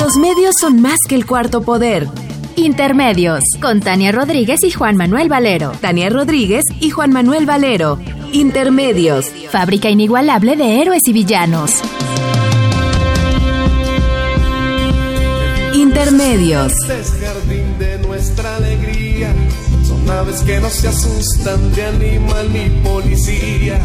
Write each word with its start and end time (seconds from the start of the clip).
Los 0.00 0.16
medios 0.16 0.54
son 0.58 0.80
más 0.80 0.96
que 1.06 1.14
el 1.14 1.26
cuarto 1.26 1.60
poder. 1.60 2.08
Intermedios, 2.56 3.42
con 3.60 3.80
Tania 3.80 4.12
Rodríguez 4.12 4.64
y 4.64 4.70
Juan 4.70 4.96
Manuel 4.96 5.28
Valero. 5.28 5.72
Tania 5.78 6.08
Rodríguez 6.08 6.64
y 6.80 6.88
Juan 6.88 7.12
Manuel 7.12 7.44
Valero. 7.44 7.98
Intermedios. 8.32 9.26
Fábrica 9.50 9.90
inigualable 9.90 10.56
de 10.56 10.80
héroes 10.80 11.02
y 11.06 11.12
villanos. 11.12 11.82
Intermedios. 15.74 16.72
Es 16.88 17.12
jardín 17.20 17.78
de 17.78 17.98
nuestra 17.98 18.56
alegría. 18.56 19.34
Son 19.86 20.08
aves 20.08 20.40
que 20.40 20.60
no 20.60 20.70
se 20.70 20.88
asustan 20.88 21.74
de 21.74 21.84
animal 21.84 22.50
ni 22.50 22.70
policía. 22.82 23.78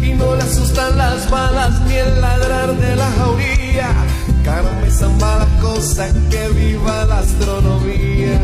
Y 0.00 0.12
no 0.12 0.36
le 0.36 0.42
asustan 0.42 0.96
las 0.96 1.28
balas 1.28 1.80
ni 1.88 1.94
el 1.96 2.20
ladrar 2.20 2.76
de 2.76 2.94
la 2.94 3.10
jauría. 3.10 4.25
Caramba, 4.46 4.86
esa 4.86 5.08
mala 5.08 5.48
cosa 5.60 6.06
que 6.30 6.48
viva 6.50 7.04
la 7.06 7.18
astronomía. 7.18 8.38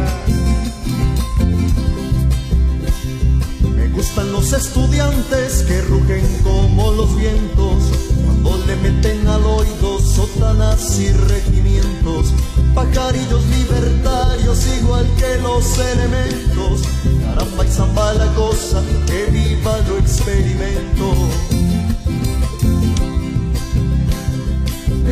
Me 3.76 3.86
gustan 3.90 4.32
los 4.32 4.52
estudiantes 4.52 5.62
que 5.62 5.80
rugen 5.82 6.26
como 6.42 6.90
los 6.90 7.16
vientos 7.16 7.84
cuando 8.24 8.66
le 8.66 8.74
meten 8.78 9.28
al 9.28 9.44
oído 9.44 10.00
sotanas 10.00 10.98
y 10.98 11.12
regimientos, 11.12 12.32
pajarillos 12.74 13.46
libertarios 13.46 14.66
igual 14.80 15.06
que 15.16 15.38
los 15.40 15.78
elementos. 15.78 16.82
Caramba, 17.24 17.64
y 17.64 17.68
zamba 17.68 18.12
la 18.14 18.26
cosa, 18.34 18.82
que 19.06 19.26
viva 19.30 19.78
lo 19.86 19.98
experimento. 19.98 21.71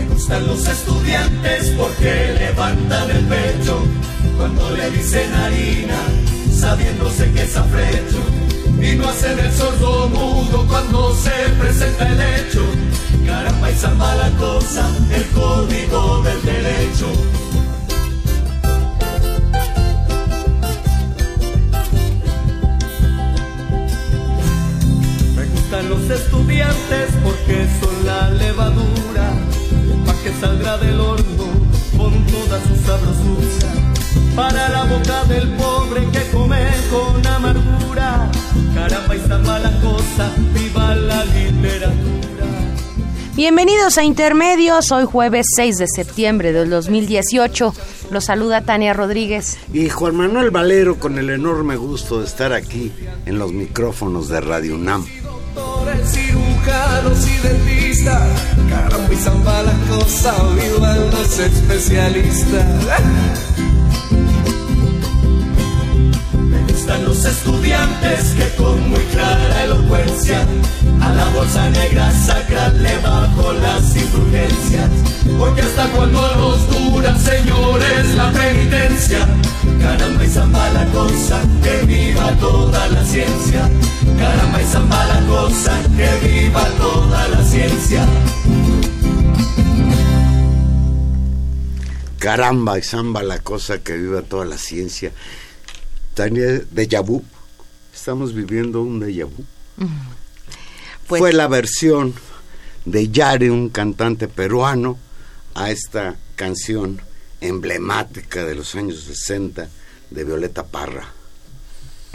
Me 0.00 0.06
gustan 0.06 0.46
los 0.46 0.66
estudiantes 0.66 1.74
porque 1.76 2.34
levantan 2.38 3.10
el 3.10 3.24
pecho 3.26 3.82
cuando 4.38 4.70
le 4.70 4.90
dicen 4.92 5.30
harina, 5.34 5.98
sabiéndose 6.50 7.30
que 7.32 7.42
es 7.42 7.54
afrecho. 7.54 8.18
Y 8.80 8.96
no 8.96 9.10
hacen 9.10 9.38
el 9.38 9.52
sordo 9.52 10.08
mudo 10.08 10.66
cuando 10.68 11.14
se 11.16 11.30
presenta 11.60 12.08
el 12.08 12.18
hecho. 12.18 12.64
Caramba, 13.26 13.70
y 13.70 13.74
zamba 13.74 14.14
la 14.14 14.30
cosa, 14.38 14.88
el 15.14 15.26
código 15.26 16.22
del 16.22 16.42
derecho. 16.44 17.06
Me 25.36 25.44
gustan 25.44 25.88
los 25.90 26.10
estudiantes 26.10 27.10
porque 27.22 27.68
son 27.80 28.06
la 28.06 28.30
levadura, 28.30 29.19
saldrá 30.70 30.78
del 30.78 31.00
horno 31.00 31.44
con 31.96 32.26
toda 32.26 32.60
su 32.62 32.76
sabrosura. 32.84 33.68
Para 34.36 34.68
la 34.68 34.84
boca 34.84 35.24
del 35.24 35.48
pobre 35.56 36.06
que 36.12 36.30
come 36.30 36.68
con 36.90 37.26
amargura, 37.26 38.30
caramba 38.74 39.16
y 39.16 39.20
zamba 39.20 39.58
la 39.58 39.80
cosa, 39.80 40.32
viva 40.54 40.94
la 40.94 41.24
literatura. 41.24 42.46
Bienvenidos 43.34 43.96
a 43.98 44.04
Intermedios, 44.04 44.92
hoy 44.92 45.04
jueves 45.06 45.46
6 45.56 45.78
de 45.78 45.86
septiembre 45.88 46.52
del 46.52 46.70
2018. 46.70 47.74
Los 48.10 48.24
saluda 48.24 48.62
Tania 48.62 48.92
Rodríguez. 48.92 49.58
Y 49.72 49.88
Juan 49.88 50.16
Manuel 50.16 50.50
Valero 50.50 50.98
con 50.98 51.18
el 51.18 51.30
enorme 51.30 51.76
gusto 51.76 52.20
de 52.20 52.26
estar 52.26 52.52
aquí 52.52 52.92
en 53.26 53.38
los 53.38 53.52
micrófonos 53.52 54.28
de 54.28 54.40
Radio 54.40 54.74
UNAM. 54.74 55.06
Caramba 58.04 59.12
y 59.12 59.16
zamba 59.16 59.62
la 59.62 59.74
cosa, 59.90 60.34
vivan 60.54 61.10
los 61.10 61.38
especialistas. 61.38 62.64
Me 66.32 66.72
gustan 66.72 67.04
los 67.04 67.22
estudiantes 67.26 68.34
que 68.38 68.56
con 68.56 68.88
muy 68.88 69.04
clara 69.12 69.64
elocuencia 69.64 70.46
a 71.02 71.10
la 71.10 71.28
bolsa 71.28 71.68
negra 71.68 72.10
sacarle 72.12 72.96
bajo 73.02 73.52
las 73.52 73.94
indulgencias. 73.94 74.90
Porque 75.38 75.60
hasta 75.60 75.86
cuando 75.90 76.22
nos 76.36 76.68
dura, 76.70 77.14
señores, 77.18 78.14
la 78.16 78.32
penitencia. 78.32 79.28
Caramba 79.80 80.24
y 80.24 80.28
zamba 80.28 80.70
la 80.72 80.86
cosa, 80.92 81.40
que 81.62 81.86
viva 81.86 82.32
toda 82.38 82.88
la 82.88 83.04
ciencia. 83.04 83.68
Caramba 84.18 84.62
y 84.62 84.64
zamba 84.66 85.04
la 85.06 85.26
cosa, 85.26 85.82
que 85.96 86.28
viva 86.28 86.64
toda 86.78 87.28
la 87.28 87.42
ciencia. 87.44 88.06
Caramba 92.18 92.78
y 92.78 92.82
zamba 92.82 93.22
la 93.22 93.38
cosa 93.38 93.78
que 93.78 93.96
viva 93.96 94.22
toda 94.22 94.44
la 94.44 94.58
ciencia. 94.58 95.12
Tania, 96.14 96.62
déjà 96.70 97.00
vu. 97.02 97.24
Estamos 97.94 98.34
viviendo 98.34 98.82
un 98.82 99.00
déjà 99.00 99.24
vu. 99.24 99.44
Pues- 101.06 101.18
Fue 101.20 101.32
la 101.32 101.48
versión 101.48 102.14
de 102.84 103.08
Yare, 103.08 103.50
un 103.50 103.68
cantante 103.70 104.28
peruano, 104.28 104.98
a 105.54 105.70
esta 105.70 106.16
canción 106.36 107.00
emblemática 107.40 108.44
de 108.44 108.54
los 108.54 108.74
años 108.74 109.00
60 109.04 109.68
de 110.10 110.24
Violeta 110.24 110.66
Parra. 110.66 111.08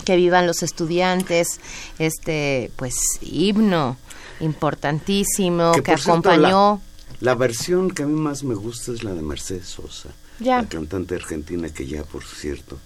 Que 0.04 0.16
vivan 0.16 0.46
los 0.46 0.62
estudiantes, 0.64 1.60
este, 1.98 2.72
pues, 2.76 2.96
himno 3.22 3.98
importantísimo 4.40 5.72
que, 5.74 5.82
cierto, 5.84 6.12
acompañó. 6.12 6.82
La, 7.20 7.32
la 7.32 7.36
versión 7.36 7.90
que 7.90 8.04
a 8.04 8.06
mí 8.06 8.20
más 8.20 8.44
me 8.44 8.56
gusta 8.56 8.92
es 8.92 9.04
la 9.04 9.14
de 9.14 9.22
Mercedes 9.22 9.68
Sosa, 9.68 10.10
Ya. 10.40 10.62
la 10.62 10.68
cantante 10.70 11.16
argentina 11.16 11.70
que 11.70 11.88
ya, 11.88 12.04
por 12.04 12.24
cierto, 12.24 12.78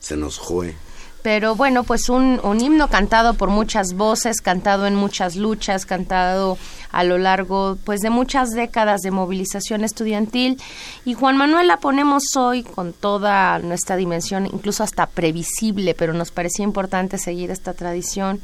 se 0.00 0.16
nos 0.16 0.38
fue. 0.40 0.74
Pero 1.24 1.54
bueno, 1.54 1.84
pues 1.84 2.10
un, 2.10 2.38
un 2.44 2.60
himno 2.60 2.90
cantado 2.90 3.32
por 3.32 3.48
muchas 3.48 3.94
voces, 3.94 4.42
cantado 4.42 4.86
en 4.86 4.94
muchas 4.94 5.36
luchas, 5.36 5.86
cantado 5.86 6.58
a 6.92 7.02
lo 7.02 7.16
largo 7.16 7.78
pues 7.82 8.02
de 8.02 8.10
muchas 8.10 8.50
décadas 8.50 9.00
de 9.00 9.10
movilización 9.10 9.84
estudiantil. 9.84 10.60
Y 11.06 11.14
Juan 11.14 11.38
Manuel 11.38 11.66
la 11.66 11.78
ponemos 11.78 12.36
hoy 12.36 12.62
con 12.62 12.92
toda 12.92 13.58
nuestra 13.60 13.96
dimensión, 13.96 14.44
incluso 14.44 14.82
hasta 14.82 15.06
previsible, 15.06 15.94
pero 15.94 16.12
nos 16.12 16.30
parecía 16.30 16.66
importante 16.66 17.16
seguir 17.16 17.50
esta 17.50 17.72
tradición 17.72 18.42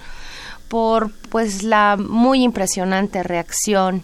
por 0.68 1.12
pues 1.28 1.62
la 1.62 1.98
muy 1.98 2.42
impresionante 2.42 3.22
reacción 3.22 4.02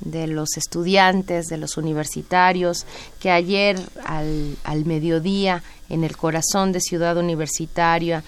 de 0.00 0.28
los 0.28 0.56
estudiantes, 0.56 1.48
de 1.48 1.58
los 1.58 1.76
universitarios, 1.76 2.86
que 3.20 3.30
ayer 3.30 3.78
al, 4.06 4.56
al 4.64 4.86
mediodía 4.86 5.62
en 5.88 6.04
el 6.04 6.16
corazón 6.16 6.72
de 6.72 6.80
Ciudad 6.80 7.16
Universitaria 7.16 8.22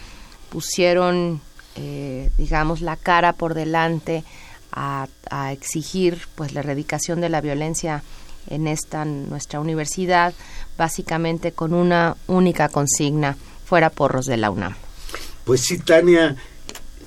pusieron, 0.51 1.41
eh, 1.77 2.31
digamos, 2.39 2.81
la 2.81 2.97
cara 2.97 3.33
por 3.33 3.55
delante 3.55 4.25
a, 4.73 5.09
exigir 5.53 6.19
pues 6.35 6.53
la 6.53 6.61
erradicación 6.61 7.21
de 7.21 7.31
la 7.31 7.41
violencia 7.41 8.03
en 8.49 8.67
esta 8.67 9.05
nuestra 9.05 9.59
universidad, 9.59 10.35
básicamente 10.77 11.53
con 11.53 11.73
una 11.73 12.17
única 12.27 12.69
consigna, 12.69 13.37
fuera 13.65 13.91
porros 13.91 14.27
de 14.27 14.37
la 14.37 14.51
UNAM. 14.51 14.75
Pues 15.45 15.63
sí, 15.63 15.79
Tania, 15.79 16.37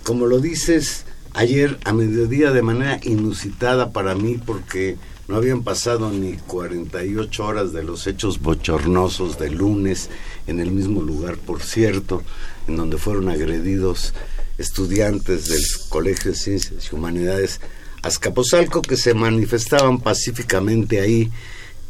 como 0.04 0.26
lo 0.26 0.40
dices, 0.40 1.06
ayer 1.34 1.78
a 1.86 1.94
mediodía 1.94 2.52
de 2.52 2.62
manera 2.62 3.00
inusitada 3.04 3.92
para 3.92 4.16
mí 4.16 4.38
porque 4.44 4.98
no 5.30 5.36
habían 5.36 5.62
pasado 5.62 6.10
ni 6.10 6.38
48 6.38 7.46
horas 7.46 7.72
de 7.72 7.84
los 7.84 8.08
hechos 8.08 8.42
bochornosos 8.42 9.38
de 9.38 9.52
lunes 9.52 10.10
en 10.48 10.60
el 10.60 10.72
mismo 10.72 11.04
lugar, 11.04 11.38
por 11.38 11.62
cierto, 11.62 12.24
en 12.68 12.78
donde 12.78 12.98
fueron 12.98 13.30
agredidos 13.30 14.16
estudiantes 14.58 15.48
del 15.48 15.62
Colegio 15.90 16.32
de 16.32 16.38
Ciencias 16.38 16.90
y 16.92 16.96
Humanidades 16.96 17.62
Azcapotzalco 18.02 18.82
que 18.82 18.98
se 18.98 19.14
manifestaban 19.14 20.00
pacíficamente 20.00 21.00
ahí 21.00 21.32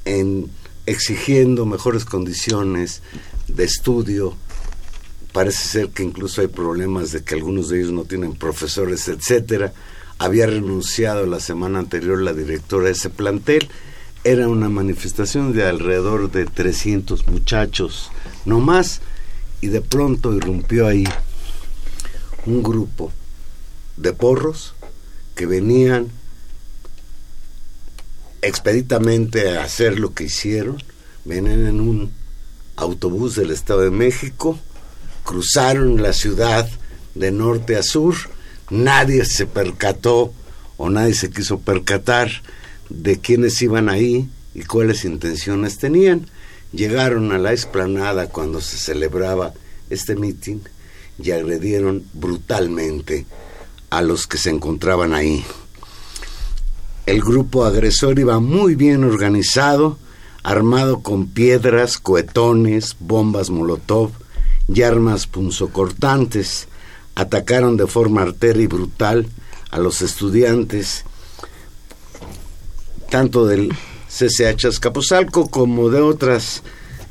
en 0.03 0.51
exigiendo 0.85 1.65
mejores 1.65 2.03
condiciones 2.03 3.01
de 3.47 3.63
estudio, 3.63 4.35
parece 5.31 5.65
ser 5.65 5.89
que 5.91 6.03
incluso 6.03 6.41
hay 6.41 6.47
problemas 6.47 7.13
de 7.13 7.23
que 7.23 7.35
algunos 7.35 7.69
de 7.69 7.79
ellos 7.79 7.93
no 7.93 8.03
tienen 8.03 8.33
profesores, 8.33 9.07
etcétera. 9.07 9.71
Había 10.19 10.47
renunciado 10.47 11.25
la 11.25 11.39
semana 11.39 11.79
anterior 11.79 12.21
la 12.21 12.33
directora 12.33 12.85
de 12.87 12.91
ese 12.91 13.09
plantel. 13.09 13.69
era 14.25 14.49
una 14.49 14.67
manifestación 14.67 15.53
de 15.53 15.63
alrededor 15.63 16.29
de 16.29 16.45
300 16.45 17.27
muchachos, 17.29 18.11
no 18.43 18.59
más, 18.59 18.99
y 19.61 19.67
de 19.67 19.79
pronto 19.79 20.33
irrumpió 20.33 20.87
ahí 20.87 21.05
un 22.45 22.61
grupo 22.61 23.13
de 23.95 24.11
porros 24.11 24.75
que 25.35 25.45
venían 25.45 26.09
expeditamente 28.41 29.57
a 29.57 29.63
hacer 29.63 29.99
lo 29.99 30.13
que 30.13 30.25
hicieron, 30.25 30.83
venían 31.23 31.65
en 31.65 31.79
un 31.79 32.11
autobús 32.75 33.35
del 33.35 33.51
Estado 33.51 33.81
de 33.81 33.91
México, 33.91 34.59
cruzaron 35.23 36.01
la 36.01 36.11
ciudad 36.11 36.69
de 37.15 37.31
norte 37.31 37.77
a 37.77 37.83
sur, 37.83 38.15
nadie 38.69 39.25
se 39.25 39.45
percató 39.45 40.33
o 40.77 40.89
nadie 40.89 41.13
se 41.13 41.29
quiso 41.29 41.59
percatar 41.59 42.29
de 42.89 43.19
quiénes 43.19 43.61
iban 43.61 43.89
ahí 43.89 44.29
y 44.55 44.63
cuáles 44.63 45.05
intenciones 45.05 45.77
tenían. 45.77 46.27
Llegaron 46.71 47.31
a 47.31 47.37
la 47.37 47.51
explanada 47.51 48.29
cuando 48.29 48.61
se 48.61 48.77
celebraba 48.77 49.53
este 49.89 50.15
mitin 50.15 50.61
y 51.21 51.31
agredieron 51.31 52.03
brutalmente 52.13 53.25
a 53.89 54.01
los 54.01 54.27
que 54.27 54.37
se 54.37 54.51
encontraban 54.51 55.13
ahí. 55.13 55.43
El 57.05 57.21
grupo 57.21 57.65
agresor 57.65 58.19
iba 58.19 58.39
muy 58.39 58.75
bien 58.75 59.03
organizado, 59.03 59.97
armado 60.43 60.99
con 61.01 61.27
piedras, 61.27 61.97
cohetones, 61.97 62.95
bombas 62.99 63.49
molotov 63.49 64.11
y 64.67 64.83
armas 64.83 65.27
punzocortantes. 65.27 66.68
Atacaron 67.19 67.75
de 67.75 67.85
forma 67.85 68.21
artera 68.21 68.61
y 68.61 68.67
brutal 68.67 69.27
a 69.71 69.77
los 69.77 70.01
estudiantes, 70.01 71.03
tanto 73.09 73.45
del 73.45 73.75
CCH 74.07 74.67
Azcapotzalco 74.67 75.49
como 75.49 75.89
de 75.89 75.99
otras 75.99 76.63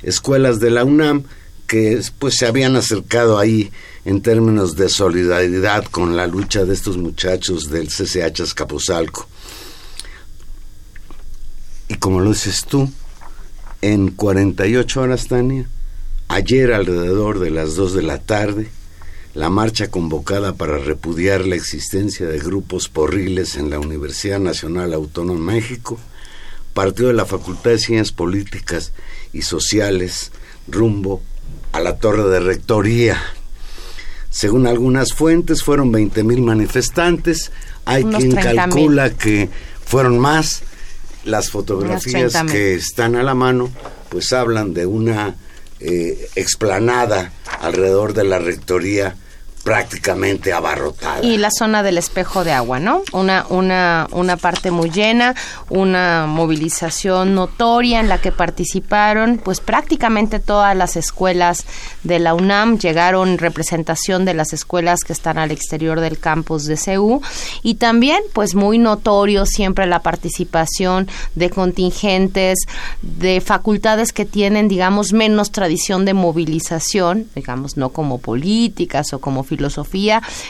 escuelas 0.02 0.60
de 0.60 0.70
la 0.70 0.84
UNAM 0.84 1.24
que 1.66 2.00
pues 2.18 2.36
se 2.36 2.46
habían 2.46 2.74
acercado 2.76 3.38
ahí 3.38 3.70
en 4.06 4.22
términos 4.22 4.76
de 4.76 4.88
solidaridad 4.88 5.84
con 5.84 6.16
la 6.16 6.26
lucha 6.26 6.64
de 6.64 6.72
estos 6.72 6.96
muchachos 6.96 7.68
del 7.68 7.88
CCH 7.88 8.40
Azcapotzalco. 8.40 9.28
Y 11.88 11.96
como 11.96 12.20
lo 12.20 12.30
dices 12.30 12.64
tú, 12.66 12.90
en 13.82 14.12
48 14.12 15.02
horas, 15.02 15.28
Tania, 15.28 15.68
ayer 16.28 16.72
alrededor 16.72 17.40
de 17.40 17.50
las 17.50 17.74
2 17.74 17.92
de 17.92 18.02
la 18.02 18.18
tarde, 18.18 18.70
la 19.38 19.50
marcha 19.50 19.88
convocada 19.88 20.54
para 20.54 20.78
repudiar 20.78 21.46
la 21.46 21.54
existencia 21.54 22.26
de 22.26 22.40
grupos 22.40 22.88
porriles 22.88 23.54
en 23.54 23.70
la 23.70 23.78
Universidad 23.78 24.40
Nacional 24.40 24.92
Autónoma 24.92 25.52
de 25.52 25.60
México 25.60 25.96
partió 26.74 27.06
de 27.06 27.12
la 27.12 27.24
Facultad 27.24 27.70
de 27.70 27.78
Ciencias 27.78 28.10
Políticas 28.10 28.92
y 29.32 29.42
Sociales 29.42 30.32
rumbo 30.66 31.22
a 31.70 31.78
la 31.78 31.98
torre 31.98 32.28
de 32.28 32.40
rectoría. 32.40 33.22
Según 34.28 34.66
algunas 34.66 35.14
fuentes, 35.14 35.62
fueron 35.62 35.92
20.000 35.92 36.42
manifestantes. 36.42 37.52
Hay 37.84 38.02
quien 38.02 38.34
calcula 38.34 39.10
que 39.10 39.48
fueron 39.84 40.18
más. 40.18 40.62
Las 41.24 41.50
fotografías 41.50 42.34
que 42.50 42.74
están 42.74 43.14
a 43.14 43.22
la 43.22 43.36
mano, 43.36 43.70
pues 44.08 44.32
hablan 44.32 44.74
de 44.74 44.86
una 44.86 45.36
eh, 45.78 46.28
explanada 46.34 47.30
alrededor 47.60 48.14
de 48.14 48.24
la 48.24 48.40
rectoría 48.40 49.14
prácticamente 49.68 50.54
abarrotada. 50.54 51.22
Y 51.22 51.36
la 51.36 51.50
zona 51.50 51.82
del 51.82 51.98
espejo 51.98 52.42
de 52.42 52.52
agua, 52.52 52.80
¿no? 52.80 53.02
Una, 53.12 53.44
una, 53.50 54.06
una 54.12 54.38
parte 54.38 54.70
muy 54.70 54.88
llena, 54.88 55.34
una 55.68 56.24
movilización 56.26 57.34
notoria 57.34 58.00
en 58.00 58.08
la 58.08 58.16
que 58.16 58.32
participaron 58.32 59.36
pues 59.36 59.60
prácticamente 59.60 60.38
todas 60.38 60.74
las 60.74 60.96
escuelas 60.96 61.66
de 62.02 62.18
la 62.18 62.32
UNAM, 62.32 62.78
llegaron 62.78 63.36
representación 63.36 64.24
de 64.24 64.32
las 64.32 64.54
escuelas 64.54 65.00
que 65.00 65.12
están 65.12 65.36
al 65.36 65.50
exterior 65.50 66.00
del 66.00 66.18
campus 66.18 66.64
de 66.64 66.78
CEU 66.78 67.20
y 67.62 67.74
también 67.74 68.22
pues 68.32 68.54
muy 68.54 68.78
notorio 68.78 69.44
siempre 69.44 69.84
la 69.84 70.00
participación 70.00 71.08
de 71.34 71.50
contingentes 71.50 72.56
de 73.02 73.42
facultades 73.42 74.14
que 74.14 74.24
tienen 74.24 74.66
digamos 74.66 75.12
menos 75.12 75.52
tradición 75.52 76.06
de 76.06 76.14
movilización, 76.14 77.26
digamos 77.34 77.76
no 77.76 77.90
como 77.90 78.16
políticas 78.16 79.12
o 79.12 79.20
como 79.20 79.42
filosofía, 79.42 79.57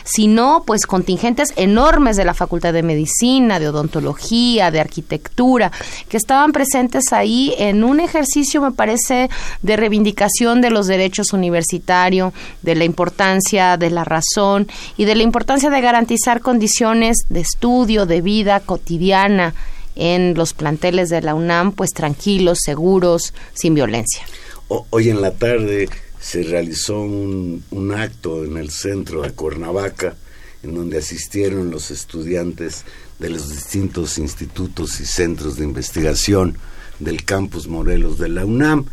sino 0.05 0.63
pues 0.67 0.87
contingentes 0.87 1.53
enormes 1.57 2.17
de 2.17 2.25
la 2.25 2.35
Facultad 2.35 2.73
de 2.73 2.83
Medicina, 2.83 3.59
de 3.59 3.69
Odontología, 3.69 4.71
de 4.71 4.81
Arquitectura, 4.81 5.73
que 6.09 6.17
estaban 6.17 6.53
presentes 6.53 7.13
ahí 7.13 7.55
en 7.59 7.85
un 7.85 8.01
ejercicio, 8.01 8.61
me 8.61 8.73
parece, 8.73 9.31
de 9.63 9.77
reivindicación 9.77 10.61
de 10.61 10.71
los 10.71 10.87
derechos 10.87 11.33
universitarios, 11.33 12.33
de 12.63 12.75
la 12.75 12.85
importancia 12.85 13.77
de 13.77 13.91
la 13.91 14.05
razón 14.05 14.69
y 14.97 15.05
de 15.05 15.15
la 15.15 15.23
importancia 15.23 15.71
de 15.71 15.81
garantizar 15.81 16.41
condiciones 16.41 17.19
de 17.29 17.41
estudio, 17.41 18.07
de 18.07 18.21
vida 18.21 18.61
cotidiana 18.61 19.55
en 19.97 20.35
los 20.35 20.55
planteles 20.55 21.11
de 21.11 21.23
la 21.23 21.35
UNAM, 21.35 21.73
pues 21.73 21.91
tranquilos, 21.91 22.59
seguros, 22.65 23.35
sin 23.53 23.75
violencia. 23.75 24.23
hoy 24.69 25.11
en 25.11 25.21
la 25.21 25.33
tarde 25.33 25.89
se 26.21 26.43
realizó 26.43 27.01
un, 27.01 27.63
un, 27.71 27.93
acto 27.93 28.45
en 28.45 28.57
el 28.57 28.71
centro 28.71 29.23
de 29.23 29.33
Cuernavaca, 29.33 30.17
en 30.63 30.75
donde 30.75 30.99
asistieron 30.99 31.71
los 31.71 31.91
estudiantes 31.91 32.85
de 33.19 33.31
los 33.31 33.51
distintos 33.51 34.19
institutos 34.19 35.01
y 35.01 35.07
centros 35.07 35.57
de 35.57 35.65
investigación 35.65 36.59
del 36.99 37.25
campus 37.25 37.69
Morelos 37.69 38.19
de 38.19 38.29
la 38.29 38.45
UNAM, 38.45 38.87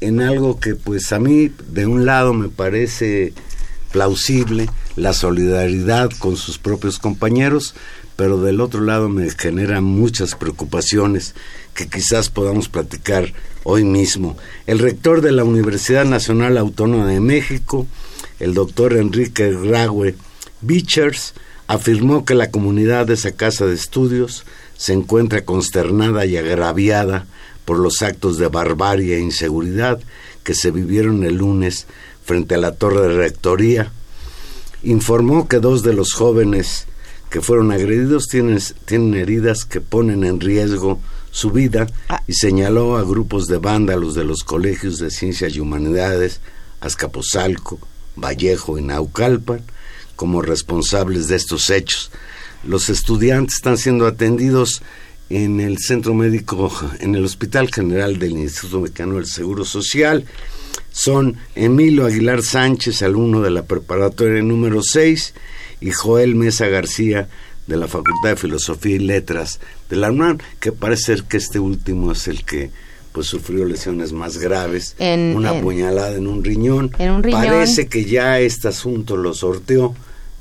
en 0.00 0.20
algo 0.20 0.58
que 0.58 0.74
pues 0.74 1.12
a 1.12 1.20
mí 1.20 1.52
de 1.68 1.86
un 1.86 2.04
lado 2.04 2.34
me 2.34 2.48
parece 2.48 3.32
plausible, 3.92 4.68
la 4.96 5.12
solidaridad 5.12 6.10
con 6.18 6.36
sus 6.36 6.58
propios 6.58 6.98
compañeros, 6.98 7.74
pero 8.16 8.40
del 8.40 8.60
otro 8.60 8.80
lado 8.80 9.08
me 9.08 9.30
genera 9.30 9.80
muchas 9.80 10.34
preocupaciones 10.34 11.34
que 11.74 11.88
quizás 11.88 12.30
podamos 12.30 12.68
platicar 12.68 13.32
hoy 13.64 13.84
mismo. 13.84 14.36
El 14.66 14.78
rector 14.78 15.20
de 15.20 15.32
la 15.32 15.44
Universidad 15.44 16.04
Nacional 16.04 16.58
Autónoma 16.58 17.06
de 17.06 17.20
México, 17.20 17.86
el 18.40 18.54
doctor 18.54 18.94
Enrique 18.94 19.52
Graue 19.52 20.14
Bichers, 20.60 21.34
afirmó 21.66 22.24
que 22.24 22.34
la 22.34 22.50
comunidad 22.50 23.06
de 23.06 23.14
esa 23.14 23.32
casa 23.32 23.66
de 23.66 23.74
estudios 23.74 24.44
se 24.76 24.92
encuentra 24.92 25.44
consternada 25.44 26.26
y 26.26 26.36
agraviada 26.36 27.26
por 27.64 27.78
los 27.78 28.02
actos 28.02 28.38
de 28.38 28.48
barbarie 28.48 29.16
e 29.16 29.20
inseguridad 29.20 30.00
que 30.42 30.54
se 30.54 30.70
vivieron 30.70 31.24
el 31.24 31.36
lunes 31.36 31.86
frente 32.24 32.56
a 32.56 32.58
la 32.58 32.72
torre 32.72 33.08
de 33.08 33.16
rectoría. 33.16 33.92
Informó 34.82 35.46
que 35.48 35.60
dos 35.60 35.82
de 35.82 35.94
los 35.94 36.12
jóvenes 36.12 36.86
que 37.30 37.40
fueron 37.40 37.72
agredidos 37.72 38.26
tienen, 38.26 38.58
tienen 38.84 39.14
heridas 39.14 39.64
que 39.64 39.80
ponen 39.80 40.24
en 40.24 40.40
riesgo 40.40 41.00
su 41.32 41.50
vida 41.50 41.88
ah. 42.08 42.22
y 42.28 42.34
señaló 42.34 42.96
a 42.96 43.02
grupos 43.02 43.48
de 43.48 43.56
vándalos 43.56 44.14
de 44.14 44.22
los 44.22 44.44
colegios 44.44 44.98
de 44.98 45.10
ciencias 45.10 45.56
y 45.56 45.60
humanidades, 45.60 46.40
Azcapotzalco, 46.80 47.80
Vallejo 48.14 48.78
y 48.78 48.82
Naucalpan, 48.82 49.62
como 50.14 50.42
responsables 50.42 51.26
de 51.26 51.36
estos 51.36 51.70
hechos. 51.70 52.12
Los 52.62 52.90
estudiantes 52.90 53.56
están 53.56 53.78
siendo 53.78 54.06
atendidos 54.06 54.82
en 55.30 55.60
el 55.60 55.78
centro 55.78 56.14
médico, 56.14 56.70
en 57.00 57.14
el 57.16 57.24
Hospital 57.24 57.72
General 57.72 58.18
del 58.18 58.32
Instituto 58.32 58.80
Mexicano 58.80 59.14
del 59.14 59.26
Seguro 59.26 59.64
Social. 59.64 60.26
Son 60.90 61.38
Emilio 61.54 62.04
Aguilar 62.04 62.42
Sánchez, 62.42 63.02
alumno 63.02 63.40
de 63.40 63.50
la 63.50 63.64
preparatoria 63.64 64.42
número 64.42 64.82
6, 64.82 65.32
y 65.80 65.90
Joel 65.90 66.34
Mesa 66.34 66.66
García, 66.66 67.28
de 67.66 67.76
la 67.76 67.88
Facultad 67.88 68.30
de 68.30 68.36
Filosofía 68.36 68.96
y 68.96 68.98
Letras 68.98 69.60
de 69.92 69.98
la 69.98 70.10
UNAM, 70.10 70.38
que 70.58 70.72
parece 70.72 71.02
ser 71.02 71.24
que 71.24 71.36
este 71.36 71.58
último 71.58 72.12
es 72.12 72.26
el 72.26 72.46
que 72.46 72.70
pues 73.12 73.26
sufrió 73.26 73.66
lesiones 73.66 74.14
más 74.14 74.38
graves, 74.38 74.96
una 74.98 75.60
puñalada 75.60 76.16
en 76.16 76.28
un, 76.28 76.42
riñón. 76.42 76.88
Parece 76.88 77.88
que 77.88 78.06
ya 78.06 78.40
este 78.40 78.68
asunto 78.68 79.18
lo 79.18 79.34
sorteó, 79.34 79.94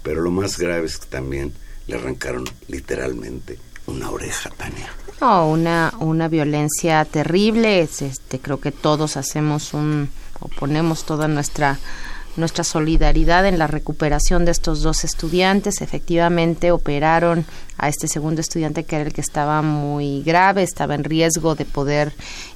pero 0.04 0.22
lo 0.22 0.32
más 0.32 0.58
grave 0.58 0.86
es 0.86 1.00
que 1.00 1.08
también 1.08 1.52
le 1.88 1.96
arrancaron 1.96 2.46
literalmente 2.70 3.60
una 3.88 4.10
oreja, 4.10 4.50
Tania. 4.52 4.88
No, 5.20 5.50
una, 5.50 5.94
una 6.00 6.30
violencia 6.30 7.04
terrible. 7.04 7.82
Este, 7.82 8.40
creo 8.40 8.62
que 8.62 8.72
todos 8.72 9.18
hacemos 9.18 9.74
un, 9.74 10.08
o 10.40 10.48
ponemos 10.48 11.04
toda 11.04 11.28
nuestra 11.28 11.78
nuestra 12.38 12.64
solidaridad 12.64 13.46
en 13.46 13.58
la 13.58 13.68
recuperación 13.68 14.46
de 14.46 14.52
estos 14.52 14.82
dos 14.82 15.04
estudiantes. 15.04 15.82
Efectivamente, 15.82 16.72
operaron 16.72 17.46
a 17.82 17.90
este 17.90 18.08
segundo 18.08 18.42
estudiante 18.42 18.84
que 18.84 18.96
era 18.96 19.06
el 19.06 19.12
que 19.12 19.22
estaba 19.22 19.64
muy 19.64 20.22
grave, 20.22 20.62
estaba 20.62 20.94
en 20.94 21.04
riesgo 21.04 21.56
de 21.56 21.66
poder 21.66 22.14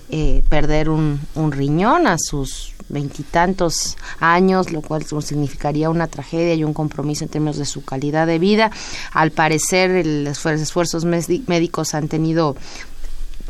eh, 0.09 0.43
perder 0.49 0.87
un, 0.87 1.19
un, 1.33 1.51
riñón 1.51 2.05
a 2.05 2.17
sus 2.19 2.75
veintitantos 2.89 3.97
años, 4.19 4.71
lo 4.71 4.81
cual 4.81 5.03
significaría 5.03 5.89
una 5.89 6.05
tragedia 6.05 6.53
y 6.53 6.63
un 6.63 6.75
compromiso 6.75 7.23
en 7.23 7.31
términos 7.31 7.57
de 7.57 7.65
su 7.65 7.83
calidad 7.83 8.27
de 8.27 8.37
vida. 8.37 8.69
Al 9.13 9.31
parecer, 9.31 10.05
los 10.05 10.45
esfuerzos 10.45 11.05
médicos 11.05 11.95
han 11.95 12.07
tenido 12.07 12.55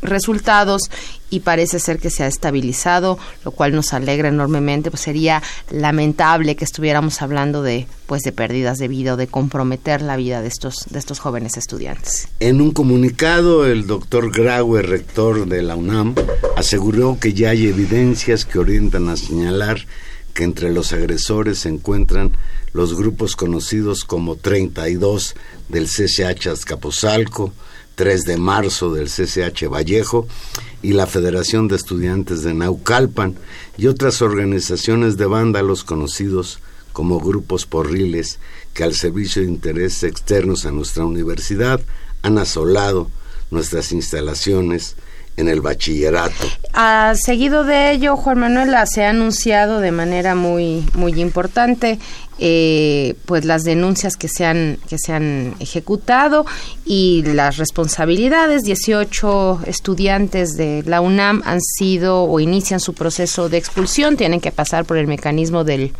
resultados 0.05 0.83
y 1.29 1.41
parece 1.41 1.79
ser 1.79 1.99
que 1.99 2.09
se 2.09 2.23
ha 2.23 2.27
estabilizado, 2.27 3.17
lo 3.43 3.51
cual 3.51 3.73
nos 3.73 3.93
alegra 3.93 4.29
enormemente, 4.29 4.91
pues 4.91 5.01
sería 5.01 5.41
lamentable 5.69 6.55
que 6.55 6.65
estuviéramos 6.65 7.21
hablando 7.21 7.61
de 7.61 7.87
pues 8.05 8.21
de 8.21 8.31
pérdidas 8.31 8.77
de 8.77 8.87
vida 8.87 9.15
o 9.15 9.17
de 9.17 9.27
comprometer 9.27 10.01
la 10.01 10.15
vida 10.15 10.41
de 10.41 10.47
estos 10.47 10.85
de 10.89 10.99
estos 10.99 11.19
jóvenes 11.19 11.57
estudiantes. 11.57 12.27
En 12.39 12.61
un 12.61 12.71
comunicado 12.71 13.65
el 13.65 13.87
doctor 13.87 14.31
Graue, 14.31 14.81
rector 14.81 15.47
de 15.47 15.63
la 15.63 15.75
UNAM, 15.75 16.15
aseguró 16.55 17.17
que 17.19 17.33
ya 17.33 17.49
hay 17.49 17.67
evidencias 17.67 18.45
que 18.45 18.59
orientan 18.59 19.09
a 19.09 19.17
señalar 19.17 19.85
que 20.35 20.43
entre 20.43 20.71
los 20.71 20.91
agresores 20.91 21.59
se 21.59 21.69
encuentran 21.69 22.33
los 22.73 22.93
grupos 22.93 23.37
conocidos 23.37 24.03
como 24.03 24.35
32 24.35 25.35
del 25.69 25.87
CCH 25.87 26.47
Azcapotzalco, 26.47 27.53
3 27.95 28.23
de 28.23 28.37
marzo 28.37 28.93
del 28.93 29.07
CCH 29.07 29.67
Vallejo 29.67 30.27
y 30.81 30.93
la 30.93 31.07
Federación 31.07 31.67
de 31.67 31.75
Estudiantes 31.77 32.43
de 32.43 32.53
Naucalpan 32.53 33.35
y 33.77 33.87
otras 33.87 34.21
organizaciones 34.21 35.17
de 35.17 35.25
vándalos 35.25 35.83
conocidos 35.83 36.59
como 36.93 37.19
grupos 37.19 37.65
porriles 37.65 38.39
que 38.73 38.83
al 38.83 38.93
servicio 38.93 39.41
de 39.41 39.47
intereses 39.47 40.03
externos 40.03 40.65
a 40.65 40.71
nuestra 40.71 41.05
universidad 41.05 41.81
han 42.21 42.37
asolado 42.37 43.09
nuestras 43.51 43.91
instalaciones, 43.91 44.95
en 45.37 45.49
el 45.49 45.61
bachillerato. 45.61 46.47
A 46.73 47.13
seguido 47.15 47.63
de 47.63 47.91
ello, 47.91 48.15
Juan 48.15 48.39
Manuel, 48.39 48.75
se 48.85 49.03
ha 49.03 49.09
anunciado 49.09 49.79
de 49.79 49.91
manera 49.91 50.35
muy 50.35 50.85
muy 50.93 51.19
importante 51.19 51.99
eh, 52.39 53.15
pues 53.25 53.45
las 53.45 53.63
denuncias 53.63 54.17
que 54.17 54.27
se 54.27 54.45
han 54.45 54.77
que 54.89 54.97
se 54.97 55.13
han 55.13 55.55
ejecutado 55.59 56.45
y 56.85 57.23
las 57.23 57.57
responsabilidades. 57.57 58.63
18 58.63 59.61
estudiantes 59.65 60.57
de 60.57 60.83
la 60.85 61.01
UNAM 61.01 61.41
han 61.45 61.61
sido 61.61 62.23
o 62.23 62.39
inician 62.39 62.79
su 62.79 62.93
proceso 62.93 63.49
de 63.49 63.57
expulsión. 63.57 64.17
Tienen 64.17 64.41
que 64.41 64.51
pasar 64.51 64.85
por 64.85 64.97
el 64.97 65.07
mecanismo 65.07 65.63
del 65.63 65.93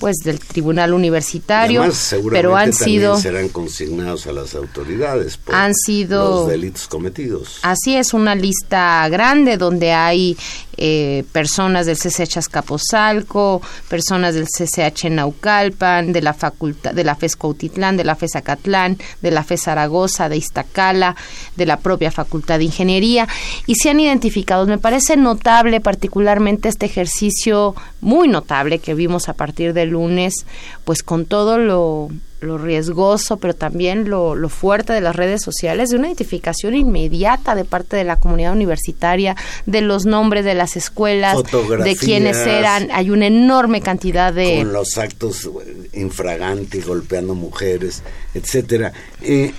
pues 0.00 0.16
del 0.24 0.40
tribunal 0.40 0.94
universitario 0.94 1.84
pero 2.30 2.56
han 2.56 2.72
sido 2.72 3.16
serán 3.16 3.50
consignados 3.50 4.26
a 4.26 4.32
las 4.32 4.54
autoridades 4.54 5.36
por 5.36 5.54
han 5.54 5.74
sido 5.74 6.40
los 6.40 6.48
delitos 6.48 6.88
cometidos 6.88 7.58
así 7.62 7.94
es 7.96 8.14
una 8.14 8.34
lista 8.34 9.06
grande 9.08 9.58
donde 9.58 9.92
hay 9.92 10.36
eh, 10.82 11.24
personas 11.32 11.84
del 11.84 11.98
CCH 11.98 12.38
Azcapotzalco, 12.38 13.60
personas 13.86 14.34
del 14.34 14.46
CCH 14.46 15.10
Naucalpan, 15.10 16.10
de 16.10 16.22
la 16.22 16.32
facultad, 16.32 16.94
de 16.94 17.04
la 17.04 17.16
FES 17.16 17.36
Cuautitlán, 17.36 17.98
de 17.98 18.04
la 18.04 18.16
FES 18.16 18.36
Acatlán, 18.36 18.96
de 19.20 19.30
la 19.30 19.44
FES 19.44 19.64
Zaragoza, 19.64 20.30
de 20.30 20.38
Iztacala, 20.38 21.16
de 21.56 21.66
la 21.66 21.80
propia 21.80 22.10
Facultad 22.10 22.56
de 22.56 22.64
Ingeniería, 22.64 23.28
y 23.66 23.74
se 23.74 23.90
han 23.90 24.00
identificado. 24.00 24.64
Me 24.64 24.78
parece 24.78 25.18
notable 25.18 25.82
particularmente 25.82 26.70
este 26.70 26.86
ejercicio 26.86 27.74
muy 28.00 28.28
notable 28.28 28.78
que 28.78 28.94
vimos 28.94 29.28
a 29.28 29.34
partir 29.34 29.74
del 29.74 29.89
lunes, 29.90 30.46
pues 30.84 31.02
con 31.02 31.26
todo 31.26 31.58
lo 31.58 32.10
lo 32.40 32.58
riesgoso, 32.58 33.36
pero 33.36 33.54
también 33.54 34.08
lo, 34.08 34.34
lo, 34.34 34.48
fuerte 34.48 34.92
de 34.92 35.00
las 35.00 35.14
redes 35.14 35.42
sociales, 35.42 35.90
de 35.90 35.96
una 35.96 36.08
identificación 36.08 36.74
inmediata 36.74 37.54
de 37.54 37.64
parte 37.64 37.96
de 37.96 38.04
la 38.04 38.16
comunidad 38.16 38.52
universitaria, 38.52 39.36
de 39.66 39.80
los 39.82 40.06
nombres 40.06 40.44
de 40.44 40.54
las 40.54 40.76
escuelas, 40.76 41.36
de 41.42 41.96
quienes 41.96 42.38
eran. 42.38 42.90
Hay 42.92 43.10
una 43.10 43.26
enorme 43.26 43.80
cantidad 43.80 44.32
de... 44.32 44.58
Con 44.58 44.72
los 44.72 44.96
actos 44.98 45.50
infragantes, 45.92 46.86
golpeando 46.86 47.34
mujeres, 47.34 48.02
etcétera. 48.34 48.92
Eh, 49.22 49.52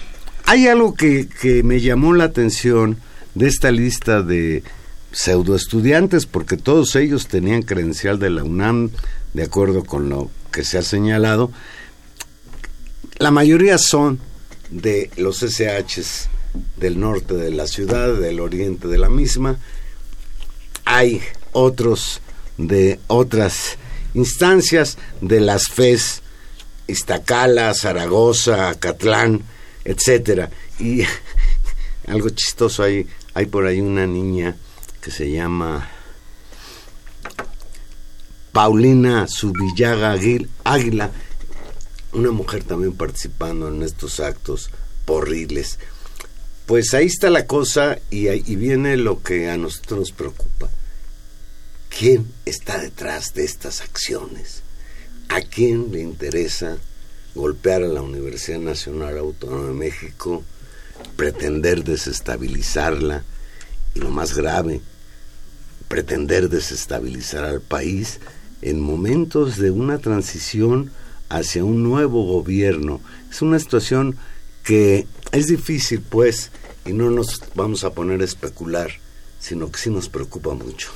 hay 0.46 0.68
algo 0.68 0.96
que, 0.96 1.28
que 1.28 1.64
me 1.64 1.82
llamó 1.82 2.14
la 2.14 2.26
atención 2.26 2.98
de 3.36 3.48
esta 3.48 3.72
lista 3.72 4.22
de 4.24 4.64
pseudo 5.12 5.56
estudiantes, 5.56 6.26
porque 6.26 6.58
todos 6.58 6.96
ellos 6.96 7.28
tenían 7.28 7.64
credencial 7.64 8.18
de 8.18 8.30
la 8.30 8.44
UNAM, 8.44 8.92
de 9.34 9.44
acuerdo 9.44 9.84
con 9.84 10.10
lo 10.10 10.30
que 10.52 10.64
se 10.64 10.78
ha 10.78 10.84
señalado, 10.84 11.52
la 13.18 13.32
mayoría 13.32 13.78
son 13.78 14.20
de 14.70 15.12
los 15.18 15.44
SHs 15.44 16.30
del 16.78 17.00
norte 17.00 17.36
de 17.36 17.52
la 17.52 17.68
ciudad, 17.68 18.14
del 18.16 18.40
oriente 18.40 18.88
de 18.88 18.98
la 18.98 19.10
misma. 19.10 19.60
Hay 20.86 21.22
otros 21.52 22.22
de 22.58 23.00
otras 23.08 23.78
instancias, 24.14 24.98
de 25.22 25.40
las 25.40 25.68
FES, 25.68 26.22
Iztacala, 26.88 27.74
Zaragoza, 27.74 28.74
Catlán, 28.80 29.44
etcétera. 29.86 30.50
Y 30.80 31.04
algo 32.08 32.30
chistoso 32.30 32.84
hay, 32.84 33.08
hay 33.34 33.46
por 33.46 33.66
ahí 33.66 33.82
una 33.82 34.08
niña 34.08 34.56
que 35.02 35.12
se 35.12 35.32
llama 35.32 35.90
Paulina 38.52 39.28
Subillaga 39.28 40.18
Águila, 40.64 41.12
una 42.14 42.32
mujer 42.32 42.64
también 42.64 42.94
participando 42.94 43.70
en 43.70 43.82
estos 43.84 44.20
actos 44.20 44.70
horribles. 45.06 45.80
Pues 46.66 46.94
ahí 46.94 47.08
está 47.08 47.30
la 47.30 47.48
cosa 47.48 48.00
y, 48.10 48.30
y 48.30 48.56
viene 48.56 48.98
lo 48.98 49.22
que 49.22 49.50
a 49.50 49.58
nosotros 49.58 50.00
nos 50.00 50.12
preocupa. 50.12 50.70
¿Quién 51.90 52.32
está 52.46 52.78
detrás 52.78 53.34
de 53.34 53.44
estas 53.44 53.82
acciones? 53.82 54.64
¿A 55.30 55.42
quién 55.42 55.92
le 55.92 56.02
interesa 56.02 56.78
golpear 57.36 57.84
a 57.84 57.88
la 57.88 58.02
Universidad 58.02 58.60
Nacional 58.60 59.18
Autónoma 59.18 59.68
de 59.68 59.74
México, 59.74 60.44
pretender 61.16 61.84
desestabilizarla 61.84 63.24
y 63.96 64.00
lo 64.00 64.10
más 64.10 64.36
grave, 64.36 64.82
pretender 65.88 66.50
desestabilizar 66.50 67.44
al 67.44 67.62
país 67.62 68.20
en 68.62 68.80
momentos 68.80 69.58
de 69.58 69.72
una 69.72 69.98
transición 69.98 70.92
hacia 71.30 71.64
un 71.64 71.84
nuevo 71.84 72.26
gobierno. 72.26 73.02
Es 73.30 73.42
una 73.42 73.60
situación 73.60 74.18
que 74.64 75.08
es 75.32 75.48
difícil, 75.48 76.02
pues, 76.02 76.52
y 76.86 76.94
no 76.94 77.10
nos 77.10 77.42
vamos 77.56 77.84
a 77.84 77.94
poner 77.94 78.22
a 78.22 78.26
especular, 78.26 78.92
sino 79.40 79.72
que 79.72 79.80
sí 79.80 79.90
nos 79.90 80.10
preocupa 80.10 80.54
mucho. 80.54 80.90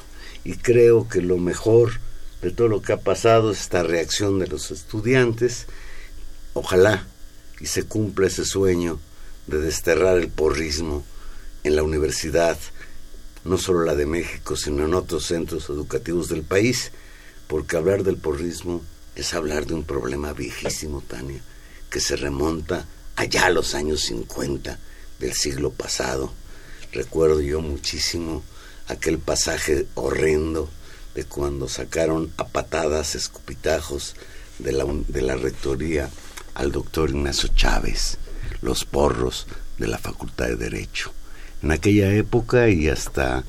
Y 0.44 0.58
creo 0.58 1.08
que 1.08 1.22
lo 1.22 1.38
mejor 1.38 2.00
de 2.42 2.52
todo 2.52 2.68
lo 2.68 2.82
que 2.82 2.94
ha 2.94 3.00
pasado 3.00 3.52
es 3.52 3.62
esta 3.62 3.84
reacción 3.84 4.40
de 4.40 4.48
los 4.48 4.72
estudiantes. 4.72 5.66
Ojalá 6.54 7.08
y 7.60 7.68
se 7.68 7.84
cumpla 7.84 8.28
ese 8.28 8.46
sueño 8.46 9.00
de 9.48 9.60
desterrar 9.60 10.18
el 10.18 10.28
porrismo 10.28 11.04
en 11.64 11.76
la 11.76 11.84
universidad, 11.84 12.58
no 13.44 13.58
solo 13.58 13.84
la 13.84 13.96
de 13.96 14.06
México, 14.06 14.56
sino 14.56 14.86
en 14.86 14.94
otros 14.94 15.26
centros 15.26 15.70
educativos 15.70 16.30
del 16.30 16.44
país, 16.44 16.92
porque 17.48 17.78
hablar 17.78 18.04
del 18.04 18.18
porrismo 18.18 18.82
es 19.16 19.34
hablar 19.34 19.66
de 19.66 19.74
un 19.74 19.84
problema 19.84 20.34
viejísimo, 20.34 21.02
Tania, 21.02 21.42
que 21.90 22.00
se 22.00 22.16
remonta 22.16 22.86
allá 23.16 23.46
a 23.46 23.50
los 23.50 23.76
años 23.76 24.02
50 24.02 24.78
del 25.20 25.34
siglo 25.34 25.72
pasado. 25.72 26.34
Recuerdo 26.92 27.42
yo 27.42 27.62
muchísimo 27.62 28.44
aquel 28.88 29.20
pasaje 29.20 29.88
horrendo 29.96 30.70
de 31.14 31.24
cuando 31.24 31.70
sacaron 31.70 32.32
a 32.38 32.48
patadas, 32.48 33.16
escupitajos 33.16 34.16
de 34.60 34.72
la, 34.74 34.86
de 35.08 35.22
la 35.22 35.36
rectoría 35.36 36.10
al 36.54 36.72
doctor 36.72 37.10
Ignacio 37.10 37.50
Chávez, 37.56 38.18
los 38.62 38.86
porros 38.86 39.48
de 39.78 39.88
la 39.88 39.98
Facultad 39.98 40.48
de 40.48 40.56
Derecho. 40.56 41.12
En 41.64 41.72
aquella 41.72 42.14
época 42.14 42.70
y 42.70 42.90
hasta 42.90 43.44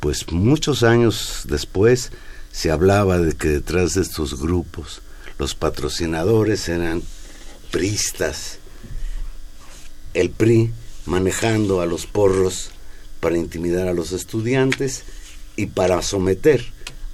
pues 0.00 0.32
muchos 0.32 0.82
años 0.82 1.42
después, 1.44 2.10
se 2.52 2.70
hablaba 2.70 3.18
de 3.18 3.34
que 3.34 3.48
detrás 3.48 3.94
de 3.94 4.02
estos 4.02 4.40
grupos 4.40 5.00
los 5.38 5.54
patrocinadores 5.54 6.68
eran 6.68 7.02
pristas, 7.70 8.58
el 10.14 10.30
PRI 10.30 10.70
manejando 11.06 11.80
a 11.80 11.86
los 11.86 12.06
porros 12.06 12.70
para 13.18 13.38
intimidar 13.38 13.88
a 13.88 13.94
los 13.94 14.12
estudiantes 14.12 15.04
y 15.56 15.66
para 15.66 16.02
someter 16.02 16.64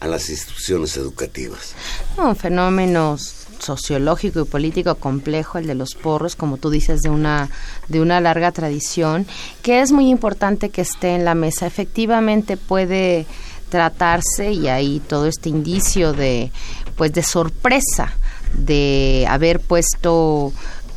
a 0.00 0.08
las 0.08 0.28
instituciones 0.28 0.96
educativas. 0.96 1.74
Un 2.16 2.36
fenómeno 2.36 3.16
sociológico 3.58 4.40
y 4.40 4.44
político 4.44 4.94
complejo 4.96 5.58
el 5.58 5.66
de 5.66 5.74
los 5.74 5.94
porros, 5.94 6.36
como 6.36 6.58
tú 6.58 6.70
dices, 6.70 7.00
de 7.02 7.10
una 7.10 7.50
de 7.88 8.00
una 8.00 8.20
larga 8.20 8.52
tradición, 8.52 9.26
que 9.62 9.80
es 9.80 9.92
muy 9.92 10.08
importante 10.08 10.70
que 10.70 10.82
esté 10.82 11.14
en 11.14 11.24
la 11.24 11.34
mesa. 11.34 11.66
Efectivamente 11.66 12.56
puede 12.56 13.26
tratarse 13.68 14.52
y 14.52 14.68
hay 14.68 15.00
todo 15.00 15.26
este 15.26 15.48
indicio 15.48 16.12
de 16.12 16.50
pues 16.96 17.12
de 17.12 17.22
sorpresa 17.22 18.12
de 18.54 19.26
haber 19.28 19.60
puesto 19.60 20.52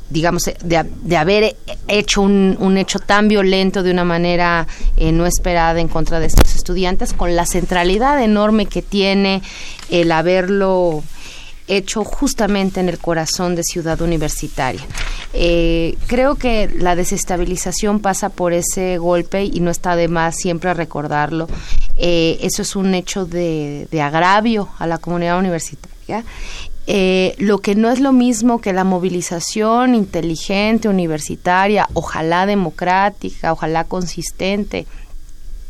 digamos 0.10 0.44
de, 0.44 0.86
de 1.04 1.18
haber 1.18 1.56
hecho 1.88 2.22
un, 2.22 2.58
un, 2.60 2.78
hecho 2.78 3.00
tan 3.00 3.28
violento 3.28 3.82
de 3.82 3.92
una 3.92 4.04
manera 4.04 4.68
eh, 4.98 5.12
no 5.12 5.26
esperada 5.26 5.80
en 5.80 5.88
contra 5.88 6.20
de 6.20 6.26
estos 6.26 6.56
estudiantes 6.56 7.14
con 7.14 7.36
la 7.36 7.46
centralidad 7.46 8.22
enorme 8.22 8.66
que 8.66 8.82
tiene 8.82 9.42
el 9.90 10.12
haberlo 10.12 11.04
hecho 11.68 12.04
justamente 12.04 12.82
en 12.82 12.90
el 12.90 13.00
corazón 13.00 13.56
de 13.56 13.64
Ciudad 13.64 14.02
Universitaria. 14.02 14.82
Eh, 15.34 15.96
creo 16.08 16.36
que 16.36 16.70
la 16.78 16.96
desestabilización 16.96 18.02
pasa 18.02 18.30
por 18.30 18.52
ese 18.52 18.98
golpe 18.98 19.46
y 19.46 19.62
no 19.62 19.72
está 19.72 19.96
de 19.96 20.10
más 20.10 20.36
siempre 20.36 20.74
recordarlo. 20.74 21.48
Eh, 22.04 22.40
eso 22.42 22.64
es 22.64 22.76
un 22.76 22.96
hecho 22.96 23.28
de, 23.28 23.88
agravio 24.02 24.70
a 24.80 24.88
la 24.88 24.98
comunidad 24.98 25.38
universitaria. 25.38 26.24
Eh, 26.88 27.36
lo 27.38 27.60
que 27.60 27.76
no 27.76 27.92
es 27.92 28.00
lo 28.00 28.12
mismo 28.12 28.60
que 28.60 28.74
la 28.74 28.84
movilización 28.84 29.94
inteligente 29.94 30.90
universitaria, 30.90 31.88
ojalá 31.94 32.48
democrática, 32.48 33.54
ojalá 33.54 33.84
consistente, 33.84 34.88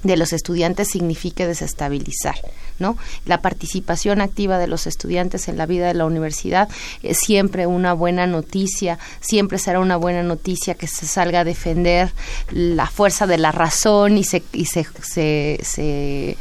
de 0.04 0.16
los 0.16 0.32
estudiantes 0.32 0.88
signifique 0.88 1.46
desestabilizar. 1.46 2.36
¿No? 2.82 2.98
La 3.26 3.42
participación 3.42 4.20
activa 4.20 4.58
de 4.58 4.68
los 4.68 4.88
estudiantes 4.88 5.48
en 5.48 5.58
la 5.58 5.66
vida 5.66 5.88
de 5.88 5.94
la 5.94 6.06
universidad 6.06 6.68
es 7.04 7.20
siempre 7.20 7.68
una 7.68 7.94
buena 7.94 8.28
noticia, 8.28 9.00
siempre 9.22 9.58
será 9.58 9.80
una 9.80 9.96
buena 9.96 10.24
noticia 10.24 10.74
que 10.74 10.88
se 10.88 11.06
salga 11.06 11.42
a 11.42 11.44
defender 11.44 12.12
la 12.52 12.88
fuerza 12.88 13.28
de 13.28 13.38
la 13.38 13.52
razón 13.52 14.18
y 14.18 14.24
se, 14.24 14.44
y 14.52 14.66
se, 14.66 14.86
se, 15.64 16.38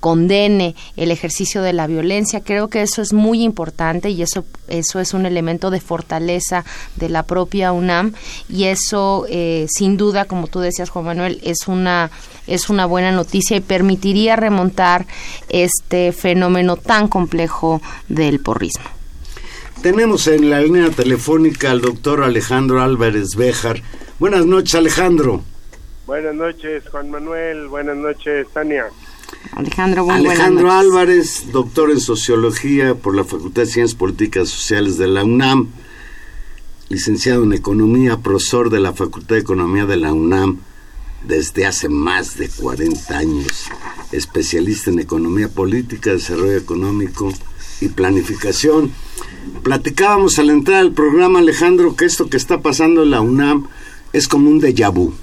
condene 0.00 0.74
el 0.96 1.10
ejercicio 1.10 1.62
de 1.62 1.72
la 1.72 1.86
violencia. 1.86 2.40
Creo 2.40 2.68
que 2.68 2.82
eso 2.82 3.00
es 3.00 3.12
muy 3.12 3.42
importante 3.42 4.10
y 4.10 4.22
eso, 4.22 4.44
eso 4.68 5.00
es 5.00 5.14
un 5.14 5.26
elemento 5.26 5.70
de 5.70 5.80
fortaleza 5.80 6.64
de 6.96 7.08
la 7.08 7.22
propia 7.22 7.72
UNAM 7.72 8.14
y 8.48 8.64
eso, 8.64 9.26
eh, 9.28 9.66
sin 9.68 9.96
duda, 9.96 10.24
como 10.24 10.48
tú 10.48 10.60
decías, 10.60 10.90
Juan 10.90 11.06
Manuel, 11.06 11.40
es 11.44 11.68
una 11.68 12.10
es 12.46 12.68
una 12.68 12.86
buena 12.86 13.12
noticia 13.12 13.56
y 13.56 13.60
permitiría 13.60 14.36
remontar 14.36 15.06
este 15.48 15.83
fenómeno 16.12 16.76
tan 16.76 17.08
complejo 17.08 17.80
del 18.08 18.40
porrismo. 18.40 18.84
Tenemos 19.82 20.26
en 20.26 20.50
la 20.50 20.60
línea 20.60 20.90
telefónica 20.90 21.70
al 21.70 21.80
doctor 21.80 22.22
Alejandro 22.22 22.80
Álvarez 22.80 23.36
Béjar. 23.36 23.82
Buenas 24.18 24.46
noches, 24.46 24.74
Alejandro. 24.74 25.42
Buenas 26.06 26.34
noches, 26.34 26.82
Juan 26.90 27.10
Manuel. 27.10 27.68
Buenas 27.68 27.96
noches, 27.96 28.46
Tania. 28.52 28.86
Alejandro, 29.52 30.10
Alejandro 30.10 30.72
Álvarez, 30.72 31.52
doctor 31.52 31.90
en 31.90 32.00
Sociología 32.00 32.94
por 32.94 33.14
la 33.14 33.24
Facultad 33.24 33.62
de 33.62 33.66
Ciencias 33.66 33.98
Políticas 33.98 34.48
Sociales 34.48 34.96
de 34.96 35.06
la 35.06 35.24
UNAM, 35.24 35.68
licenciado 36.88 37.44
en 37.44 37.52
Economía, 37.52 38.18
profesor 38.18 38.70
de 38.70 38.80
la 38.80 38.92
Facultad 38.92 39.36
de 39.36 39.42
Economía 39.42 39.84
de 39.86 39.96
la 39.96 40.12
UNAM 40.12 40.60
desde 41.26 41.66
hace 41.66 41.88
más 41.88 42.36
de 42.36 42.48
40 42.48 43.16
años, 43.16 43.66
especialista 44.12 44.90
en 44.90 44.98
economía 44.98 45.48
política, 45.48 46.12
desarrollo 46.12 46.56
económico 46.56 47.32
y 47.80 47.88
planificación. 47.88 48.92
Platicábamos 49.62 50.38
al 50.38 50.50
entrar 50.50 50.78
al 50.80 50.92
programa, 50.92 51.38
Alejandro, 51.38 51.96
que 51.96 52.04
esto 52.04 52.28
que 52.28 52.36
está 52.36 52.60
pasando 52.60 53.02
en 53.02 53.10
la 53.10 53.20
UNAM 53.20 53.66
es 54.12 54.28
como 54.28 54.50
un 54.50 54.60
déjà 54.60 54.92
vu. 54.92 55.14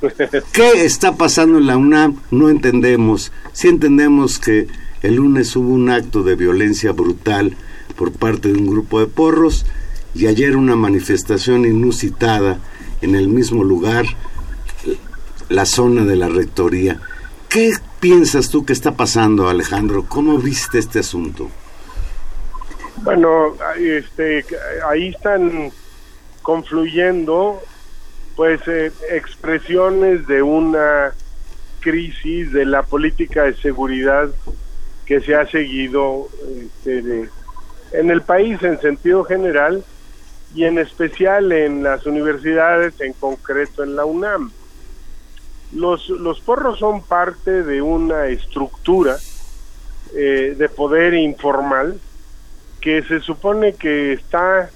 ¿Qué 0.52 0.84
está 0.84 1.16
pasando 1.16 1.58
en 1.58 1.66
la 1.66 1.76
UNAM? 1.76 2.20
No 2.30 2.48
entendemos. 2.48 3.32
Sí 3.52 3.68
entendemos 3.68 4.38
que 4.38 4.68
el 5.02 5.16
lunes 5.16 5.54
hubo 5.56 5.68
un 5.68 5.90
acto 5.90 6.22
de 6.22 6.34
violencia 6.34 6.92
brutal 6.92 7.56
por 7.96 8.12
parte 8.12 8.52
de 8.52 8.58
un 8.58 8.66
grupo 8.66 9.00
de 9.00 9.06
porros 9.06 9.64
y 10.14 10.26
ayer 10.26 10.56
una 10.56 10.76
manifestación 10.76 11.64
inusitada 11.64 12.58
en 13.00 13.14
el 13.14 13.28
mismo 13.28 13.64
lugar 13.64 14.06
la 15.48 15.66
zona 15.66 16.04
de 16.04 16.16
la 16.16 16.28
rectoría. 16.28 17.00
¿Qué 17.48 17.72
piensas 18.00 18.50
tú 18.50 18.64
que 18.64 18.72
está 18.72 18.92
pasando, 18.92 19.48
Alejandro? 19.48 20.04
¿Cómo 20.08 20.38
viste 20.38 20.78
este 20.78 20.98
asunto? 21.00 21.50
Bueno, 23.02 23.54
este, 23.78 24.44
ahí 24.88 25.08
están 25.08 25.70
confluyendo 26.42 27.60
pues 28.34 28.60
eh, 28.66 28.92
expresiones 29.10 30.26
de 30.26 30.42
una 30.42 31.12
crisis 31.80 32.52
de 32.52 32.64
la 32.66 32.82
política 32.82 33.44
de 33.44 33.54
seguridad 33.54 34.28
que 35.06 35.20
se 35.20 35.34
ha 35.34 35.46
seguido 35.46 36.28
este, 36.84 37.30
en 37.92 38.10
el 38.10 38.22
país 38.22 38.62
en 38.62 38.80
sentido 38.80 39.24
general 39.24 39.84
y 40.54 40.64
en 40.64 40.78
especial 40.78 41.52
en 41.52 41.82
las 41.82 42.06
universidades, 42.06 43.00
en 43.00 43.12
concreto 43.14 43.84
en 43.84 43.96
la 43.96 44.04
UNAM. 44.04 44.50
Los, 45.72 46.08
los 46.08 46.40
porros 46.40 46.78
son 46.78 47.02
parte 47.02 47.62
de 47.62 47.82
una 47.82 48.26
estructura 48.26 49.16
eh, 50.14 50.54
de 50.56 50.68
poder 50.68 51.14
informal 51.14 51.98
que 52.80 53.02
se 53.02 53.20
supone 53.20 53.74
que 53.74 54.12
está 54.12 54.70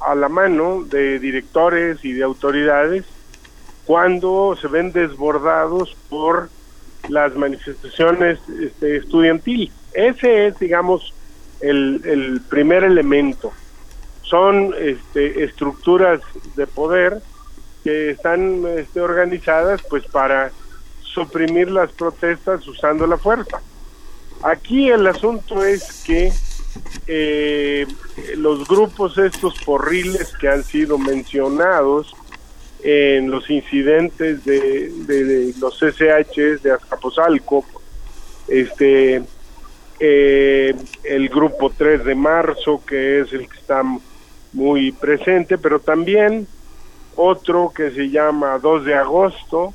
a 0.00 0.14
la 0.14 0.28
mano 0.28 0.82
de 0.84 1.18
directores 1.18 2.04
y 2.04 2.12
de 2.12 2.24
autoridades 2.24 3.04
cuando 3.86 4.56
se 4.60 4.68
ven 4.68 4.92
desbordados 4.92 5.96
por 6.08 6.48
las 7.08 7.36
manifestaciones 7.36 8.38
este, 8.60 8.96
estudiantiles. 8.96 9.72
Ese 9.92 10.48
es, 10.48 10.58
digamos, 10.58 11.14
el, 11.60 12.00
el 12.04 12.40
primer 12.40 12.82
elemento. 12.82 13.52
Son 14.22 14.74
este, 14.78 15.44
estructuras 15.44 16.20
de 16.56 16.66
poder 16.66 17.20
que 17.84 18.10
están 18.10 18.64
este, 18.78 19.00
organizadas 19.00 19.82
pues 19.88 20.04
para 20.06 20.50
suprimir 21.02 21.70
las 21.70 21.92
protestas 21.92 22.66
usando 22.66 23.06
la 23.06 23.18
fuerza. 23.18 23.60
Aquí 24.42 24.88
el 24.88 25.06
asunto 25.06 25.64
es 25.64 26.02
que 26.04 26.32
eh, 27.06 27.86
los 28.36 28.66
grupos 28.66 29.16
estos 29.18 29.54
porriles 29.64 30.32
que 30.40 30.48
han 30.48 30.64
sido 30.64 30.98
mencionados 30.98 32.14
en 32.82 33.30
los 33.30 33.48
incidentes 33.48 34.44
de, 34.44 35.54
los 35.58 35.80
SH 35.82 36.58
de 36.62 36.72
Azcapotzalco, 36.72 37.64
este, 38.48 39.22
eh, 40.00 40.74
el 41.04 41.28
grupo 41.28 41.70
3 41.70 42.04
de 42.04 42.14
marzo, 42.14 42.82
que 42.86 43.20
es 43.20 43.32
el 43.32 43.48
que 43.48 43.58
está 43.58 43.82
muy 44.52 44.92
presente, 44.92 45.56
pero 45.56 45.80
también 45.80 46.46
otro 47.16 47.72
que 47.74 47.90
se 47.90 48.10
llama 48.10 48.58
2 48.58 48.84
de 48.84 48.94
agosto, 48.94 49.74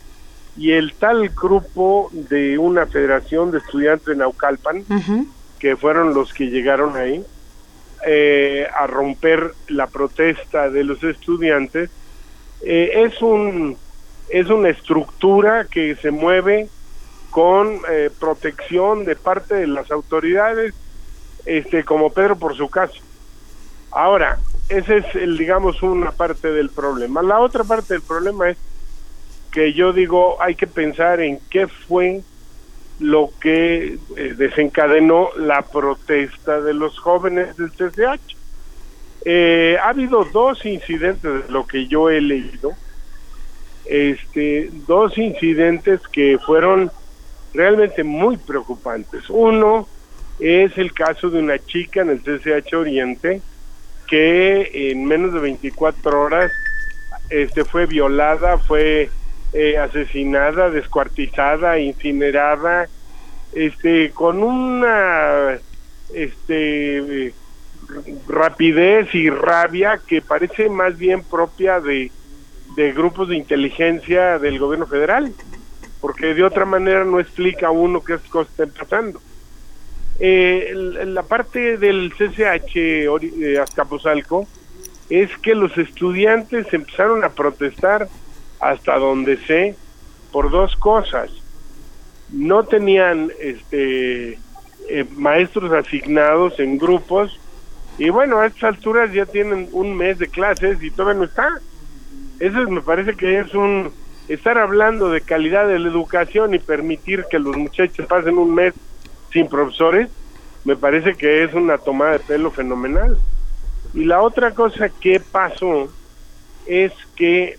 y 0.57 0.73
el 0.73 0.93
tal 0.93 1.29
grupo 1.29 2.09
de 2.11 2.57
una 2.57 2.85
federación 2.85 3.51
de 3.51 3.59
estudiantes 3.59 4.07
de 4.07 4.15
Naucalpan, 4.17 4.83
que 5.57 5.77
fueron 5.77 6.13
los 6.13 6.33
que 6.33 6.47
llegaron 6.47 6.97
ahí, 6.97 7.23
eh, 8.05 8.67
a 8.77 8.87
romper 8.87 9.53
la 9.67 9.87
protesta 9.87 10.69
de 10.69 10.83
los 10.83 11.03
estudiantes, 11.03 11.89
eh, 12.61 12.91
es, 13.05 13.21
un, 13.21 13.77
es 14.29 14.49
una 14.49 14.69
estructura 14.69 15.65
que 15.65 15.95
se 15.95 16.11
mueve 16.11 16.69
con 17.29 17.79
eh, 17.89 18.09
protección 18.19 19.05
de 19.05 19.15
parte 19.15 19.55
de 19.55 19.67
las 19.67 19.91
autoridades, 19.91 20.73
este, 21.45 21.83
como 21.83 22.11
Pedro 22.11 22.37
por 22.37 22.55
su 22.55 22.69
caso. 22.69 23.01
Ahora, 23.91 24.39
ese 24.69 24.97
es, 24.97 25.15
el, 25.15 25.37
digamos, 25.37 25.81
una 25.81 26.11
parte 26.11 26.51
del 26.51 26.69
problema. 26.69 27.23
La 27.23 27.39
otra 27.39 27.63
parte 27.63 27.95
del 27.95 28.03
problema 28.03 28.49
es 28.49 28.57
que 29.51 29.73
yo 29.73 29.93
digo, 29.93 30.41
hay 30.41 30.55
que 30.55 30.67
pensar 30.67 31.19
en 31.19 31.39
qué 31.49 31.67
fue 31.67 32.21
lo 32.99 33.31
que 33.41 33.97
eh, 34.15 34.33
desencadenó 34.37 35.29
la 35.37 35.63
protesta 35.63 36.61
de 36.61 36.73
los 36.73 36.99
jóvenes 36.99 37.57
del 37.57 37.71
CCH. 37.71 38.35
Eh, 39.25 39.77
ha 39.81 39.89
habido 39.89 40.23
dos 40.25 40.65
incidentes 40.65 41.45
de 41.45 41.51
lo 41.51 41.65
que 41.65 41.87
yo 41.87 42.09
he 42.09 42.21
leído, 42.21 42.73
este, 43.85 44.69
dos 44.87 45.17
incidentes 45.17 45.99
que 46.09 46.37
fueron 46.45 46.91
realmente 47.53 48.03
muy 48.03 48.37
preocupantes. 48.37 49.29
Uno 49.29 49.87
es 50.39 50.77
el 50.77 50.93
caso 50.93 51.29
de 51.29 51.39
una 51.39 51.57
chica 51.57 52.01
en 52.01 52.11
el 52.11 52.21
CCH 52.21 52.73
Oriente 52.75 53.41
que 54.09 54.91
en 54.91 55.05
menos 55.05 55.33
de 55.33 55.39
24 55.39 56.21
horas 56.21 56.51
este 57.29 57.63
fue 57.63 57.85
violada, 57.85 58.57
fue 58.57 59.09
eh, 59.53 59.77
asesinada, 59.77 60.69
descuartizada, 60.69 61.79
incinerada, 61.79 62.87
este 63.53 64.11
con 64.11 64.43
una 64.43 65.59
este 66.13 67.33
rapidez 68.27 69.13
y 69.13 69.29
rabia 69.29 69.99
que 70.05 70.21
parece 70.21 70.69
más 70.69 70.97
bien 70.97 71.23
propia 71.23 71.79
de, 71.79 72.11
de 72.75 72.93
grupos 72.93 73.29
de 73.29 73.37
inteligencia 73.37 74.37
del 74.39 74.59
gobierno 74.59 74.85
federal, 74.85 75.33
porque 76.01 76.33
de 76.33 76.43
otra 76.43 76.65
manera 76.65 77.03
no 77.03 77.19
explica 77.19 77.71
uno 77.71 78.03
qué 78.03 78.17
cosas 78.29 78.51
están 78.51 78.71
pasando. 78.71 79.21
Eh, 80.19 80.73
la 81.05 81.23
parte 81.23 81.77
del 81.77 82.11
CCH 82.11 83.07
Azcapotzalco 83.61 84.47
es 85.09 85.29
que 85.37 85.55
los 85.55 85.77
estudiantes 85.77 86.71
empezaron 86.73 87.23
a 87.23 87.29
protestar 87.29 88.07
hasta 88.59 88.97
donde 88.97 89.37
sé 89.37 89.75
por 90.31 90.51
dos 90.51 90.75
cosas. 90.75 91.31
No 92.31 92.63
tenían 92.63 93.31
este 93.39 94.37
eh, 94.89 95.05
maestros 95.15 95.71
asignados 95.71 96.59
en 96.59 96.77
grupos 96.77 97.39
y 97.97 98.09
bueno, 98.09 98.39
a 98.39 98.47
estas 98.47 98.75
alturas 98.75 99.11
ya 99.11 99.25
tienen 99.25 99.69
un 99.71 99.95
mes 99.95 100.19
de 100.19 100.27
clases 100.27 100.81
y 100.83 100.91
todavía 100.91 101.19
no 101.19 101.25
está. 101.25 101.59
Eso 102.39 102.59
me 102.69 102.81
parece 102.81 103.15
que 103.15 103.39
es 103.39 103.53
un 103.53 103.91
estar 104.27 104.57
hablando 104.57 105.09
de 105.09 105.21
calidad 105.21 105.67
de 105.67 105.79
la 105.79 105.89
educación 105.89 106.53
y 106.53 106.59
permitir 106.59 107.25
que 107.29 107.39
los 107.39 107.57
muchachos 107.57 108.05
pasen 108.05 108.37
un 108.37 108.53
mes 108.53 108.73
sin 109.31 109.47
profesores, 109.47 110.09
me 110.65 110.75
parece 110.75 111.15
que 111.15 111.43
es 111.43 111.53
una 111.53 111.77
tomada 111.77 112.13
de 112.13 112.19
pelo 112.19 112.51
fenomenal. 112.51 113.17
Y 113.93 114.05
la 114.05 114.21
otra 114.21 114.51
cosa 114.51 114.89
que 114.89 115.19
pasó 115.19 115.89
es 116.65 116.91
que 117.15 117.57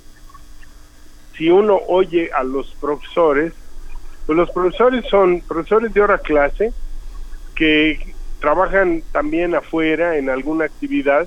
si 1.37 1.51
uno 1.51 1.81
oye 1.89 2.31
a 2.33 2.45
los 2.45 2.75
profesores, 2.81 3.53
pues 4.27 4.37
los 4.37 4.51
profesores 4.51 5.05
son 5.09 5.41
profesores 5.41 5.93
de 5.93 6.01
hora 6.01 6.19
clase 6.19 6.73
que 7.55 8.15
trabajan 8.41 9.03
también 9.13 9.55
afuera 9.55 10.17
en 10.17 10.31
alguna 10.31 10.67
actividad 10.67 11.27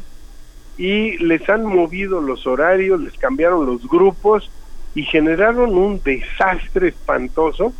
y 0.78 1.18
les 1.18 1.48
han 1.50 1.66
movido 1.66 2.22
los 2.22 2.48
horarios, 2.48 3.02
les 3.02 3.14
cambiaron 3.18 3.66
los 3.66 3.88
grupos 3.88 4.50
y 4.96 5.04
generaron 5.04 5.76
un 5.78 6.02
desastre 6.02 6.90
espantoso 6.90 7.74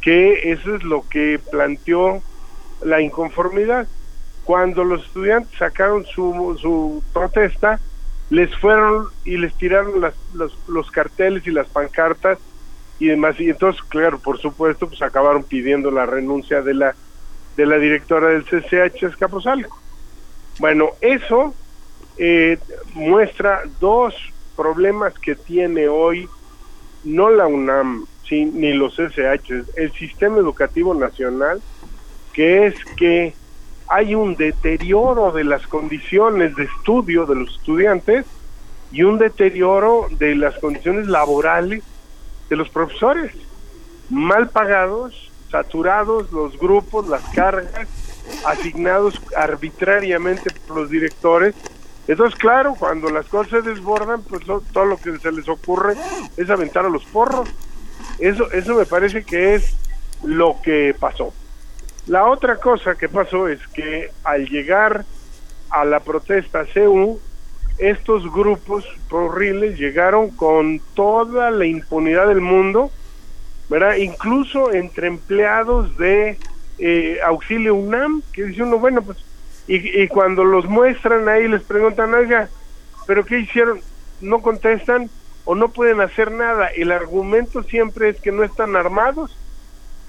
que 0.00 0.52
eso 0.52 0.76
es 0.76 0.82
lo 0.82 1.06
que 1.08 1.40
planteó 1.50 2.22
la 2.82 3.00
inconformidad. 3.00 3.86
Cuando 4.44 4.84
los 4.84 5.04
estudiantes 5.04 5.58
sacaron 5.58 6.06
su, 6.06 6.56
su 6.60 7.02
protesta, 7.12 7.80
les 8.30 8.54
fueron 8.58 9.08
y 9.24 9.36
les 9.36 9.54
tiraron 9.54 10.00
las, 10.00 10.14
los, 10.34 10.58
los 10.68 10.90
carteles 10.90 11.46
y 11.46 11.50
las 11.50 11.66
pancartas 11.68 12.38
y 12.98 13.08
demás. 13.08 13.38
Y 13.40 13.50
entonces, 13.50 13.82
claro, 13.82 14.18
por 14.18 14.38
supuesto, 14.38 14.88
pues 14.88 15.02
acabaron 15.02 15.44
pidiendo 15.44 15.90
la 15.90 16.06
renuncia 16.06 16.62
de 16.62 16.74
la 16.74 16.94
de 17.58 17.66
la 17.66 17.76
directora 17.76 18.28
del 18.28 18.44
CCH 18.44 19.02
Escaposalco. 19.02 19.76
Bueno, 20.60 20.90
eso 21.00 21.52
eh, 22.16 22.56
muestra 22.94 23.64
dos 23.80 24.14
problemas 24.56 25.12
que 25.18 25.34
tiene 25.34 25.88
hoy 25.88 26.28
no 27.02 27.30
la 27.30 27.48
UNAM 27.48 28.06
ni 28.30 28.72
los 28.72 28.94
CCH, 28.94 29.50
el 29.76 29.92
sistema 29.92 30.38
educativo 30.38 30.94
nacional, 30.94 31.60
que 32.32 32.66
es 32.66 32.74
que 32.96 33.34
hay 33.88 34.14
un 34.14 34.36
deterioro 34.36 35.32
de 35.32 35.44
las 35.44 35.66
condiciones 35.66 36.54
de 36.56 36.64
estudio 36.64 37.26
de 37.26 37.36
los 37.36 37.56
estudiantes 37.56 38.26
y 38.92 39.02
un 39.02 39.18
deterioro 39.18 40.08
de 40.10 40.34
las 40.34 40.58
condiciones 40.58 41.06
laborales 41.08 41.82
de 42.48 42.56
los 42.56 42.68
profesores, 42.68 43.32
mal 44.10 44.48
pagados, 44.50 45.30
saturados 45.50 46.30
los 46.32 46.58
grupos, 46.58 47.08
las 47.08 47.22
cargas, 47.30 47.88
asignados 48.46 49.20
arbitrariamente 49.36 50.50
por 50.66 50.78
los 50.78 50.90
directores. 50.90 51.54
Entonces, 52.06 52.38
claro, 52.38 52.74
cuando 52.78 53.10
las 53.10 53.26
cosas 53.26 53.62
se 53.62 53.70
desbordan, 53.70 54.22
pues 54.22 54.42
todo 54.44 54.84
lo 54.84 54.96
que 54.96 55.18
se 55.18 55.32
les 55.32 55.48
ocurre 55.48 55.94
es 56.36 56.48
aventar 56.48 56.86
a 56.86 56.90
los 56.90 57.04
porros. 57.06 57.48
Eso, 58.18 58.50
eso 58.52 58.74
me 58.74 58.86
parece 58.86 59.24
que 59.24 59.54
es 59.54 59.76
lo 60.22 60.56
que 60.62 60.94
pasó. 60.98 61.32
La 62.06 62.26
otra 62.26 62.56
cosa 62.56 62.94
que 62.94 63.08
pasó 63.08 63.48
es 63.48 63.66
que 63.68 64.10
al 64.24 64.48
llegar 64.48 65.04
a 65.70 65.84
la 65.84 66.00
protesta 66.00 66.64
CU, 66.72 67.20
estos 67.78 68.32
grupos 68.32 68.84
horribles 69.10 69.78
llegaron 69.78 70.30
con 70.30 70.80
toda 70.94 71.50
la 71.50 71.66
impunidad 71.66 72.26
del 72.28 72.40
mundo 72.40 72.90
¿verdad? 73.68 73.96
Incluso 73.96 74.72
entre 74.72 75.08
empleados 75.08 75.96
de 75.98 76.38
eh, 76.78 77.18
Auxilio 77.24 77.74
UNAM, 77.74 78.22
que 78.32 78.44
dice 78.44 78.62
uno, 78.62 78.78
bueno, 78.78 79.02
pues, 79.02 79.18
y, 79.66 80.02
y 80.02 80.08
cuando 80.08 80.44
los 80.44 80.64
muestran 80.66 81.28
ahí 81.28 81.48
les 81.48 81.62
preguntan, 81.62 82.14
oiga, 82.14 82.48
¿pero 83.06 83.24
qué 83.24 83.40
hicieron? 83.40 83.80
No 84.20 84.40
contestan 84.40 85.10
o 85.50 85.54
no 85.54 85.70
pueden 85.70 86.02
hacer 86.02 86.30
nada. 86.30 86.66
El 86.66 86.92
argumento 86.92 87.62
siempre 87.62 88.10
es 88.10 88.20
que 88.20 88.30
no 88.30 88.44
están 88.44 88.76
armados, 88.76 89.34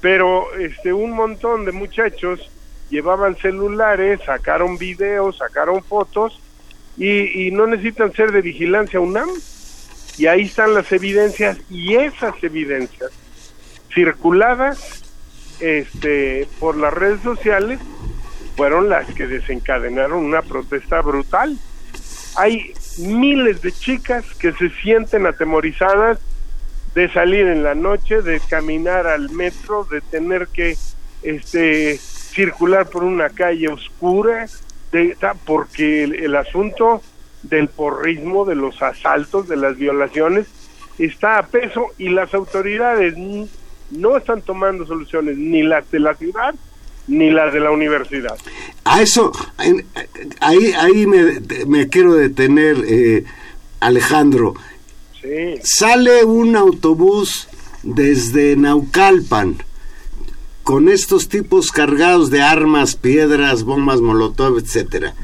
pero 0.01 0.53
este 0.55 0.91
un 0.91 1.11
montón 1.11 1.63
de 1.63 1.71
muchachos 1.71 2.51
llevaban 2.89 3.37
celulares, 3.37 4.19
sacaron 4.25 4.77
videos, 4.77 5.37
sacaron 5.37 5.81
fotos 5.81 6.41
y, 6.97 7.47
y 7.47 7.51
no 7.51 7.67
necesitan 7.67 8.11
ser 8.11 8.33
de 8.33 8.41
vigilancia 8.41 8.99
UNAM. 8.99 9.29
Y 10.17 10.25
ahí 10.27 10.41
están 10.41 10.73
las 10.73 10.91
evidencias 10.91 11.57
y 11.69 11.95
esas 11.95 12.35
evidencias 12.43 13.09
circuladas 13.93 15.05
este, 15.61 16.49
por 16.59 16.75
las 16.75 16.93
redes 16.93 17.21
sociales 17.21 17.79
fueron 18.57 18.89
las 18.89 19.07
que 19.13 19.25
desencadenaron 19.25 20.21
una 20.21 20.41
protesta 20.41 20.99
brutal. 20.99 21.57
Hay 22.35 22.73
miles 22.99 23.61
de 23.61 23.71
chicas 23.71 24.25
que 24.35 24.51
se 24.53 24.69
sienten 24.69 25.25
atemorizadas 25.25 26.19
de 26.93 27.11
salir 27.11 27.47
en 27.47 27.63
la 27.63 27.75
noche, 27.75 28.21
de 28.21 28.39
caminar 28.39 29.07
al 29.07 29.29
metro, 29.29 29.85
de 29.85 30.01
tener 30.01 30.47
que 30.47 30.75
este 31.21 31.97
circular 31.97 32.89
por 32.89 33.03
una 33.03 33.29
calle 33.29 33.69
oscura, 33.69 34.47
de, 34.91 35.15
porque 35.45 36.03
el, 36.03 36.15
el 36.15 36.35
asunto 36.35 37.01
del 37.43 37.67
porrismo, 37.69 38.45
de 38.45 38.55
los 38.55 38.81
asaltos, 38.81 39.47
de 39.47 39.57
las 39.57 39.77
violaciones, 39.77 40.47
está 40.97 41.37
a 41.37 41.47
peso 41.47 41.87
y 41.97 42.09
las 42.09 42.33
autoridades 42.33 43.15
no 43.91 44.17
están 44.17 44.41
tomando 44.41 44.85
soluciones 44.85 45.37
ni 45.37 45.63
las 45.63 45.89
de 45.91 45.99
la 45.99 46.13
ciudad 46.15 46.53
ni 47.09 47.31
las 47.31 47.53
de 47.53 47.59
la 47.59 47.71
universidad. 47.71 48.37
A 48.85 49.01
eso, 49.01 49.31
ahí, 50.39 50.71
ahí 50.73 51.05
me, 51.07 51.89
quiero 51.89 52.13
detener, 52.13 52.77
eh, 52.87 53.25
Alejandro. 53.79 54.53
Sale 55.63 56.23
un 56.23 56.55
autobús 56.55 57.49
desde 57.83 58.55
Naucalpan 58.55 59.57
con 60.63 60.87
estos 60.87 61.27
tipos 61.27 61.71
cargados 61.71 62.29
de 62.29 62.41
armas, 62.41 62.95
piedras, 62.95 63.63
bombas 63.63 64.01
molotov, 64.01 64.59
etcétera. 64.59 65.15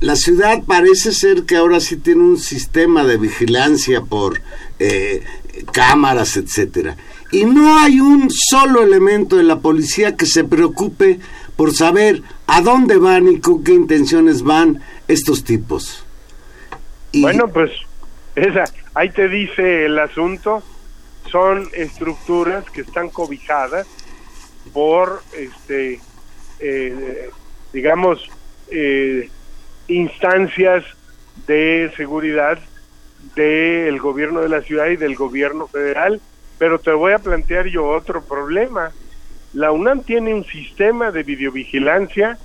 La 0.00 0.16
ciudad 0.16 0.62
parece 0.64 1.12
ser 1.12 1.44
que 1.44 1.56
ahora 1.56 1.80
sí 1.80 1.96
tiene 1.96 2.22
un 2.22 2.38
sistema 2.38 3.04
de 3.04 3.16
vigilancia 3.16 4.02
por 4.02 4.42
eh, 4.78 5.22
cámaras, 5.72 6.36
etcétera 6.36 6.96
y 7.32 7.46
no 7.46 7.78
hay 7.78 7.98
un 7.98 8.30
solo 8.30 8.82
elemento 8.82 9.36
de 9.36 9.42
la 9.42 9.58
policía 9.58 10.16
que 10.16 10.26
se 10.26 10.44
preocupe 10.44 11.18
por 11.56 11.74
saber 11.74 12.22
a 12.46 12.60
dónde 12.60 12.98
van 12.98 13.26
y 13.26 13.40
con 13.40 13.64
qué 13.64 13.72
intenciones 13.72 14.42
van 14.42 14.82
estos 15.08 15.42
tipos. 15.42 16.04
Bueno, 17.14 17.48
pues 17.48 17.70
esa, 18.36 18.64
ahí 18.94 19.10
te 19.10 19.28
dice 19.28 19.86
el 19.86 19.98
asunto, 19.98 20.62
son 21.30 21.68
estructuras 21.72 22.68
que 22.70 22.82
están 22.82 23.08
cobijadas 23.08 23.86
por, 24.74 25.22
este, 25.34 26.00
eh, 26.60 27.30
digamos, 27.72 28.28
eh, 28.70 29.30
instancias 29.88 30.84
de 31.46 31.90
seguridad 31.96 32.58
del 33.34 33.98
gobierno 34.00 34.40
de 34.40 34.50
la 34.50 34.60
ciudad 34.60 34.88
y 34.88 34.96
del 34.96 35.14
gobierno 35.14 35.66
federal 35.66 36.20
pero 36.62 36.78
te 36.78 36.92
voy 36.92 37.12
a 37.12 37.18
plantear 37.18 37.66
yo 37.66 37.88
otro 37.88 38.22
problema. 38.22 38.92
La 39.52 39.72
UNAM 39.72 40.04
tiene 40.04 40.32
un 40.32 40.44
sistema 40.44 41.10
de 41.10 41.24
videovigilancia, 41.24 42.38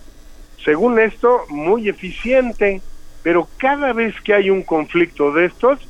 según 0.66 1.00
esto, 1.00 1.42
muy 1.50 1.88
eficiente, 1.88 2.82
pero 3.22 3.48
cada 3.58 3.94
vez 3.94 4.20
que 4.22 4.34
hay 4.34 4.50
un 4.50 4.64
conflicto 4.64 5.32
de 5.34 5.46
estos, 5.46 5.88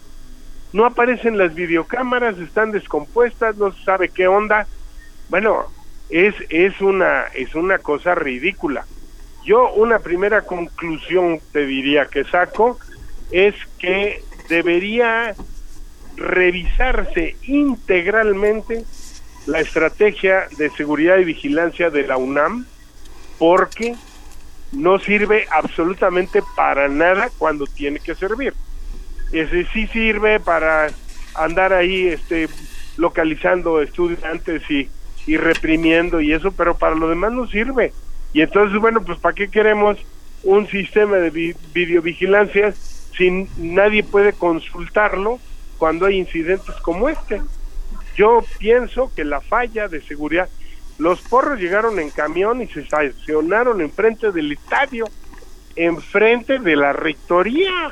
no 0.74 0.86
aparecen 0.86 1.38
las 1.38 1.56
videocámaras, 1.56 2.38
están 2.40 2.72
descompuestas, 2.74 3.56
no 3.56 3.72
se 3.72 3.82
sabe 3.86 4.10
qué 4.10 4.28
onda. 4.28 4.68
Bueno, 5.30 5.68
es, 6.10 6.36
es, 6.50 6.82
una, 6.82 7.28
es 7.34 7.56
una 7.56 7.78
cosa 7.78 8.14
ridícula. 8.14 8.86
Yo 9.46 9.72
una 9.72 10.00
primera 10.00 10.42
conclusión 10.42 11.40
te 11.54 11.66
diría 11.66 12.08
que 12.08 12.26
saco 12.26 12.78
es 13.32 13.56
que 13.80 14.22
debería 14.50 15.34
revisarse 16.18 17.36
integralmente 17.44 18.84
la 19.46 19.62
estrategia 19.62 20.48
de 20.58 20.70
seguridad 20.72 21.18
y 21.18 21.24
vigilancia 21.24 21.90
de 21.90 22.06
la 22.06 22.18
UNAM 22.18 22.66
porque 23.40 23.96
no 24.74 25.00
sirve 25.00 25.48
absolutamente 25.52 26.42
para 26.56 26.90
nada 26.90 27.30
cuando 27.38 27.66
tiene 27.66 28.00
que 28.00 28.16
servir. 28.16 28.54
Ese 29.32 29.66
sí 29.74 29.88
sirve 29.88 30.40
para 30.40 30.88
andar 31.36 31.72
ahí 31.72 32.08
este 32.08 32.50
localizando 32.98 33.82
estudiantes 33.82 34.64
y, 34.70 34.90
y 35.28 35.38
reprimiendo 35.38 36.20
y 36.20 36.34
eso, 36.34 36.52
pero 36.52 36.78
para 36.78 36.96
lo 36.96 37.08
demás 37.08 37.32
no 37.32 37.48
sirve. 37.48 37.94
Y 38.34 38.42
entonces, 38.42 38.80
bueno, 38.80 39.02
pues 39.02 39.20
¿para 39.20 39.36
qué 39.36 39.50
queremos 39.50 39.98
un 40.44 40.68
sistema 40.68 41.18
de 41.18 41.56
videovigilancia 41.74 42.74
si 43.18 43.48
nadie 43.58 44.04
puede 44.04 44.34
consultarlo 44.34 45.40
cuando 45.78 46.06
hay 46.06 46.18
incidentes 46.18 46.76
como 46.82 47.10
este. 47.10 47.42
Yo 48.16 48.44
pienso 48.58 49.12
que 49.16 49.24
la 49.24 49.42
falla 49.42 49.88
de 49.88 50.02
seguridad, 50.02 50.50
los 50.98 51.22
porros 51.22 51.60
llegaron 51.60 52.00
en 52.00 52.10
camión 52.10 52.62
y 52.62 52.68
se 52.68 52.82
estacionaron 52.82 53.82
enfrente 53.82 54.32
del 54.32 54.52
estadio, 54.52 55.06
enfrente 55.76 56.60
de 56.60 56.76
la 56.76 56.94
rectoría. 56.94 57.92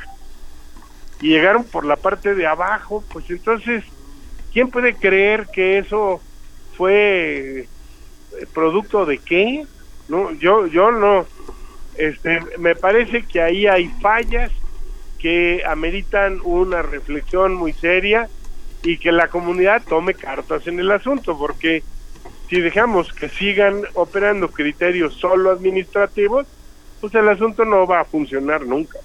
Y 1.22 1.30
llegaron 1.30 1.64
por 1.64 1.86
la 1.86 1.96
parte 1.96 2.36
de 2.36 2.46
abajo, 2.46 3.04
pues 3.12 3.30
entonces, 3.30 3.84
¿quién 4.52 4.70
puede 4.70 4.96
creer 4.96 5.48
que 5.54 5.78
eso 5.78 6.20
fue 6.76 7.60
eh, 7.62 7.68
producto 8.54 9.06
de 9.06 9.20
qué? 9.20 9.66
No, 10.10 10.32
yo 10.34 10.68
yo 10.68 10.92
no 10.92 11.26
este 11.98 12.42
me 12.58 12.76
parece 12.76 13.24
que 13.24 13.42
ahí 13.42 13.66
hay 13.66 13.88
fallas 14.02 14.52
que 15.20 15.64
ameritan 15.66 16.40
una 16.44 16.82
reflexión 16.82 17.56
muy 17.56 17.74
seria 17.74 18.30
y 18.84 18.98
que 18.98 19.12
la 19.12 19.28
comunidad 19.28 19.82
tome 19.88 20.14
cartas 20.14 20.68
en 20.68 20.80
el 20.80 20.92
asunto, 20.92 21.38
porque 21.38 21.84
si 22.50 22.62
dejamos 22.62 23.12
que 23.14 23.30
sigan 23.30 23.82
operando 23.96 24.50
criterios 24.50 25.16
solo 25.16 25.52
administrativos, 25.52 26.46
pues 27.02 27.14
el 27.16 27.28
asunto 27.30 27.66
no 27.66 27.88
va 27.88 28.02
a 28.02 28.06
funcionar 28.06 28.66
nunca. 28.66 29.00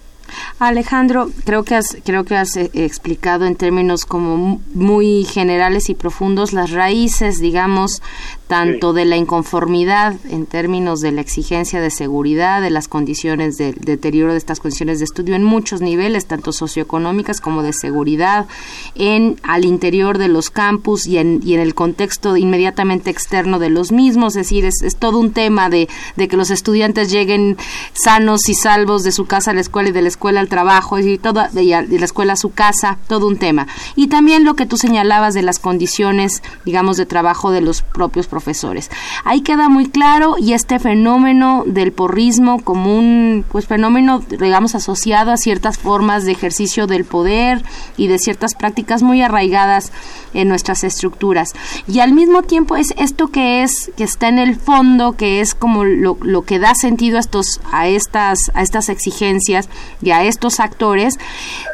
Alejandro, 0.58 1.30
creo 1.44 1.64
que 1.64 1.74
has, 1.74 1.96
creo 2.04 2.24
que 2.24 2.36
has 2.36 2.56
eh, 2.56 2.70
explicado 2.74 3.46
en 3.46 3.56
términos 3.56 4.04
como 4.04 4.60
muy 4.74 5.24
generales 5.24 5.88
y 5.88 5.94
profundos 5.94 6.52
las 6.52 6.70
raíces, 6.70 7.40
digamos, 7.40 8.02
tanto 8.50 8.92
de 8.92 9.04
la 9.04 9.16
inconformidad 9.16 10.16
en 10.28 10.44
términos 10.44 11.00
de 11.00 11.12
la 11.12 11.20
exigencia 11.20 11.80
de 11.80 11.92
seguridad, 11.92 12.60
de 12.60 12.70
las 12.70 12.88
condiciones 12.88 13.56
de, 13.56 13.74
deterioro 13.74 14.32
de 14.32 14.38
estas 14.38 14.58
condiciones 14.58 14.98
de 14.98 15.04
estudio 15.04 15.36
en 15.36 15.44
muchos 15.44 15.80
niveles, 15.82 16.26
tanto 16.26 16.50
socioeconómicas 16.50 17.40
como 17.40 17.62
de 17.62 17.72
seguridad, 17.72 18.48
en 18.96 19.36
al 19.44 19.64
interior 19.64 20.18
de 20.18 20.26
los 20.26 20.50
campus 20.50 21.06
y 21.06 21.18
en, 21.18 21.40
y 21.44 21.54
en 21.54 21.60
el 21.60 21.76
contexto 21.76 22.36
inmediatamente 22.36 23.08
externo 23.08 23.60
de 23.60 23.70
los 23.70 23.92
mismos, 23.92 24.34
es 24.34 24.46
decir, 24.46 24.64
es, 24.64 24.96
todo 24.98 25.20
un 25.20 25.32
tema 25.32 25.70
de, 25.70 25.88
de, 26.16 26.26
que 26.26 26.36
los 26.36 26.50
estudiantes 26.50 27.08
lleguen 27.08 27.56
sanos 27.92 28.48
y 28.48 28.54
salvos 28.54 29.04
de 29.04 29.12
su 29.12 29.26
casa 29.26 29.52
a 29.52 29.54
la 29.54 29.60
escuela 29.60 29.90
y 29.90 29.92
de 29.92 30.02
la 30.02 30.08
escuela 30.08 30.40
al 30.40 30.48
trabajo, 30.48 30.98
y 30.98 31.18
todo, 31.18 31.44
de, 31.52 31.86
de 31.86 31.98
la 32.00 32.04
escuela 32.04 32.32
a 32.32 32.36
su 32.36 32.50
casa, 32.50 32.98
todo 33.06 33.28
un 33.28 33.36
tema. 33.36 33.68
Y 33.94 34.08
también 34.08 34.42
lo 34.42 34.54
que 34.54 34.66
tú 34.66 34.76
señalabas 34.76 35.34
de 35.34 35.42
las 35.42 35.60
condiciones, 35.60 36.42
digamos, 36.64 36.96
de 36.96 37.06
trabajo 37.06 37.52
de 37.52 37.60
los 37.60 37.82
propios 37.82 38.26
profesores 38.26 38.39
profesores. 38.40 38.90
Ahí 39.24 39.42
queda 39.42 39.68
muy 39.68 39.90
claro 39.90 40.36
y 40.38 40.54
este 40.54 40.78
fenómeno 40.78 41.62
del 41.66 41.92
porrismo 41.92 42.60
como 42.64 42.96
un 42.96 43.44
pues 43.52 43.66
fenómeno 43.66 44.20
digamos 44.20 44.74
asociado 44.74 45.30
a 45.30 45.36
ciertas 45.36 45.76
formas 45.76 46.24
de 46.24 46.32
ejercicio 46.32 46.86
del 46.86 47.04
poder 47.04 47.62
y 47.98 48.06
de 48.06 48.18
ciertas 48.18 48.54
prácticas 48.54 49.02
muy 49.02 49.20
arraigadas 49.20 49.92
en 50.32 50.48
nuestras 50.48 50.84
estructuras. 50.84 51.52
Y 51.86 52.00
al 52.00 52.14
mismo 52.14 52.42
tiempo 52.42 52.76
es 52.76 52.94
esto 52.96 53.28
que 53.28 53.62
es 53.62 53.90
que 53.96 54.04
está 54.04 54.28
en 54.28 54.38
el 54.38 54.56
fondo, 54.56 55.12
que 55.12 55.40
es 55.42 55.54
como 55.54 55.84
lo, 55.84 56.16
que 56.42 56.58
da 56.58 56.74
sentido 56.74 57.18
a 57.18 57.20
estos 57.20 57.60
a 57.70 57.88
estas 57.88 58.50
a 58.54 58.62
estas 58.62 58.88
exigencias 58.88 59.68
y 60.00 60.12
a 60.12 60.24
estos 60.24 60.60
actores 60.60 61.18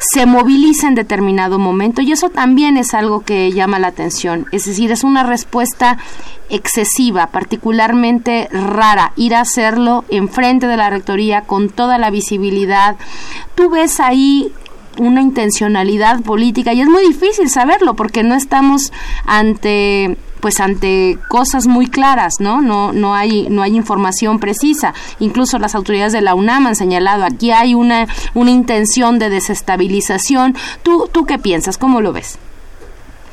se 0.00 0.26
moviliza 0.26 0.88
en 0.88 0.96
determinado 0.96 1.60
momento 1.60 2.02
y 2.02 2.10
eso 2.10 2.28
también 2.28 2.76
es 2.76 2.92
algo 2.92 3.20
que 3.20 3.52
llama 3.52 3.78
la 3.78 3.88
atención, 3.88 4.46
es 4.50 4.64
decir, 4.64 4.90
es 4.90 5.04
una 5.04 5.22
respuesta 5.22 5.98
excesiva, 6.48 7.28
particularmente 7.28 8.48
rara, 8.50 9.12
ir 9.16 9.34
a 9.34 9.40
hacerlo 9.40 10.04
enfrente 10.08 10.66
de 10.66 10.76
la 10.76 10.90
rectoría 10.90 11.42
con 11.42 11.68
toda 11.68 11.98
la 11.98 12.10
visibilidad. 12.10 12.96
Tú 13.54 13.70
ves 13.70 14.00
ahí 14.00 14.52
una 14.98 15.20
intencionalidad 15.20 16.22
política 16.22 16.72
y 16.72 16.80
es 16.80 16.88
muy 16.88 17.06
difícil 17.06 17.50
saberlo 17.50 17.94
porque 17.94 18.22
no 18.22 18.34
estamos 18.34 18.92
ante 19.26 20.16
pues 20.40 20.60
ante 20.60 21.18
cosas 21.28 21.66
muy 21.66 21.86
claras, 21.86 22.34
¿no? 22.40 22.62
No 22.62 22.92
no 22.92 23.14
hay 23.14 23.48
no 23.50 23.62
hay 23.62 23.76
información 23.76 24.38
precisa. 24.38 24.94
Incluso 25.18 25.58
las 25.58 25.74
autoridades 25.74 26.12
de 26.12 26.20
la 26.20 26.34
UNAM 26.34 26.66
han 26.66 26.76
señalado 26.76 27.24
aquí 27.24 27.50
hay 27.50 27.74
una 27.74 28.06
una 28.34 28.50
intención 28.50 29.18
de 29.18 29.30
desestabilización. 29.30 30.54
¿Tú 30.82 31.08
tú 31.10 31.26
qué 31.26 31.38
piensas? 31.38 31.78
¿Cómo 31.78 32.00
lo 32.00 32.12
ves? 32.12 32.38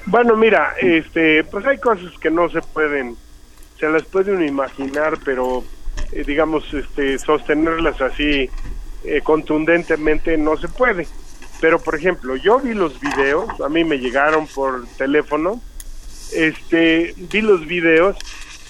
Bueno, 0.05 0.35
mira, 0.35 0.75
este, 0.81 1.45
pues 1.45 1.65
hay 1.65 1.77
cosas 1.77 2.11
que 2.19 2.29
no 2.29 2.49
se 2.49 2.61
pueden, 2.61 3.15
se 3.79 3.87
las 3.87 4.03
puede 4.03 4.33
uno 4.33 4.43
imaginar, 4.43 5.17
pero 5.23 5.63
eh, 6.11 6.23
digamos, 6.27 6.73
este, 6.73 7.17
sostenerlas 7.17 8.01
así 8.01 8.49
eh, 9.05 9.21
contundentemente 9.23 10.37
no 10.37 10.57
se 10.57 10.67
puede. 10.67 11.07
Pero 11.61 11.79
por 11.79 11.95
ejemplo, 11.95 12.35
yo 12.35 12.59
vi 12.59 12.73
los 12.73 12.99
videos, 12.99 13.61
a 13.61 13.69
mí 13.69 13.85
me 13.85 13.97
llegaron 13.97 14.45
por 14.47 14.85
teléfono, 14.97 15.61
este, 16.33 17.15
vi 17.31 17.41
los 17.41 17.65
videos 17.65 18.17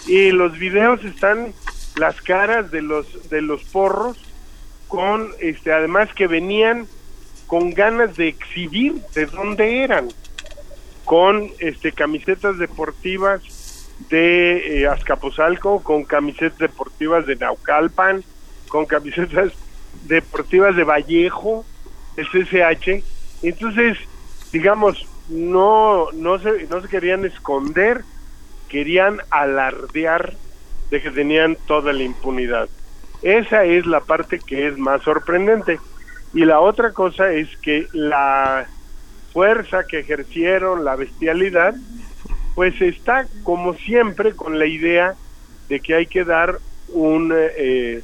y 0.05 0.29
los 0.29 0.59
videos 0.59 1.03
están 1.03 1.51
las 1.95 2.21
caras 2.21 2.69
de 2.69 2.83
los 2.83 3.29
de 3.29 3.41
los 3.41 3.63
porros 3.63 4.17
con, 4.87 5.31
este, 5.39 5.73
además 5.73 6.13
que 6.13 6.27
venían 6.27 6.87
con 7.47 7.71
ganas 7.71 8.15
de 8.17 8.27
exhibir 8.27 9.01
de 9.15 9.25
dónde 9.25 9.83
eran 9.83 10.09
con 11.05 11.49
este 11.59 11.91
camisetas 11.91 12.57
deportivas 12.57 13.41
de 14.09 14.81
eh, 14.81 14.87
con 15.83 16.03
camisetas 16.03 16.57
deportivas 16.57 17.25
de 17.25 17.35
Naucalpan, 17.35 18.23
con 18.69 18.85
camisetas 18.85 19.53
deportivas 20.05 20.75
de 20.75 20.83
Vallejo, 20.83 21.65
el. 22.17 23.03
Entonces, 23.41 23.97
digamos, 24.51 25.07
no, 25.29 26.11
no, 26.13 26.39
se, 26.39 26.67
no 26.69 26.81
se 26.81 26.87
querían 26.87 27.25
esconder, 27.25 28.03
querían 28.69 29.19
alardear 29.29 30.33
de 30.89 31.01
que 31.01 31.11
tenían 31.11 31.57
toda 31.67 31.93
la 31.93 32.03
impunidad. 32.03 32.69
Esa 33.21 33.63
es 33.63 33.85
la 33.85 34.01
parte 34.01 34.39
que 34.39 34.67
es 34.67 34.77
más 34.77 35.01
sorprendente. 35.03 35.79
Y 36.33 36.45
la 36.45 36.59
otra 36.59 36.91
cosa 36.91 37.31
es 37.31 37.55
que 37.57 37.87
la 37.93 38.67
fuerza 39.33 39.85
que 39.85 39.99
ejercieron, 39.99 40.85
la 40.85 40.95
bestialidad, 40.95 41.75
pues 42.55 42.79
está 42.81 43.27
como 43.43 43.73
siempre 43.73 44.33
con 44.33 44.59
la 44.59 44.67
idea 44.67 45.15
de 45.69 45.79
que 45.79 45.95
hay 45.95 46.05
que 46.05 46.23
dar 46.23 46.59
un, 46.89 47.33
eh, 47.35 48.03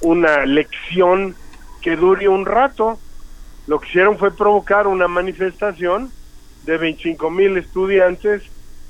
una 0.00 0.46
lección 0.46 1.36
que 1.82 1.96
dure 1.96 2.28
un 2.28 2.46
rato. 2.46 2.98
Lo 3.66 3.78
que 3.78 3.88
hicieron 3.88 4.18
fue 4.18 4.34
provocar 4.34 4.86
una 4.86 5.08
manifestación 5.08 6.10
de 6.64 6.78
25 6.78 7.30
mil 7.30 7.58
estudiantes 7.58 8.42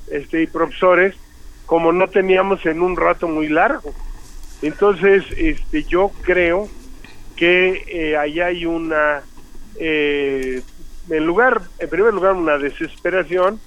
este, 0.09 0.43
y 0.43 0.47
profesores 0.47 1.15
como 1.65 1.91
no 1.91 2.07
teníamos 2.07 2.65
en 2.65 2.81
un 2.81 2.95
rato 2.95 3.27
muy 3.27 3.49
largo. 3.49 3.93
Entonces, 4.61 5.23
este, 5.37 5.83
yo 5.83 6.11
creo 6.21 6.69
que 7.35 7.83
eh, 7.87 8.17
ahí 8.17 8.39
hay 8.39 8.65
una 8.65 9.23
eh, 9.77 10.61
en 11.09 11.25
lugar, 11.25 11.61
en 11.79 11.89
primer 11.89 12.13
lugar, 12.13 12.33
una 12.33 12.57
desesperación 12.57 13.59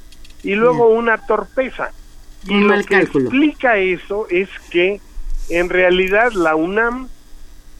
y 0.42 0.54
luego 0.54 0.88
una 0.88 1.18
torpeza. 1.18 1.92
Y 2.46 2.60
lo 2.60 2.82
que 2.84 2.98
explica 2.98 3.76
eso 3.78 4.26
es 4.30 4.48
que 4.70 5.00
en 5.48 5.68
realidad 5.68 6.32
la 6.32 6.54
UNAM 6.54 7.08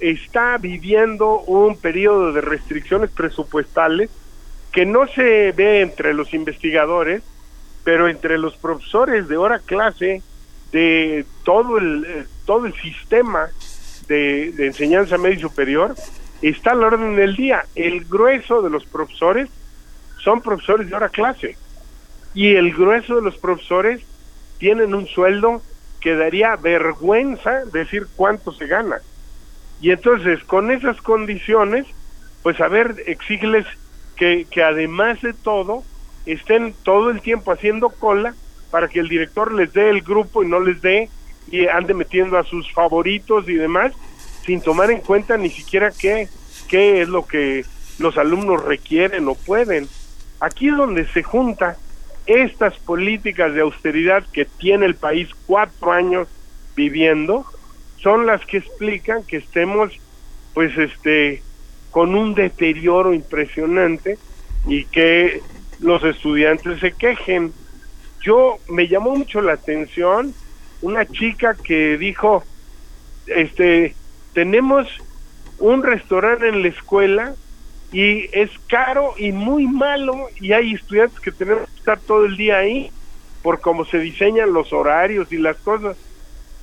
está 0.01 0.59
viviendo 0.59 1.41
un 1.41 1.79
periodo 1.79 2.33
de 2.33 2.41
restricciones 2.41 3.11
presupuestales 3.11 4.11
que 4.73 4.85
no 4.85 5.07
se 5.07 5.53
ve 5.53 5.81
entre 5.81 6.13
los 6.13 6.35
investigadores, 6.35 7.23
pero 7.85 8.09
entre 8.09 8.37
los 8.37 8.57
profesores 8.57 9.29
de 9.29 9.37
hora 9.37 9.61
clase 9.61 10.23
de 10.73 11.25
todo 11.45 11.79
el, 11.79 12.05
eh, 12.05 12.27
todo 12.45 12.67
el 12.67 12.75
sistema 12.75 13.49
de, 14.09 14.53
de 14.53 14.67
enseñanza 14.67 15.17
media 15.17 15.41
superior, 15.41 15.95
está 16.43 16.73
al 16.73 16.83
orden 16.83 17.17
del 17.17 17.37
día. 17.37 17.65
El 17.75 18.05
grueso 18.05 18.63
de 18.63 18.71
los 18.71 18.85
profesores 18.85 19.49
son 20.19 20.41
profesores 20.41 20.89
de 20.89 20.97
hora 20.97 21.09
clase 21.09 21.57
y 22.35 22.55
el 22.55 22.73
grueso 22.73 23.17
de 23.17 23.23
los 23.23 23.37
profesores 23.39 24.03
tienen 24.59 24.95
un 24.95 25.07
sueldo 25.07 25.63
que 26.01 26.15
daría 26.15 26.57
vergüenza 26.57 27.65
decir 27.67 28.07
cuánto 28.17 28.53
se 28.53 28.67
gana. 28.67 28.97
Y 29.81 29.91
entonces, 29.91 30.43
con 30.45 30.71
esas 30.71 31.01
condiciones, 31.03 31.87
pues 32.43 32.61
a 32.61 32.69
ver, 32.69 32.95
exígeles 33.07 33.67
que, 34.17 34.47
que 34.51 34.63
además 34.63 35.21
de 35.23 35.33
todo, 35.33 35.83
estén 36.27 36.75
todo 36.83 37.11
el 37.11 37.21
tiempo 37.21 37.53
haciendo 37.53 37.89
cola 37.91 38.35
para 38.71 38.89
que 38.89 39.01
el 39.01 39.09
director 39.09 39.53
les 39.53 39.73
dé 39.73 39.91
el 39.91 40.03
grupo 40.03 40.43
y 40.43 40.49
no 40.49 40.61
les 40.61 40.81
dé 40.83 41.09
y 41.51 41.67
ande 41.67 41.95
metiendo 41.95 42.39
a 42.39 42.45
sus 42.45 42.73
favoritos 42.73 43.49
y 43.49 43.55
demás, 43.55 43.93
sin 44.47 44.61
tomar 44.61 44.91
en 44.91 45.01
cuenta 45.01 45.37
ni 45.37 45.51
siquiera 45.51 45.91
qué, 45.91 46.29
qué 46.69 47.03
es 47.03 47.09
lo 47.09 47.27
que 47.27 47.65
los 47.99 48.17
alumnos 48.17 48.65
requieren 48.65 49.29
o 49.29 49.35
pueden. 49.35 49.89
Aquí 50.41 50.69
es 50.69 50.77
donde 50.77 51.07
se 51.09 51.23
junta 51.23 51.77
estas 52.27 52.79
políticas 52.79 53.55
de 53.55 53.61
austeridad 53.61 54.25
que 54.33 54.45
tiene 54.45 54.87
el 54.87 54.95
país 54.95 55.29
cuatro 55.47 55.93
años 55.93 56.29
viviendo, 56.75 57.45
son 57.99 58.27
las 58.27 58.45
que 58.45 58.59
explican 58.59 59.25
que 59.25 59.39
estemos 59.39 59.93
pues 60.55 60.77
este 60.77 61.43
con 61.91 62.15
un 62.15 62.35
deterioro 62.35 63.15
impresionante 63.15 64.19
y 64.67 64.85
que 64.85 65.41
los 65.81 66.05
estudiantes 66.05 66.81
se 66.81 66.93
quejen. 66.93 67.53
Yo 68.23 68.59
me 68.69 68.89
llamó 68.89 69.17
mucho 69.17 69.41
la 69.41 69.53
atención 69.53 70.35
una 70.83 71.07
chica 71.07 71.57
que 71.63 71.97
dijo, 71.97 72.45
este, 73.27 73.95
tenemos 74.37 74.87
un 75.59 75.83
restaurante 75.83 76.47
en 76.47 76.61
la 76.61 76.69
escuela 76.69 77.35
y 77.91 78.29
es 78.39 78.51
caro 78.69 79.15
y 79.17 79.33
muy 79.33 79.67
malo 79.67 80.29
y 80.39 80.53
hay 80.53 80.75
estudiantes 80.75 81.19
que 81.21 81.33
tenemos 81.33 81.67
que 81.71 81.79
estar 81.79 81.99
todo 82.01 82.27
el 82.27 82.37
día 82.37 82.59
ahí 82.59 82.91
por 83.43 83.63
cómo 83.63 83.87
se 83.87 83.99
diseñan 83.99 84.53
los 84.53 84.75
horarios 84.75 85.33
y 85.33 85.39
las 85.39 85.57
cosas. 85.57 85.97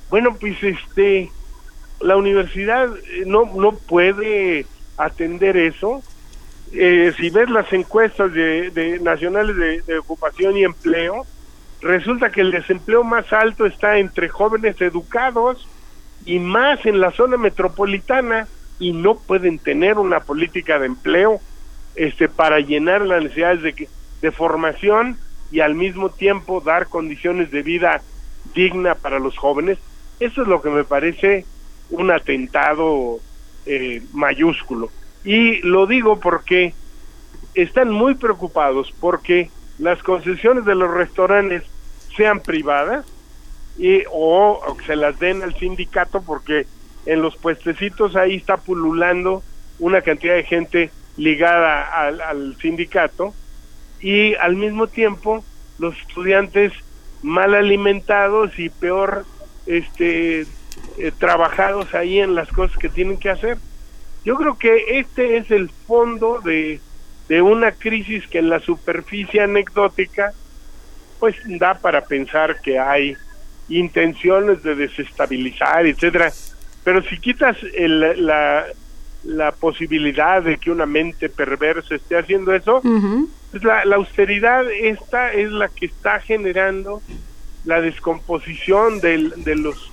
Bueno, 0.08 0.36
pues 0.38 0.62
este 0.62 1.32
la 1.98 2.16
universidad 2.16 2.96
eh, 2.96 3.24
no 3.26 3.50
no 3.56 3.72
puede 3.72 4.66
atender 4.96 5.56
eso. 5.56 6.00
Eh, 6.72 7.12
si 7.16 7.30
ves 7.30 7.50
las 7.50 7.72
encuestas 7.72 8.32
de, 8.32 9.00
nacionales 9.02 9.56
de, 9.56 9.82
de 9.82 9.98
ocupación 9.98 10.56
y 10.56 10.62
empleo, 10.62 11.26
resulta 11.80 12.30
que 12.30 12.40
el 12.40 12.52
desempleo 12.52 13.02
más 13.02 13.32
alto 13.32 13.66
está 13.66 13.98
entre 13.98 14.28
jóvenes 14.28 14.80
educados 14.80 15.66
y 16.26 16.38
más 16.38 16.84
en 16.86 17.00
la 17.00 17.10
zona 17.10 17.36
metropolitana 17.36 18.48
y 18.78 18.92
no 18.92 19.16
pueden 19.16 19.58
tener 19.58 19.98
una 19.98 20.20
política 20.20 20.78
de 20.78 20.86
empleo 20.86 21.40
este 21.94 22.28
para 22.28 22.60
llenar 22.60 23.02
las 23.02 23.22
necesidades 23.22 23.62
de, 23.62 23.88
de 24.20 24.32
formación 24.32 25.18
y 25.50 25.60
al 25.60 25.74
mismo 25.74 26.10
tiempo 26.10 26.60
dar 26.60 26.88
condiciones 26.88 27.50
de 27.50 27.62
vida 27.62 28.02
digna 28.54 28.94
para 28.94 29.18
los 29.18 29.36
jóvenes. 29.36 29.78
Eso 30.18 30.42
es 30.42 30.48
lo 30.48 30.60
que 30.60 30.70
me 30.70 30.84
parece 30.84 31.44
un 31.90 32.10
atentado 32.10 33.20
eh, 33.66 34.02
mayúsculo. 34.12 34.90
Y 35.24 35.62
lo 35.62 35.86
digo 35.86 36.18
porque 36.20 36.74
están 37.54 37.90
muy 37.90 38.14
preocupados 38.14 38.92
porque 39.00 39.50
las 39.78 40.02
concesiones 40.02 40.64
de 40.64 40.74
los 40.74 40.90
restaurantes 40.90 41.62
sean 42.16 42.40
privadas 42.40 43.06
y 43.76 44.02
o, 44.10 44.60
que 44.78 44.86
se 44.86 44.96
las 44.96 45.18
den 45.18 45.42
al 45.42 45.54
sindicato 45.56 46.22
porque 46.22 46.66
en 47.06 47.22
los 47.22 47.36
puestecitos 47.36 48.16
ahí 48.16 48.36
está 48.36 48.56
pululando 48.56 49.42
una 49.78 50.02
cantidad 50.02 50.34
de 50.34 50.44
gente 50.44 50.90
ligada 51.16 51.82
al, 51.82 52.56
sindicato 52.60 53.34
y 54.00 54.34
al 54.34 54.56
mismo 54.56 54.86
tiempo 54.86 55.44
los 55.78 55.98
estudiantes 56.00 56.72
mal 57.22 57.54
alimentados 57.54 58.58
y 58.58 58.68
peor 58.68 59.24
este 59.66 60.42
eh, 60.98 61.12
trabajados 61.18 61.94
ahí 61.94 62.20
en 62.20 62.34
las 62.34 62.48
cosas 62.48 62.76
que 62.76 62.88
tienen 62.88 63.18
que 63.18 63.30
hacer. 63.30 63.58
Yo 64.24 64.36
creo 64.36 64.58
que 64.58 64.98
este 64.98 65.36
es 65.36 65.50
el 65.50 65.70
fondo 65.70 66.40
de, 66.40 66.80
de 67.28 67.42
una 67.42 67.72
crisis 67.72 68.26
que 68.26 68.38
en 68.38 68.50
la 68.50 68.60
superficie 68.60 69.40
anecdótica 69.40 70.32
pues 71.18 71.36
da 71.58 71.74
para 71.74 72.04
pensar 72.04 72.60
que 72.60 72.78
hay 72.78 73.16
intenciones 73.68 74.62
de 74.62 74.74
desestabilizar, 74.74 75.86
etcétera, 75.86 76.32
pero 76.84 77.02
si 77.02 77.18
quitas 77.18 77.56
la, 77.62 78.66
la 79.24 79.52
posibilidad 79.52 80.42
de 80.42 80.58
que 80.58 80.70
una 80.70 80.86
mente 80.86 81.28
perversa 81.28 81.94
esté 81.94 82.18
haciendo 82.18 82.52
eso, 82.54 82.82
pues 83.50 83.64
la, 83.64 83.84
la, 83.84 83.96
austeridad 83.96 84.70
esta 84.70 85.32
es 85.32 85.50
la 85.50 85.68
que 85.68 85.86
está 85.86 86.20
generando 86.20 87.00
la 87.64 87.80
descomposición 87.80 89.00
del, 89.00 89.32
de 89.44 89.56
los 89.56 89.90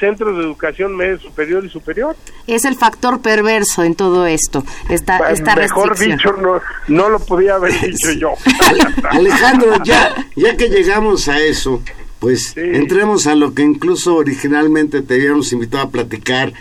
centros 0.00 0.36
de 0.36 0.42
educación 0.42 0.96
media 0.96 1.16
superior 1.18 1.64
y 1.64 1.68
superior. 1.68 2.16
Es 2.48 2.64
el 2.64 2.74
factor 2.74 3.22
perverso 3.22 3.84
en 3.84 3.94
todo 3.94 4.26
esto, 4.26 4.64
esta, 4.90 5.30
esta 5.30 5.54
Mejor 5.54 5.96
dicho, 5.96 6.32
no, 6.32 6.60
no 6.88 7.08
lo 7.08 7.20
podía 7.20 7.54
haber 7.54 7.72
dicho 7.80 8.10
yo. 8.10 8.34
Alejandro, 9.10 9.80
ya, 9.84 10.12
ya 10.34 10.56
que 10.56 10.68
llegamos 10.68 11.28
a 11.28 11.38
eso, 11.38 11.80
pues 12.22 12.56
entremos 12.56 13.26
a 13.26 13.34
lo 13.34 13.52
que 13.52 13.62
incluso 13.62 14.14
originalmente 14.14 15.02
te 15.02 15.14
habíamos 15.14 15.52
invitado 15.52 15.82
a 15.82 15.90
platicar. 15.90 16.52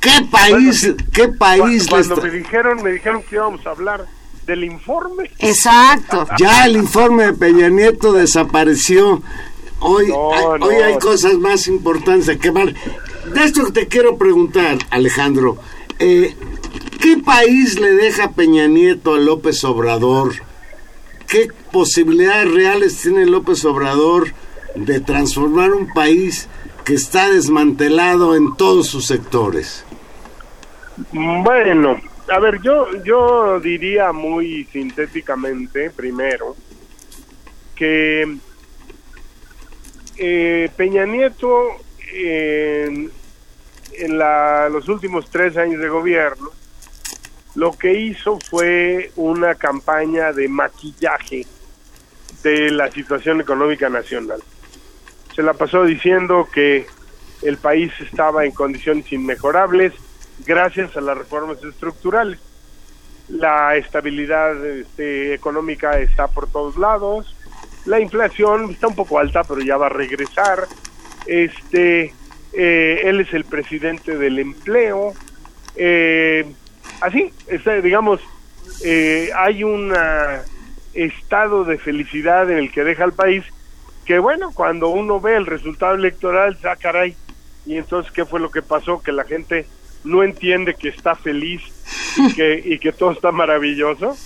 ¿Qué 0.00 0.26
país, 0.30 0.94
qué 1.12 1.28
país? 1.28 1.86
Cuando, 1.86 2.16
me 2.16 2.30
dijeron, 2.30 2.82
me 2.82 2.92
dijeron 2.92 3.22
que 3.28 3.34
íbamos 3.34 3.66
a 3.66 3.72
hablar 3.72 4.06
del 4.46 4.64
informe. 4.64 5.30
Exacto. 5.38 6.26
ya 6.38 6.64
el 6.64 6.76
informe 6.76 7.26
de 7.26 7.34
Peña 7.34 7.68
Nieto 7.68 8.14
desapareció. 8.14 9.22
Hoy, 9.80 10.06
hay, 10.06 10.62
hoy 10.62 10.74
hay 10.76 10.98
cosas 10.98 11.34
más 11.34 11.68
importantes 11.68 12.28
que 12.28 12.38
quemar. 12.38 12.72
De 12.72 13.44
esto 13.44 13.70
te 13.70 13.88
quiero 13.88 14.16
preguntar, 14.16 14.78
Alejandro. 14.88 15.58
Eh, 15.98 16.34
¿Qué 17.02 17.18
país 17.18 17.78
le 17.78 17.92
deja 17.92 18.30
Peña 18.30 18.66
Nieto 18.66 19.12
a 19.12 19.18
López 19.18 19.62
Obrador? 19.64 20.32
¿Qué 21.28 21.48
posibilidades 21.70 22.50
reales 22.50 22.96
tiene 22.96 23.26
López 23.26 23.62
Obrador 23.66 24.32
de 24.74 25.00
transformar 25.00 25.72
un 25.72 25.92
país 25.92 26.48
que 26.84 26.94
está 26.94 27.30
desmantelado 27.30 28.34
en 28.36 28.56
todos 28.56 28.88
sus 28.88 29.06
sectores? 29.06 29.84
Bueno, 31.12 32.00
a 32.28 32.38
ver, 32.38 32.60
yo, 32.62 32.86
yo 33.04 33.60
diría 33.60 34.12
muy 34.12 34.64
sintéticamente, 34.72 35.90
primero, 35.90 36.56
que 37.74 38.36
eh, 40.16 40.70
Peña 40.76 41.06
Nieto 41.06 41.76
en, 42.12 43.10
en 43.92 44.18
la, 44.18 44.68
los 44.68 44.88
últimos 44.88 45.30
tres 45.30 45.56
años 45.56 45.80
de 45.80 45.88
gobierno 45.88 46.50
lo 47.54 47.72
que 47.72 47.92
hizo 47.92 48.38
fue 48.40 49.10
una 49.16 49.54
campaña 49.54 50.32
de 50.32 50.48
maquillaje 50.48 51.46
de 52.42 52.70
la 52.70 52.90
situación 52.90 53.40
económica 53.40 53.88
nacional 53.88 54.42
se 55.34 55.42
la 55.42 55.54
pasó 55.54 55.84
diciendo 55.84 56.48
que 56.52 56.86
el 57.42 57.56
país 57.56 57.92
estaba 58.00 58.44
en 58.44 58.52
condiciones 58.52 59.10
inmejorables 59.12 59.92
gracias 60.46 60.96
a 60.96 61.00
las 61.00 61.16
reformas 61.16 61.62
estructurales. 61.62 62.38
La 63.28 63.76
estabilidad 63.76 64.64
este, 64.64 65.34
económica 65.34 65.98
está 65.98 66.28
por 66.28 66.50
todos 66.50 66.76
lados, 66.76 67.34
la 67.86 68.00
inflación 68.00 68.70
está 68.70 68.88
un 68.88 68.94
poco 68.94 69.18
alta, 69.18 69.42
pero 69.44 69.60
ya 69.60 69.76
va 69.76 69.86
a 69.86 69.90
regresar. 69.90 70.66
Este, 71.26 72.12
eh, 72.52 73.00
él 73.04 73.20
es 73.20 73.32
el 73.32 73.44
presidente 73.44 74.16
del 74.16 74.38
empleo. 74.38 75.14
Eh, 75.74 76.46
así, 77.00 77.32
digamos, 77.82 78.20
eh, 78.84 79.30
hay 79.34 79.64
un 79.64 79.92
estado 80.94 81.64
de 81.64 81.78
felicidad 81.78 82.50
en 82.50 82.58
el 82.58 82.70
que 82.70 82.84
deja 82.84 83.04
al 83.04 83.14
país 83.14 83.44
que 84.04 84.18
bueno, 84.18 84.52
cuando 84.52 84.88
uno 84.88 85.20
ve 85.20 85.36
el 85.36 85.46
resultado 85.46 85.94
electoral, 85.94 86.58
ah, 86.64 86.76
caray, 86.76 87.16
y 87.64 87.76
entonces, 87.76 88.12
¿qué 88.12 88.24
fue 88.24 88.40
lo 88.40 88.50
que 88.50 88.62
pasó? 88.62 89.00
Que 89.00 89.12
la 89.12 89.24
gente 89.24 89.66
no 90.04 90.22
entiende 90.22 90.74
que 90.74 90.88
está 90.88 91.14
feliz 91.14 91.62
y 92.16 92.34
que, 92.34 92.60
y 92.64 92.78
que 92.78 92.92
todo 92.92 93.12
está 93.12 93.30
maravilloso. 93.30 94.16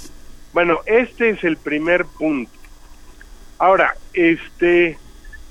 Bueno, 0.52 0.80
este 0.86 1.30
es 1.30 1.44
el 1.44 1.56
primer 1.58 2.06
punto. 2.06 2.50
Ahora, 3.58 3.94
este, 4.14 4.98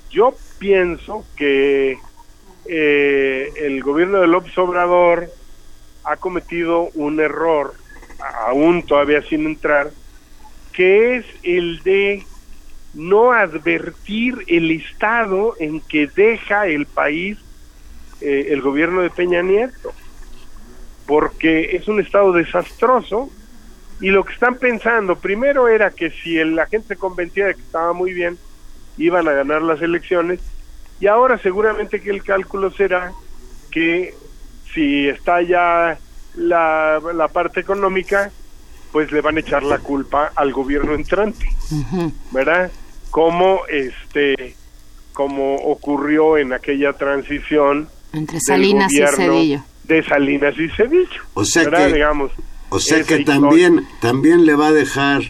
yo 0.10 0.36
pienso 0.58 1.26
que 1.36 1.98
eh, 2.66 3.50
el 3.58 3.84
gobierno 3.84 4.20
de 4.20 4.28
López 4.28 4.58
Obrador 4.58 5.30
ha 6.04 6.18
cometido 6.18 6.90
un 6.96 7.20
error, 7.20 7.74
aún 8.48 8.84
todavía 8.84 9.22
sin 9.24 9.46
entrar, 9.46 9.92
que 10.72 11.18
es 11.18 11.26
el 11.44 11.82
de 11.84 12.26
no 12.96 13.34
advertir 13.34 14.44
el 14.48 14.72
estado 14.72 15.56
en 15.60 15.82
que 15.82 16.08
deja 16.08 16.68
el 16.68 16.86
país 16.86 17.38
eh, 18.22 18.48
el 18.50 18.62
gobierno 18.62 19.02
de 19.02 19.10
Peña 19.10 19.42
Nieto, 19.42 19.94
porque 21.06 21.76
es 21.76 21.88
un 21.88 22.00
estado 22.00 22.32
desastroso 22.32 23.30
y 24.00 24.10
lo 24.10 24.24
que 24.24 24.34
están 24.34 24.56
pensando 24.56 25.18
primero 25.18 25.68
era 25.68 25.92
que 25.92 26.10
si 26.10 26.42
la 26.44 26.66
gente 26.68 26.90
se 26.90 26.96
convencía 26.96 27.48
de 27.48 27.56
que 27.56 27.62
estaba 27.62 27.94
muy 27.94 28.14
bien, 28.14 28.38
iban 28.98 29.28
a 29.28 29.34
ganar 29.34 29.62
las 29.62 29.82
elecciones 29.82 30.40
y 31.00 31.08
ahora 31.08 31.38
seguramente 31.38 32.02
que 32.02 32.10
el 32.10 32.24
cálculo 32.24 32.72
será 32.72 33.12
que 33.72 34.14
si 34.74 35.08
está 35.10 35.42
ya 35.42 35.98
la, 36.36 37.02
la 37.14 37.28
parte 37.28 37.60
económica, 37.60 38.32
pues 38.92 39.12
le 39.12 39.20
van 39.20 39.36
a 39.36 39.42
echar 39.42 39.64
la 39.64 39.80
culpa 39.80 40.32
al 40.36 40.54
gobierno 40.54 40.94
entrante, 40.94 41.46
¿verdad? 42.32 42.72
Como 43.16 43.62
este 43.70 44.58
como 45.14 45.56
ocurrió 45.56 46.38
en 46.38 46.52
aquella 46.52 46.92
transición 46.92 47.88
entre 48.12 48.42
Salinas 48.42 48.92
y 48.92 48.98
Cedillo 49.16 49.64
de 49.86 50.04
Salinas 50.04 50.54
y 50.60 50.68
Cedillo 50.68 51.22
o 51.34 51.46
sea 51.46 51.72
que 51.72 51.94
digamos 51.94 52.34
o 52.68 52.78
sea 52.78 53.06
que 53.06 53.24
también 53.24 53.88
también 54.02 54.46
le 54.46 54.56
va 54.56 54.68
a 54.68 54.72
dejar 54.74 55.22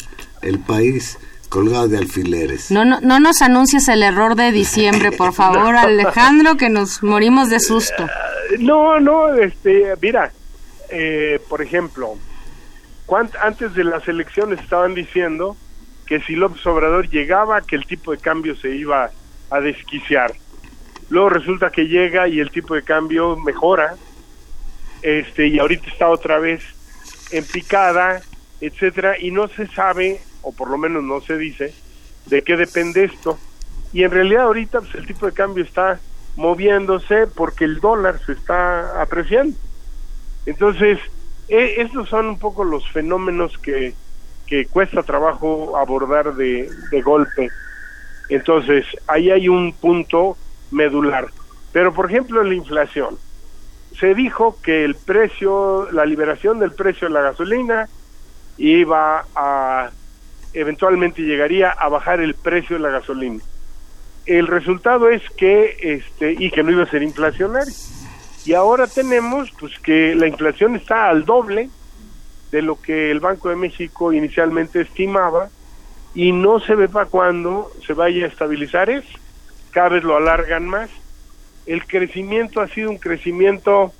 el 0.41 0.57
país 0.57 1.19
colgado 1.49 1.87
de 1.87 1.99
alfileres. 1.99 2.71
No, 2.71 2.83
no, 2.85 2.99
no 3.01 3.19
nos 3.19 3.43
anuncies 3.43 3.87
el 3.87 4.01
error 4.01 4.35
de 4.35 4.51
diciembre, 4.51 5.11
por 5.11 5.31
favor, 5.41 5.75
Alejandro, 5.75 6.57
que 6.57 6.69
nos 6.69 7.01
morimos 7.03 7.49
de 7.49 7.59
susto. 7.59 8.07
No, 8.59 8.99
no, 8.99 9.33
este, 9.35 9.93
mira, 10.01 10.33
eh, 10.89 11.39
por 11.47 11.61
ejemplo, 11.61 12.17
antes 13.41 13.73
de 13.75 13.83
las 13.83 14.05
elecciones 14.07 14.59
estaban 14.59 14.95
diciendo 14.95 15.55
que 16.05 16.21
si 16.21 16.35
López 16.35 16.65
Obrador 16.67 17.09
llegaba, 17.09 17.61
que 17.61 17.75
el 17.75 17.85
tipo 17.85 18.11
de 18.11 18.17
cambio 18.17 18.55
se 18.55 18.75
iba 18.75 19.09
a 19.49 19.59
desquiciar. 19.59 20.33
luego 21.09 21.29
resulta 21.29 21.69
que 21.69 21.87
llega 21.87 22.27
y 22.27 22.39
el 22.39 22.49
tipo 22.49 22.73
de 22.73 22.83
cambio 22.83 23.37
mejora, 23.37 23.95
este, 25.01 25.47
y 25.47 25.59
ahorita 25.59 25.87
está 25.87 26.09
otra 26.09 26.39
vez 26.39 26.63
en 27.31 27.45
picada, 27.45 28.21
etcétera, 28.59 29.19
y 29.19 29.31
no 29.31 29.47
se 29.47 29.67
sabe, 29.67 30.19
o 30.41 30.51
por 30.51 30.69
lo 30.69 30.77
menos 30.77 31.03
no 31.03 31.21
se 31.21 31.37
dice, 31.37 31.73
de 32.25 32.41
qué 32.41 32.57
depende 32.57 33.03
esto. 33.03 33.37
Y 33.93 34.03
en 34.03 34.11
realidad 34.11 34.45
ahorita 34.45 34.81
pues, 34.81 34.95
el 34.95 35.05
tipo 35.05 35.25
de 35.25 35.33
cambio 35.33 35.63
está 35.63 35.99
moviéndose 36.35 37.27
porque 37.27 37.65
el 37.65 37.79
dólar 37.79 38.19
se 38.25 38.33
está 38.33 39.01
apreciando. 39.01 39.57
Entonces, 40.45 40.99
e, 41.47 41.81
estos 41.81 42.09
son 42.09 42.27
un 42.27 42.39
poco 42.39 42.63
los 42.63 42.89
fenómenos 42.91 43.57
que, 43.59 43.93
que 44.47 44.65
cuesta 44.65 45.03
trabajo 45.03 45.77
abordar 45.77 46.35
de, 46.35 46.69
de 46.91 47.01
golpe. 47.01 47.49
Entonces, 48.29 48.85
ahí 49.07 49.31
hay 49.31 49.49
un 49.49 49.73
punto 49.73 50.37
medular. 50.71 51.27
Pero, 51.71 51.93
por 51.93 52.09
ejemplo, 52.09 52.43
la 52.43 52.53
inflación. 52.53 53.17
Se 53.99 54.13
dijo 54.13 54.57
que 54.61 54.83
el 54.83 54.95
precio, 54.95 55.91
la 55.91 56.05
liberación 56.05 56.59
del 56.59 56.71
precio 56.71 57.07
de 57.07 57.13
la 57.13 57.21
gasolina 57.21 57.87
iba 58.57 59.25
a, 59.35 59.89
eventualmente 60.53 61.21
llegaría 61.21 61.71
a 61.71 61.89
bajar 61.89 62.19
el 62.19 62.33
precio 62.33 62.77
de 62.77 62.83
la 62.83 62.89
gasolina. 62.89 63.43
El 64.25 64.47
resultado 64.47 65.09
es 65.09 65.21
que, 65.37 65.77
este, 65.81 66.35
y 66.37 66.49
que 66.49 66.63
no 66.63 66.71
iba 66.71 66.83
a 66.83 66.89
ser 66.89 67.03
inflacionario. 67.03 67.73
Y 68.45 68.53
ahora 68.53 68.87
tenemos, 68.87 69.51
pues, 69.59 69.77
que 69.79 70.15
la 70.15 70.27
inflación 70.27 70.75
está 70.75 71.09
al 71.09 71.25
doble 71.25 71.69
de 72.55 72.61
lo 72.61 72.81
que 72.81 73.11
el 73.11 73.19
Banco 73.19 73.49
de 73.49 73.57
México 73.57 74.13
inicialmente 74.13 74.79
estimaba 74.79 75.49
y 76.13 76.31
no 76.31 76.61
se 76.61 76.73
ve 76.73 76.87
para 76.87 77.07
cuándo 77.07 77.69
se 77.85 77.91
vaya 77.91 78.23
a 78.23 78.29
estabilizar 78.29 78.89
eso. 78.89 79.19
Cada 79.71 79.89
vez 79.89 80.05
lo 80.05 80.15
alargan 80.15 80.65
más. 80.65 80.89
El 81.65 81.85
crecimiento 81.85 82.61
ha 82.61 82.69
sido 82.69 82.91
un 82.91 82.97
crecimiento 82.97 83.91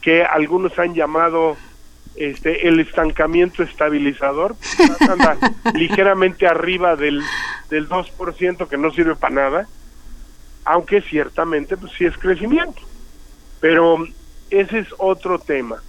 que 0.00 0.24
algunos 0.24 0.76
han 0.80 0.94
llamado 0.94 1.56
este 2.16 2.66
el 2.66 2.80
estancamiento 2.80 3.62
estabilizador, 3.62 4.56
anda 5.08 5.36
ligeramente 5.74 6.48
arriba 6.48 6.96
del, 6.96 7.22
del 7.70 7.88
2% 7.88 8.66
que 8.66 8.76
no 8.76 8.90
sirve 8.90 9.14
para 9.14 9.34
nada, 9.36 9.68
aunque 10.64 11.00
ciertamente 11.00 11.76
pues 11.76 11.92
sí 11.92 12.06
es 12.06 12.18
crecimiento. 12.18 12.82
Pero 13.60 14.04
ese 14.50 14.80
es 14.80 14.88
otro 14.98 15.38
tema. 15.38 15.80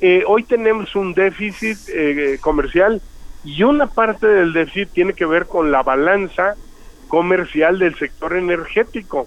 Eh, 0.00 0.24
hoy 0.26 0.44
tenemos 0.44 0.94
un 0.94 1.14
déficit 1.14 1.78
eh, 1.88 2.38
comercial 2.40 3.00
y 3.44 3.62
una 3.62 3.86
parte 3.86 4.26
del 4.26 4.52
déficit 4.52 4.90
tiene 4.90 5.14
que 5.14 5.24
ver 5.24 5.46
con 5.46 5.70
la 5.70 5.82
balanza 5.82 6.54
comercial 7.08 7.78
del 7.78 7.94
sector 7.96 8.36
energético. 8.36 9.26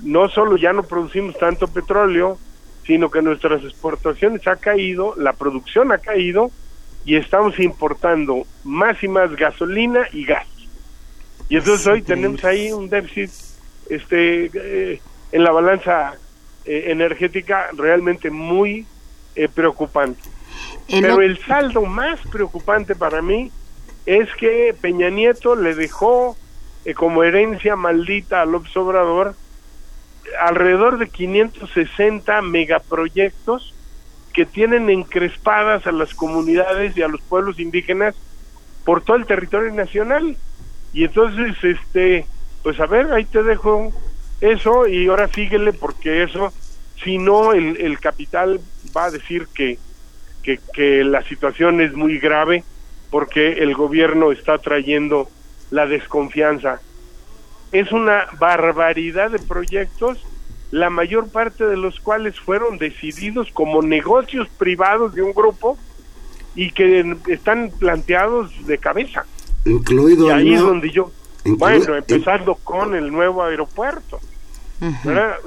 No 0.00 0.28
solo 0.28 0.56
ya 0.56 0.72
no 0.72 0.84
producimos 0.84 1.36
tanto 1.38 1.68
petróleo, 1.68 2.38
sino 2.86 3.10
que 3.10 3.22
nuestras 3.22 3.62
exportaciones 3.64 4.46
ha 4.46 4.56
caído, 4.56 5.14
la 5.16 5.32
producción 5.32 5.92
ha 5.92 5.98
caído 5.98 6.50
y 7.04 7.16
estamos 7.16 7.58
importando 7.58 8.46
más 8.62 9.02
y 9.02 9.08
más 9.08 9.34
gasolina 9.36 10.06
y 10.12 10.24
gas. 10.24 10.46
Y 11.48 11.56
entonces 11.56 11.86
hoy 11.86 12.02
tenemos 12.02 12.42
ahí 12.44 12.72
un 12.72 12.88
déficit 12.88 13.30
este 13.90 14.50
eh, 14.54 15.00
en 15.32 15.44
la 15.44 15.50
balanza 15.50 16.14
eh, 16.64 16.84
energética 16.86 17.68
realmente 17.76 18.30
muy 18.30 18.86
eh, 19.36 19.48
preocupante. 19.48 20.22
Pero 20.88 21.20
el 21.20 21.38
saldo 21.38 21.82
más 21.82 22.20
preocupante 22.30 22.94
para 22.94 23.22
mí 23.22 23.50
es 24.06 24.28
que 24.36 24.74
Peña 24.78 25.10
Nieto 25.10 25.56
le 25.56 25.74
dejó 25.74 26.36
como 26.96 27.22
herencia 27.22 27.76
maldita 27.76 28.42
al 28.42 28.52
López 28.52 28.76
Obrador 28.76 29.34
alrededor 30.40 30.98
de 30.98 31.08
560 31.08 32.42
megaproyectos 32.42 33.74
que 34.32 34.44
tienen 34.44 34.90
encrespadas 34.90 35.86
a 35.86 35.92
las 35.92 36.14
comunidades 36.14 36.96
y 36.96 37.02
a 37.02 37.08
los 37.08 37.20
pueblos 37.22 37.60
indígenas 37.60 38.14
por 38.84 39.02
todo 39.02 39.16
el 39.16 39.26
territorio 39.26 39.72
nacional. 39.72 40.36
Y 40.92 41.04
entonces, 41.04 41.56
este, 41.62 42.26
pues 42.62 42.80
a 42.80 42.86
ver, 42.86 43.12
ahí 43.12 43.24
te 43.24 43.42
dejo 43.42 43.92
eso 44.40 44.86
y 44.86 45.06
ahora 45.06 45.28
síguele 45.28 45.72
porque 45.72 46.24
eso, 46.24 46.52
si 47.02 47.18
no, 47.18 47.52
el, 47.52 47.80
el 47.80 47.98
capital 48.00 48.60
va 48.96 49.06
a 49.06 49.10
decir 49.10 49.48
que, 49.54 49.78
que, 50.42 50.60
que 50.72 51.04
la 51.04 51.22
situación 51.22 51.80
es 51.80 51.94
muy 51.94 52.18
grave 52.18 52.64
porque 53.10 53.54
el 53.54 53.74
gobierno 53.74 54.32
está 54.32 54.58
trayendo 54.58 55.28
la 55.70 55.86
desconfianza 55.86 56.80
es 57.74 57.90
una 57.90 58.26
barbaridad 58.38 59.32
de 59.32 59.40
proyectos, 59.40 60.18
la 60.70 60.90
mayor 60.90 61.28
parte 61.28 61.66
de 61.66 61.76
los 61.76 61.98
cuales 61.98 62.38
fueron 62.38 62.78
decididos 62.78 63.50
como 63.52 63.82
negocios 63.82 64.48
privados 64.56 65.12
de 65.14 65.22
un 65.22 65.32
grupo 65.32 65.76
y 66.54 66.70
que 66.70 67.16
están 67.26 67.72
planteados 67.76 68.64
de 68.68 68.78
cabeza. 68.78 69.26
Incluido 69.64 70.28
y 70.28 70.30
ahí 70.30 70.54
es 70.54 70.60
donde 70.60 70.90
yo, 70.90 71.10
bueno, 71.44 71.96
empezando 71.96 72.54
con 72.54 72.94
el 72.94 73.10
nuevo 73.10 73.42
aeropuerto. 73.42 74.20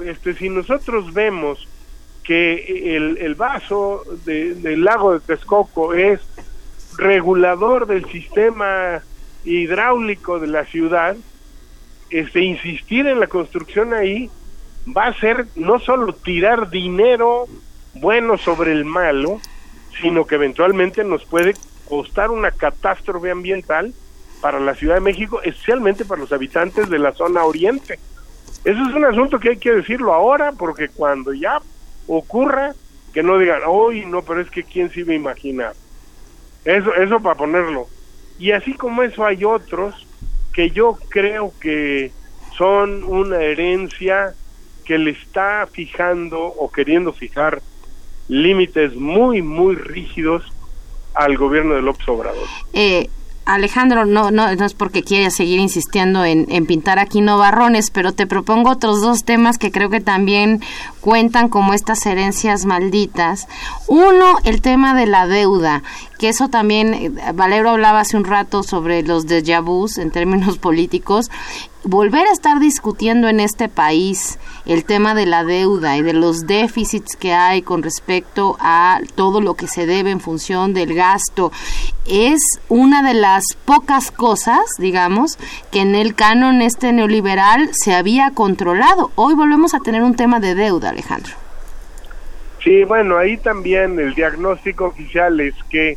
este, 0.04 0.34
si 0.34 0.50
nosotros 0.50 1.14
vemos 1.14 1.66
que 2.28 2.94
el, 2.94 3.16
el 3.22 3.34
vaso 3.36 4.02
del 4.26 4.84
lago 4.84 5.14
de 5.14 5.20
Texcoco 5.20 5.94
es 5.94 6.20
regulador 6.98 7.86
del 7.86 8.04
sistema 8.10 9.00
hidráulico 9.44 10.38
de 10.38 10.48
la 10.48 10.66
ciudad, 10.66 11.16
este, 12.10 12.42
insistir 12.42 13.06
en 13.06 13.18
la 13.18 13.28
construcción 13.28 13.94
ahí 13.94 14.28
va 14.94 15.06
a 15.06 15.18
ser 15.18 15.46
no 15.56 15.78
solo 15.78 16.12
tirar 16.12 16.68
dinero 16.68 17.46
bueno 17.94 18.36
sobre 18.36 18.72
el 18.72 18.84
malo, 18.84 19.40
sino 20.02 20.26
que 20.26 20.34
eventualmente 20.34 21.04
nos 21.04 21.24
puede 21.24 21.54
costar 21.88 22.30
una 22.30 22.50
catástrofe 22.50 23.30
ambiental 23.30 23.94
para 24.42 24.60
la 24.60 24.74
Ciudad 24.74 24.96
de 24.96 25.00
México, 25.00 25.40
especialmente 25.42 26.04
para 26.04 26.20
los 26.20 26.32
habitantes 26.32 26.90
de 26.90 26.98
la 26.98 27.12
zona 27.12 27.44
oriente. 27.44 27.98
Eso 28.66 28.82
es 28.86 28.94
un 28.94 29.06
asunto 29.06 29.40
que 29.40 29.48
hay 29.48 29.56
que 29.56 29.72
decirlo 29.72 30.12
ahora, 30.12 30.52
porque 30.52 30.90
cuando 30.90 31.32
ya 31.32 31.62
ocurra, 32.08 32.74
que 33.12 33.22
no 33.22 33.38
digan, 33.38 33.62
hoy 33.66 34.04
no, 34.04 34.22
pero 34.22 34.40
es 34.40 34.50
que 34.50 34.64
quién 34.64 34.90
se 34.90 35.00
iba 35.00 35.12
a 35.12 35.16
imaginar. 35.16 35.74
Eso, 36.64 36.94
eso 36.94 37.20
para 37.20 37.36
ponerlo. 37.36 37.86
Y 38.38 38.52
así 38.52 38.74
como 38.74 39.02
eso 39.02 39.24
hay 39.24 39.44
otros 39.44 40.06
que 40.52 40.70
yo 40.70 40.98
creo 41.08 41.52
que 41.60 42.10
son 42.56 43.04
una 43.04 43.40
herencia 43.40 44.34
que 44.84 44.98
le 44.98 45.12
está 45.12 45.68
fijando 45.70 46.40
o 46.40 46.70
queriendo 46.70 47.12
fijar 47.12 47.62
límites 48.28 48.94
muy, 48.94 49.42
muy 49.42 49.76
rígidos 49.76 50.44
al 51.14 51.36
gobierno 51.36 51.74
de 51.74 51.82
López 51.82 52.08
Obrador. 52.08 52.46
Eh, 52.72 53.08
Alejandro, 53.48 54.04
no, 54.04 54.30
no, 54.30 54.54
no 54.54 54.64
es 54.66 54.74
porque 54.74 55.02
quiera 55.02 55.30
seguir 55.30 55.58
insistiendo 55.58 56.22
en, 56.22 56.44
en, 56.50 56.66
pintar 56.66 56.98
aquí 56.98 57.22
no 57.22 57.38
barrones, 57.38 57.90
pero 57.90 58.12
te 58.12 58.26
propongo 58.26 58.70
otros 58.70 59.00
dos 59.00 59.24
temas 59.24 59.56
que 59.56 59.72
creo 59.72 59.88
que 59.88 60.00
también 60.00 60.60
cuentan 61.00 61.48
como 61.48 61.72
estas 61.72 62.04
herencias 62.04 62.66
malditas. 62.66 63.48
Uno, 63.86 64.36
el 64.44 64.60
tema 64.60 64.94
de 64.94 65.06
la 65.06 65.26
deuda, 65.26 65.82
que 66.18 66.28
eso 66.28 66.48
también, 66.48 66.94
eh, 66.94 67.10
Valero 67.34 67.70
hablaba 67.70 68.00
hace 68.00 68.16
un 68.16 68.24
rato 68.24 68.62
sobre 68.62 69.02
los 69.02 69.26
déjà 69.26 69.62
vus 69.62 69.98
en 69.98 70.10
términos 70.10 70.58
políticos, 70.66 71.30
volver 71.84 72.26
a 72.26 72.32
estar 72.32 72.58
discutiendo 72.58 73.28
en 73.28 73.40
este 73.40 73.68
país 73.68 74.38
el 74.66 74.84
tema 74.84 75.14
de 75.14 75.26
la 75.26 75.44
deuda 75.44 75.96
y 75.96 76.02
de 76.02 76.12
los 76.12 76.46
déficits 76.46 77.16
que 77.16 77.32
hay 77.32 77.62
con 77.62 77.82
respecto 77.82 78.56
a 78.60 79.00
todo 79.14 79.40
lo 79.40 79.54
que 79.54 79.68
se 79.68 79.86
debe 79.86 80.10
en 80.10 80.20
función 80.20 80.74
del 80.74 80.92
gasto 80.94 81.52
es 82.06 82.40
una 82.68 83.02
de 83.02 83.14
las 83.14 83.44
pocas 83.64 84.10
cosas, 84.10 84.58
digamos, 84.78 85.38
que 85.70 85.80
en 85.80 85.94
el 85.94 86.14
canon 86.14 86.62
este 86.62 86.92
neoliberal 86.92 87.70
se 87.72 87.94
había 87.94 88.30
controlado. 88.32 89.10
Hoy 89.14 89.34
volvemos 89.34 89.74
a 89.74 89.80
tener 89.80 90.02
un 90.02 90.16
tema 90.16 90.40
de 90.40 90.54
deuda, 90.54 90.90
Alejandro. 90.90 91.34
Sí, 92.62 92.84
bueno, 92.84 93.16
ahí 93.16 93.36
también 93.36 93.98
el 94.00 94.14
diagnóstico 94.14 94.86
oficial 94.86 95.40
es 95.40 95.54
que 95.70 95.96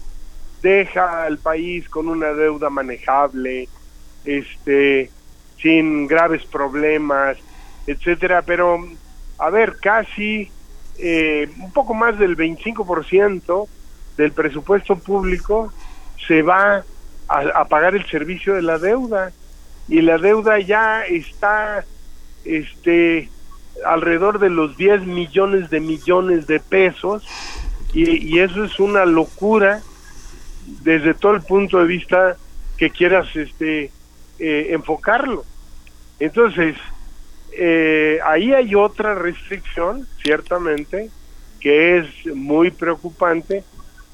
deja 0.62 1.24
al 1.24 1.38
país 1.38 1.90
con 1.90 2.08
una 2.08 2.34
deuda 2.34 2.70
manejable, 2.70 3.68
este, 4.26 5.10
sin 5.62 6.08
graves 6.08 6.44
problemas, 6.46 7.38
etcétera, 7.88 8.42
pero 8.44 8.80
a 9.38 9.50
ver, 9.50 9.78
casi 9.82 10.52
eh, 10.98 11.50
un 11.60 11.72
poco 11.72 11.94
más 11.94 12.18
del 12.20 12.38
25% 12.38 13.68
del 14.18 14.32
presupuesto 14.32 14.98
público 14.98 15.74
se 16.28 16.42
va 16.42 16.84
a, 17.28 17.66
pagar 17.66 17.96
el 17.96 18.06
servicio 18.06 18.54
de 18.54 18.62
la 18.62 18.78
deuda 18.78 19.32
y 19.88 20.02
la 20.02 20.18
deuda 20.18 20.60
ya 20.60 21.04
está 21.04 21.86
este 22.44 23.30
alrededor 23.86 24.40
de 24.40 24.50
los 24.50 24.76
10 24.78 25.04
millones 25.04 25.70
de 25.70 25.80
millones 25.80 26.46
de 26.46 26.60
pesos 26.60 27.26
y, 27.94 28.18
y 28.28 28.40
eso 28.40 28.66
es 28.66 28.80
una 28.80 29.06
locura 29.06 29.82
desde 30.84 31.14
todo 31.14 31.34
el 31.34 31.42
punto 31.42 31.80
de 31.80 31.86
vista 31.86 32.38
que 32.78 32.90
quieras 32.90 33.36
este 33.36 33.92
eh, 34.40 34.68
enfocarlo. 34.70 35.46
Entonces 36.20 36.76
eh, 37.52 38.20
ahí 38.26 38.54
hay 38.54 38.76
otra 38.76 39.14
restricción, 39.16 40.08
ciertamente, 40.24 41.10
que 41.60 41.98
es 41.98 42.36
muy 42.36 42.72
preocupante 42.72 43.64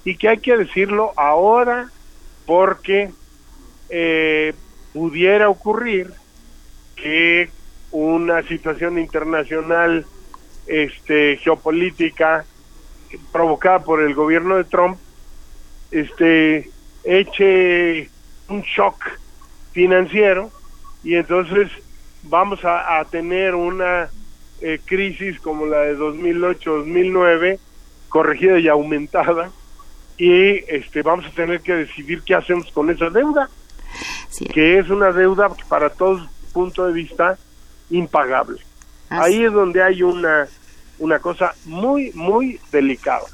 y 0.03 0.15
que 0.15 0.29
hay 0.29 0.39
que 0.39 0.57
decirlo 0.57 1.13
ahora 1.15 1.89
porque 2.45 3.11
eh, 3.89 4.53
pudiera 4.93 5.49
ocurrir 5.49 6.11
que 6.95 7.49
una 7.91 8.43
situación 8.43 8.99
internacional 8.99 10.05
este 10.65 11.37
geopolítica 11.37 12.45
provocada 13.31 13.79
por 13.79 14.01
el 14.01 14.13
gobierno 14.13 14.57
de 14.57 14.65
Trump 14.65 14.97
este 15.91 16.69
eche 17.03 18.09
un 18.49 18.61
shock 18.61 19.03
financiero 19.71 20.51
y 21.03 21.15
entonces 21.15 21.69
vamos 22.23 22.59
a, 22.63 23.03
tener 23.09 23.55
una 23.55 24.09
eh, 24.61 24.79
crisis 24.83 25.39
como 25.39 25.65
la 25.65 25.79
de 25.81 25.97
2008-2009 25.97 27.59
corregida 28.09 28.59
y 28.59 28.67
aumentada 28.67 29.51
y 30.17 30.55
este 30.67 31.01
vamos 31.03 31.25
a 31.25 31.31
tener 31.31 31.61
que 31.61 31.75
decidir 31.75 32.23
qué 32.23 32.35
hacemos 32.35 32.71
con 32.71 32.89
esa 32.89 33.09
deuda 33.09 33.49
que 34.53 34.79
es 34.79 34.89
una 34.89 35.11
deuda 35.11 35.49
para 35.69 35.89
todos 35.89 36.27
puntos 36.53 36.87
de 36.87 36.93
vista 36.93 37.37
impagable. 37.89 38.59
Ahí 39.09 39.43
es 39.43 39.53
donde 39.53 39.81
hay 39.81 40.03
una 40.03 40.47
una 40.99 41.19
cosa 41.19 41.53
muy 41.65 42.11
muy 42.13 42.59
delicada 42.71 43.25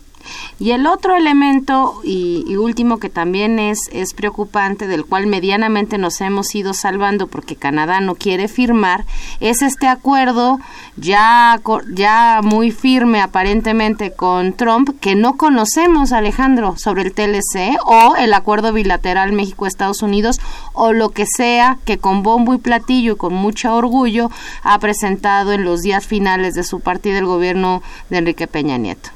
y 0.60 0.72
el 0.72 0.88
otro 0.88 1.16
elemento 1.16 2.00
y, 2.04 2.56
último 2.56 2.98
que 2.98 3.10
también 3.10 3.60
es, 3.60 3.90
es 3.92 4.14
preocupante, 4.14 4.88
del 4.88 5.06
cual 5.06 5.28
medianamente 5.28 5.98
nos 5.98 6.22
hemos 6.22 6.54
ido 6.56 6.74
salvando 6.74 7.28
porque 7.28 7.56
Canadá 7.56 8.00
no 8.00 8.16
quiere 8.16 8.48
firmar, 8.48 9.06
es 9.40 9.62
este 9.62 9.88
acuerdo 9.88 10.60
ya, 10.96 11.60
ya 11.94 12.40
muy 12.44 12.72
firme 12.72 13.22
aparentemente 13.22 14.14
con 14.14 14.54
Trump 14.54 14.92
que 15.02 15.16
no 15.16 15.36
conocemos, 15.36 16.12
Alejandro, 16.12 16.76
sobre 16.78 17.04
el 17.04 17.14
TLC 17.14 17.78
o 17.86 18.16
el 18.16 18.34
acuerdo 18.34 18.72
bilateral 18.72 19.34
México-Estados 19.34 20.02
Unidos 20.02 20.40
o 20.74 20.94
lo 20.94 21.10
que 21.10 21.26
sea 21.26 21.78
que 21.86 21.98
con 21.98 22.24
bombo 22.24 22.54
y 22.54 22.58
platillo 22.58 23.14
y 23.14 23.18
con 23.18 23.34
mucho 23.34 23.76
orgullo 23.76 24.30
ha 24.64 24.80
presentado 24.80 25.52
en 25.52 25.66
los 25.66 25.82
días 25.82 26.06
finales 26.06 26.54
de 26.54 26.64
su 26.64 26.80
partido 26.80 27.18
el 27.18 27.26
gobierno 27.26 27.82
de 28.10 28.18
Enrique 28.18 28.48
Peña 28.48 28.78
Nieto. 28.78 29.10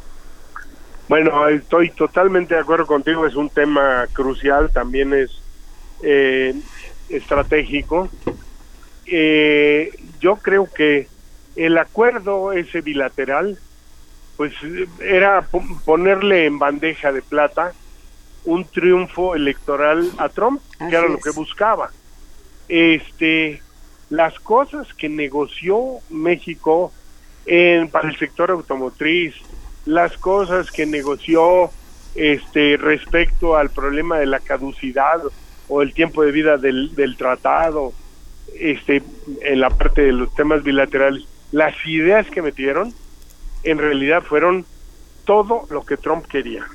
Bueno, 1.08 1.48
estoy 1.48 1.90
totalmente 1.92 2.56
de 2.56 2.62
acuerdo 2.62 2.86
contigo, 2.86 3.26
es 3.26 3.36
un 3.36 3.50
tema 3.50 4.06
crucial, 4.12 4.72
también 4.72 5.14
es 5.14 5.42
eh, 6.04 6.54
estratégico. 7.08 8.10
Eh, 9.06 9.92
yo 10.20 10.36
creo 10.36 10.68
que 10.72 11.08
el 11.56 11.78
acuerdo 11.78 12.52
ese 12.52 12.82
bilateral, 12.82 13.58
pues 14.36 14.54
era 15.00 15.48
ponerle 15.86 16.46
en 16.46 16.60
bandeja 16.60 17.14
de 17.14 17.22
plata 17.22 17.74
un 18.44 18.66
triunfo 18.66 19.34
electoral 19.34 20.12
a 20.18 20.28
Trump, 20.28 20.62
que 20.78 20.96
era 20.96 21.08
lo 21.08 21.20
que 21.20 21.32
buscaba. 21.32 21.90
Este, 22.68 23.62
las 24.10 24.38
cosas 24.42 24.94
que 24.94 25.08
negoció 25.08 26.00
México 26.10 26.92
en, 27.46 27.90
para 27.90 28.10
el 28.10 28.18
sector 28.18 28.52
automotriz, 28.52 29.36
las 29.88 30.18
cosas 30.18 30.70
que 30.70 30.86
negoció 30.86 31.72
este 32.14 32.78
respecto 32.78 33.56
al 33.56 33.70
problema 33.70 34.20
de 34.20 34.26
la 34.26 34.40
caducidad 34.40 35.22
o 35.70 35.82
el 35.82 35.94
tiempo 35.94 36.24
de 36.24 36.32
vida 36.32 36.58
del, 36.58 36.94
del 36.94 37.16
tratado 37.16 37.94
este 38.56 39.02
en 39.42 39.60
la 39.60 39.70
parte 39.70 40.02
de 40.02 40.12
los 40.12 40.34
temas 40.36 40.64
bilaterales 40.64 41.26
las 41.52 41.74
ideas 41.86 42.28
que 42.28 42.42
metieron 42.42 42.94
en 43.64 43.78
realidad 43.78 44.24
fueron 44.24 44.66
todo 45.26 45.66
lo 45.70 45.86
que 45.86 45.98
Trump 45.98 46.26
quería. 46.26 46.66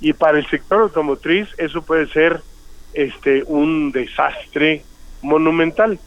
Y 0.00 0.12
para 0.12 0.38
el 0.38 0.46
sector 0.46 0.82
automotriz 0.82 1.48
eso 1.58 1.82
puede 1.82 2.06
ser 2.08 2.42
este 2.92 3.44
un 3.46 3.92
desastre 3.92 4.84
monumental. 5.22 5.98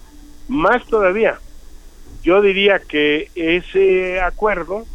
Más 0.47 0.85
todavía 0.85 1.39
yo 2.23 2.41
diría 2.41 2.79
que 2.79 3.29
ese 3.35 4.19
acuerdo 4.21 4.85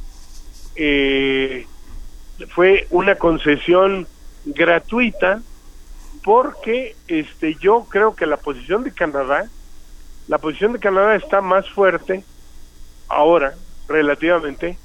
eh, 0.83 1.67
fue 2.55 2.87
una 2.89 3.17
concesión 3.17 4.07
gratuita 4.47 5.43
porque 6.25 6.97
este 7.07 7.55
yo 7.61 7.85
creo 7.91 8.15
que 8.15 8.25
la 8.25 8.39
posición 8.39 8.83
de 8.83 8.93
Canadá 8.93 9.51
la 10.27 10.39
posición 10.39 10.73
de 10.73 10.79
Canadá 10.79 11.17
está 11.17 11.43
más 11.43 11.69
fuerte 11.69 12.25
ahora 13.09 13.57
relativamente 13.89 14.79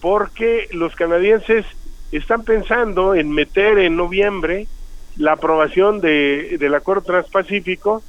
porque 0.00 0.68
los 0.70 0.94
canadienses 0.94 1.66
están 2.12 2.44
pensando 2.44 3.16
en 3.16 3.32
meter 3.32 3.78
en 3.78 3.96
noviembre 3.96 4.68
la 5.16 5.32
aprobación 5.32 6.00
de, 6.00 6.58
del 6.60 6.76
acuerdo 6.76 7.02
transpacífico 7.02 8.04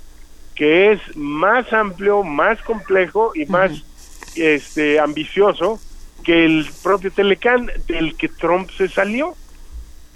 que 0.53 0.91
es 0.91 1.01
más 1.15 1.73
amplio, 1.73 2.21
más 2.21 2.61
complejo 2.61 3.31
y 3.33 3.47
más 3.47 3.71
este 4.35 4.99
ambicioso 4.99 5.79
que 6.25 6.43
el 6.43 6.67
propio 6.83 7.11
Telecan 7.11 7.71
del 7.87 8.17
que 8.17 8.27
Trump 8.27 8.69
se 8.71 8.89
salió. 8.89 9.35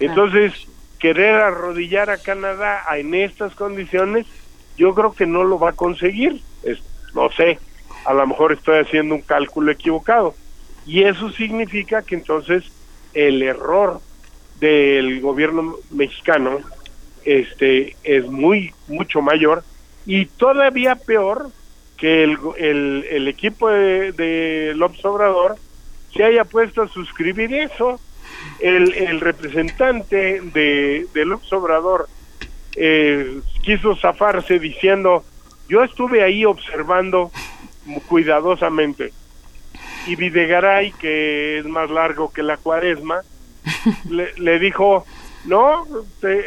Entonces, 0.00 0.52
querer 0.98 1.36
arrodillar 1.36 2.10
a 2.10 2.18
Canadá 2.18 2.82
en 2.96 3.14
estas 3.14 3.54
condiciones, 3.54 4.26
yo 4.76 4.94
creo 4.94 5.12
que 5.12 5.26
no 5.26 5.44
lo 5.44 5.58
va 5.58 5.70
a 5.70 5.74
conseguir. 5.74 6.42
no 7.14 7.30
sé, 7.30 7.58
a 8.04 8.12
lo 8.12 8.26
mejor 8.26 8.52
estoy 8.52 8.78
haciendo 8.78 9.14
un 9.14 9.22
cálculo 9.22 9.70
equivocado. 9.70 10.34
Y 10.84 11.04
eso 11.04 11.30
significa 11.30 12.02
que 12.02 12.16
entonces 12.16 12.64
el 13.14 13.42
error 13.42 14.00
del 14.58 15.20
gobierno 15.20 15.76
mexicano 15.90 16.58
este 17.24 17.96
es 18.02 18.26
muy 18.26 18.72
mucho 18.88 19.20
mayor 19.20 19.62
y 20.06 20.26
todavía 20.26 20.96
peor 20.96 21.50
que 21.96 22.24
el, 22.24 22.38
el, 22.56 23.06
el 23.10 23.28
equipo 23.28 23.68
de, 23.68 24.12
de 24.12 24.72
López 24.74 25.04
Obrador 25.04 25.56
se 26.14 26.24
haya 26.24 26.44
puesto 26.44 26.82
a 26.82 26.88
suscribir 26.88 27.52
eso. 27.54 28.00
El, 28.58 29.20
representante 29.20 30.40
de, 30.40 31.06
del 31.12 31.32
Obrador 31.50 32.08
eh, 32.76 33.40
quiso 33.62 33.96
zafarse 33.96 34.58
diciendo, 34.58 35.24
yo 35.68 35.82
estuve 35.82 36.22
ahí 36.22 36.44
observando 36.44 37.30
cuidadosamente. 38.08 39.12
Y 40.06 40.16
Videgaray, 40.16 40.92
que 40.92 41.58
es 41.58 41.66
más 41.66 41.90
largo 41.90 42.32
que 42.32 42.42
la 42.42 42.56
cuaresma, 42.56 43.20
le, 44.08 44.32
le 44.38 44.58
dijo, 44.58 45.04
no, 45.44 45.86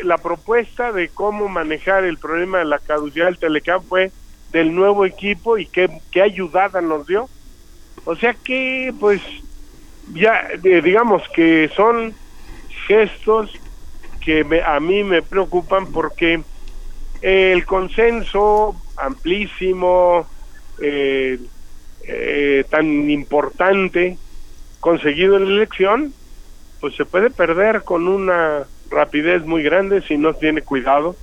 la 0.04 0.18
propuesta 0.18 0.92
de 0.92 1.10
cómo 1.10 1.48
manejar 1.48 2.04
el 2.04 2.18
problema 2.18 2.60
de 2.60 2.66
la 2.66 2.80
caducidad 2.80 3.26
del 3.26 3.40
Telecam 3.40 3.82
fue 3.84 4.12
del 4.52 4.74
nuevo 4.74 5.06
equipo 5.06 5.58
y 5.58 5.66
qué, 5.66 5.90
qué 6.12 6.22
ayudada 6.22 6.80
nos 6.80 7.08
dio. 7.08 7.28
O 8.06 8.16
sea 8.16 8.34
que, 8.34 8.94
pues, 9.00 9.22
ya 10.12 10.50
digamos 10.62 11.24
que 11.30 11.70
son 11.76 12.14
gestos 12.88 13.52
que 14.20 14.46
a 14.66 14.80
mí 14.80 15.04
me 15.04 15.22
preocupan 15.22 15.92
porque 15.92 16.42
el 17.22 17.66
consenso 17.66 18.76
amplísimo, 18.98 20.28
eh, 20.82 21.40
eh, 22.06 22.66
tan 22.70 23.10
importante 23.10 24.18
conseguido 24.80 25.38
en 25.38 25.46
la 25.46 25.56
elección, 25.56 26.14
pues 26.82 26.96
se 26.96 27.06
puede 27.06 27.30
perder 27.30 27.84
con 27.84 28.08
una 28.08 28.64
rapidez 28.90 29.46
muy 29.46 29.64
grande 29.64 30.02
si 30.02 30.18
no 30.18 30.34
tiene 30.34 30.62
cuidado 30.62 31.16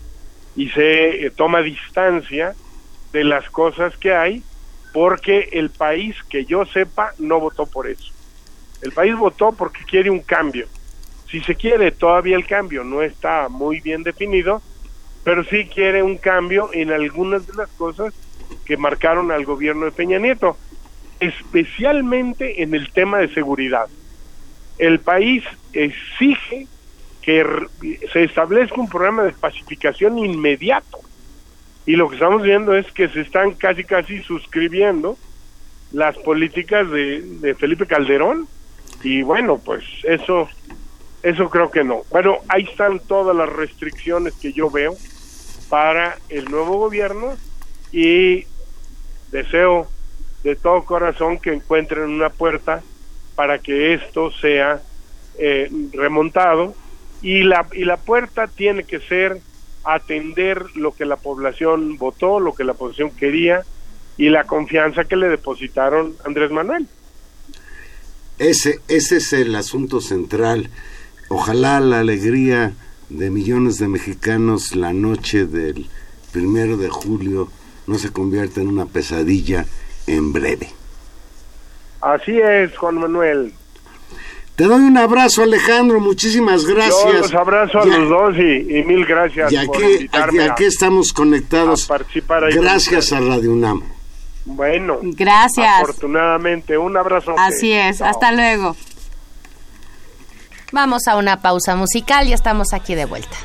y 0.56 0.70
se 0.70 1.26
eh, 1.26 1.30
toma 1.30 1.60
distancia 1.60 2.54
de 3.12 3.24
las 3.24 3.48
cosas 3.50 3.96
que 3.98 4.14
hay 4.14 4.42
porque 4.92 5.50
el 5.52 5.70
país 5.70 6.16
que 6.28 6.44
yo 6.46 6.64
sepa 6.64 7.12
no 7.18 7.38
votó 7.38 7.66
por 7.66 7.86
eso. 7.86 8.12
El 8.82 8.92
país 8.92 9.16
votó 9.16 9.52
porque 9.52 9.84
quiere 9.84 10.10
un 10.10 10.20
cambio. 10.20 10.66
Si 11.30 11.40
se 11.40 11.54
quiere 11.54 11.92
todavía 11.92 12.36
el 12.36 12.46
cambio, 12.46 12.82
no 12.82 13.02
está 13.02 13.48
muy 13.48 13.80
bien 13.80 14.02
definido, 14.02 14.62
pero 15.22 15.44
sí 15.44 15.66
quiere 15.66 16.02
un 16.02 16.16
cambio 16.16 16.70
en 16.72 16.90
algunas 16.90 17.46
de 17.46 17.54
las 17.54 17.68
cosas 17.70 18.12
que 18.64 18.76
marcaron 18.76 19.30
al 19.30 19.44
gobierno 19.44 19.84
de 19.84 19.92
Peña 19.92 20.18
Nieto, 20.18 20.56
especialmente 21.20 22.62
en 22.62 22.74
el 22.74 22.90
tema 22.90 23.18
de 23.18 23.32
seguridad. 23.32 23.88
El 24.78 25.00
país 25.00 25.44
exige 25.72 26.66
que 27.22 27.44
se 28.12 28.24
establezca 28.24 28.80
un 28.80 28.88
programa 28.88 29.24
de 29.24 29.32
pacificación 29.32 30.18
inmediato. 30.18 30.98
Y 31.86 31.96
lo 31.96 32.08
que 32.08 32.16
estamos 32.16 32.42
viendo 32.42 32.74
es 32.74 32.90
que 32.92 33.08
se 33.08 33.20
están 33.20 33.52
casi 33.52 33.84
casi 33.84 34.22
suscribiendo 34.22 35.18
las 35.92 36.16
políticas 36.18 36.90
de, 36.90 37.20
de 37.20 37.54
Felipe 37.54 37.86
Calderón, 37.86 38.48
y 39.02 39.22
bueno, 39.22 39.58
pues 39.58 39.84
eso, 40.04 40.48
eso 41.22 41.48
creo 41.50 41.70
que 41.70 41.84
no. 41.84 42.02
Bueno, 42.10 42.38
ahí 42.48 42.64
están 42.64 43.00
todas 43.00 43.34
las 43.34 43.48
restricciones 43.48 44.34
que 44.34 44.52
yo 44.52 44.70
veo 44.70 44.96
para 45.68 46.18
el 46.28 46.50
nuevo 46.50 46.78
gobierno 46.78 47.36
y 47.92 48.44
deseo 49.30 49.88
de 50.42 50.56
todo 50.56 50.84
corazón 50.84 51.38
que 51.38 51.52
encuentren 51.52 52.04
una 52.10 52.30
puerta 52.30 52.82
para 53.34 53.58
que 53.58 53.94
esto 53.94 54.30
sea 54.32 54.80
eh, 55.38 55.70
remontado 55.92 56.74
y 57.22 57.42
la, 57.42 57.66
y 57.72 57.84
la 57.84 57.96
puerta 57.96 58.46
tiene 58.46 58.84
que 58.84 59.00
ser 59.00 59.40
atender 59.84 60.64
lo 60.74 60.92
que 60.92 61.06
la 61.06 61.16
población 61.16 61.96
votó, 61.96 62.40
lo 62.40 62.54
que 62.54 62.64
la 62.64 62.74
población 62.74 63.10
quería 63.10 63.62
y 64.16 64.28
la 64.28 64.44
confianza 64.44 65.04
que 65.04 65.16
le 65.16 65.28
depositaron 65.28 66.14
Andrés 66.24 66.50
Manuel. 66.50 66.86
Ese, 68.40 68.80
ese 68.88 69.18
es 69.18 69.34
el 69.34 69.54
asunto 69.54 70.00
central. 70.00 70.70
Ojalá 71.28 71.78
la 71.78 72.00
alegría 72.00 72.72
de 73.10 73.28
millones 73.28 73.76
de 73.76 73.86
mexicanos 73.86 74.74
la 74.74 74.94
noche 74.94 75.44
del 75.44 75.88
primero 76.32 76.78
de 76.78 76.88
julio 76.88 77.48
no 77.86 77.98
se 77.98 78.10
convierta 78.10 78.62
en 78.62 78.68
una 78.68 78.86
pesadilla 78.86 79.66
en 80.06 80.32
breve. 80.32 80.70
Así 82.00 82.38
es, 82.38 82.74
Juan 82.78 82.94
Manuel. 82.94 83.52
Te 84.56 84.64
doy 84.64 84.84
un 84.84 84.96
abrazo, 84.96 85.42
Alejandro. 85.42 86.00
Muchísimas 86.00 86.64
gracias. 86.64 87.12
Yo 87.12 87.18
los 87.18 87.34
abrazo 87.34 87.80
a 87.80 87.84
los 87.84 88.08
dos 88.08 88.36
y, 88.38 88.82
mil 88.84 89.04
gracias 89.04 89.52
y 89.52 89.66
por 89.66 89.82
invitarme 89.82 90.44
aquí 90.44 90.64
estamos 90.64 91.12
conectados. 91.12 91.86
participar 91.86 92.50
gracias 92.54 93.12
a 93.12 93.20
Radio 93.20 93.52
UNAM. 93.52 93.99
Bueno. 94.44 94.98
Gracias. 95.02 95.82
Afortunadamente, 95.82 96.76
un 96.78 96.96
abrazo. 96.96 97.34
Así 97.38 97.72
es. 97.72 98.00
Hasta 98.02 98.32
luego. 98.32 98.76
Vamos 100.72 101.08
a 101.08 101.16
una 101.16 101.40
pausa 101.40 101.74
musical 101.76 102.28
y 102.28 102.32
estamos 102.32 102.72
aquí 102.72 102.94
de 102.94 103.04
vuelta. 103.04 103.36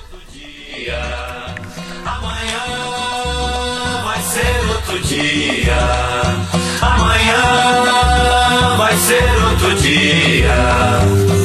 Amanhã 6.82 8.76
vai 8.78 8.98
ser 8.98 9.30
outro 9.43 9.76
dia. 9.82 11.45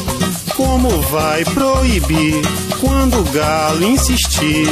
Como 0.63 1.01
vai 1.09 1.43
proibir 1.43 2.39
quando 2.79 3.19
o 3.19 3.23
galo 3.31 3.83
insistir 3.83 4.67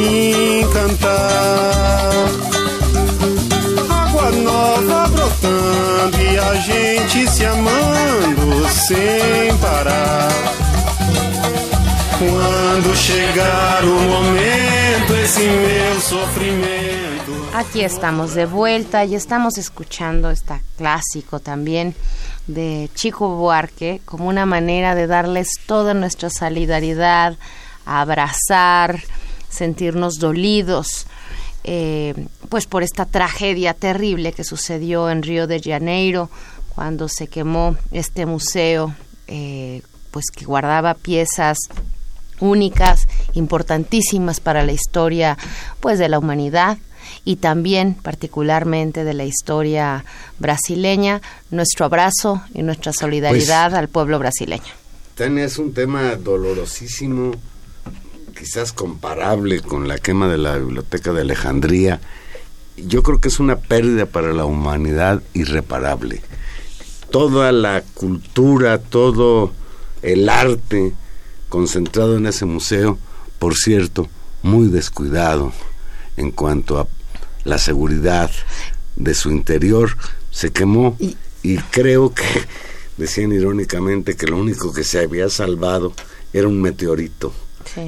em 0.00 0.66
cantar? 0.72 2.10
Água 3.90 4.30
nova 4.30 5.08
brotando 5.08 6.22
e 6.22 6.38
a 6.38 6.54
gente 6.54 7.28
se 7.30 7.44
amando 7.44 8.66
sem 8.70 9.54
parar. 9.58 10.30
Quando 12.18 12.96
chegar 12.96 13.84
o 13.84 14.00
momento, 14.00 15.14
esse 15.22 15.42
meu 15.42 16.00
sofrimento. 16.00 17.04
Aquí 17.52 17.82
estamos 17.82 18.32
de 18.32 18.46
vuelta 18.46 19.04
y 19.04 19.14
estamos 19.14 19.58
escuchando 19.58 20.30
esta 20.30 20.60
clásico 20.78 21.40
también 21.40 21.94
de 22.46 22.90
Chico 22.94 23.36
Buarque 23.36 24.00
como 24.04 24.28
una 24.28 24.46
manera 24.46 24.94
de 24.94 25.06
darles 25.06 25.48
toda 25.66 25.94
nuestra 25.94 26.30
solidaridad, 26.30 27.36
abrazar, 27.86 29.00
sentirnos 29.48 30.18
dolidos, 30.18 31.06
eh, 31.64 32.26
pues 32.48 32.66
por 32.66 32.82
esta 32.82 33.06
tragedia 33.06 33.72
terrible 33.72 34.32
que 34.32 34.44
sucedió 34.44 35.08
en 35.08 35.22
Río 35.22 35.46
de 35.46 35.60
Janeiro 35.60 36.28
cuando 36.74 37.08
se 37.08 37.28
quemó 37.28 37.76
este 37.92 38.26
museo, 38.26 38.94
eh, 39.26 39.82
pues 40.10 40.26
que 40.34 40.44
guardaba 40.44 40.94
piezas 40.94 41.58
únicas, 42.40 43.06
importantísimas 43.32 44.40
para 44.40 44.64
la 44.64 44.72
historia, 44.72 45.38
pues 45.80 45.98
de 45.98 46.08
la 46.08 46.18
humanidad 46.18 46.78
y 47.24 47.36
también 47.36 47.94
particularmente 47.94 49.04
de 49.04 49.14
la 49.14 49.24
historia 49.24 50.04
brasileña, 50.38 51.22
nuestro 51.50 51.86
abrazo 51.86 52.42
y 52.52 52.62
nuestra 52.62 52.92
solidaridad 52.92 53.70
pues, 53.70 53.78
al 53.78 53.88
pueblo 53.88 54.18
brasileño. 54.18 54.72
Tania, 55.14 55.44
es 55.44 55.58
un 55.58 55.72
tema 55.72 56.16
dolorosísimo, 56.16 57.32
quizás 58.36 58.72
comparable 58.72 59.60
con 59.60 59.88
la 59.88 59.98
quema 59.98 60.28
de 60.28 60.38
la 60.38 60.58
Biblioteca 60.58 61.12
de 61.12 61.22
Alejandría. 61.22 62.00
Yo 62.76 63.02
creo 63.02 63.20
que 63.20 63.28
es 63.28 63.40
una 63.40 63.56
pérdida 63.56 64.06
para 64.06 64.32
la 64.32 64.44
humanidad 64.44 65.22
irreparable. 65.32 66.20
Toda 67.10 67.52
la 67.52 67.82
cultura, 67.94 68.78
todo 68.78 69.52
el 70.02 70.28
arte 70.28 70.92
concentrado 71.48 72.16
en 72.16 72.26
ese 72.26 72.44
museo, 72.44 72.98
por 73.38 73.54
cierto, 73.54 74.08
muy 74.42 74.68
descuidado 74.68 75.52
en 76.16 76.32
cuanto 76.32 76.78
a 76.78 76.88
la 77.44 77.58
seguridad 77.58 78.30
de 78.96 79.14
su 79.14 79.30
interior, 79.30 79.96
se 80.30 80.52
quemó 80.52 80.96
y, 80.98 81.16
creo 81.70 82.12
que 82.14 82.24
decían 82.96 83.32
irónicamente 83.32 84.16
que 84.16 84.26
lo 84.26 84.38
único 84.38 84.72
que 84.72 84.84
se 84.84 85.00
había 85.00 85.28
salvado 85.28 85.92
era 86.32 86.48
un 86.48 86.60
meteorito. 86.60 87.32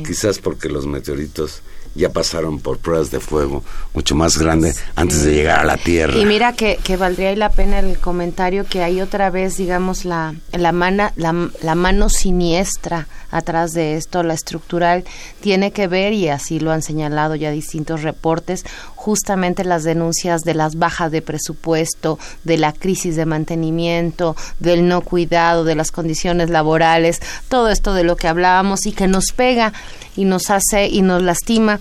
Quizás 0.04 0.38
porque 0.38 0.68
los 0.68 0.86
meteoritos 0.86 1.62
ya 1.96 2.10
pasaron 2.10 2.60
por 2.60 2.78
pruebas 2.78 3.10
de 3.10 3.20
fuego 3.20 3.64
mucho 3.94 4.14
más 4.14 4.38
grandes 4.38 4.82
antes 4.94 5.22
de 5.22 5.32
llegar 5.32 5.60
a 5.60 5.64
la 5.64 5.76
Tierra. 5.76 6.16
Y 6.16 6.26
mira 6.26 6.52
que, 6.52 6.78
que 6.82 6.96
valdría 6.96 7.34
la 7.36 7.50
pena 7.50 7.78
el 7.78 7.98
comentario 7.98 8.64
que 8.66 8.82
hay 8.82 9.00
otra 9.00 9.30
vez, 9.30 9.56
digamos, 9.56 10.04
la, 10.04 10.34
la, 10.52 10.72
mana, 10.72 11.12
la, 11.16 11.50
la 11.62 11.74
mano 11.74 12.08
siniestra 12.08 13.08
atrás 13.30 13.72
de 13.72 13.96
esto, 13.96 14.22
la 14.22 14.34
estructural, 14.34 15.04
tiene 15.40 15.72
que 15.72 15.88
ver, 15.88 16.12
y 16.12 16.28
así 16.28 16.60
lo 16.60 16.70
han 16.70 16.82
señalado 16.82 17.34
ya 17.34 17.50
distintos 17.50 18.02
reportes, 18.02 18.64
justamente 19.06 19.62
las 19.62 19.84
denuncias 19.84 20.42
de 20.42 20.52
las 20.52 20.74
bajas 20.80 21.12
de 21.12 21.22
presupuesto, 21.22 22.18
de 22.42 22.58
la 22.58 22.72
crisis 22.72 23.14
de 23.14 23.24
mantenimiento, 23.24 24.34
del 24.58 24.88
no 24.88 25.00
cuidado, 25.00 25.62
de 25.62 25.76
las 25.76 25.92
condiciones 25.92 26.50
laborales, 26.50 27.20
todo 27.48 27.68
esto 27.68 27.94
de 27.94 28.02
lo 28.02 28.16
que 28.16 28.26
hablábamos 28.26 28.84
y 28.84 28.90
que 28.90 29.06
nos 29.06 29.26
pega 29.26 29.72
y 30.16 30.24
nos 30.24 30.50
hace 30.50 30.88
y 30.88 31.02
nos 31.02 31.22
lastima 31.22 31.78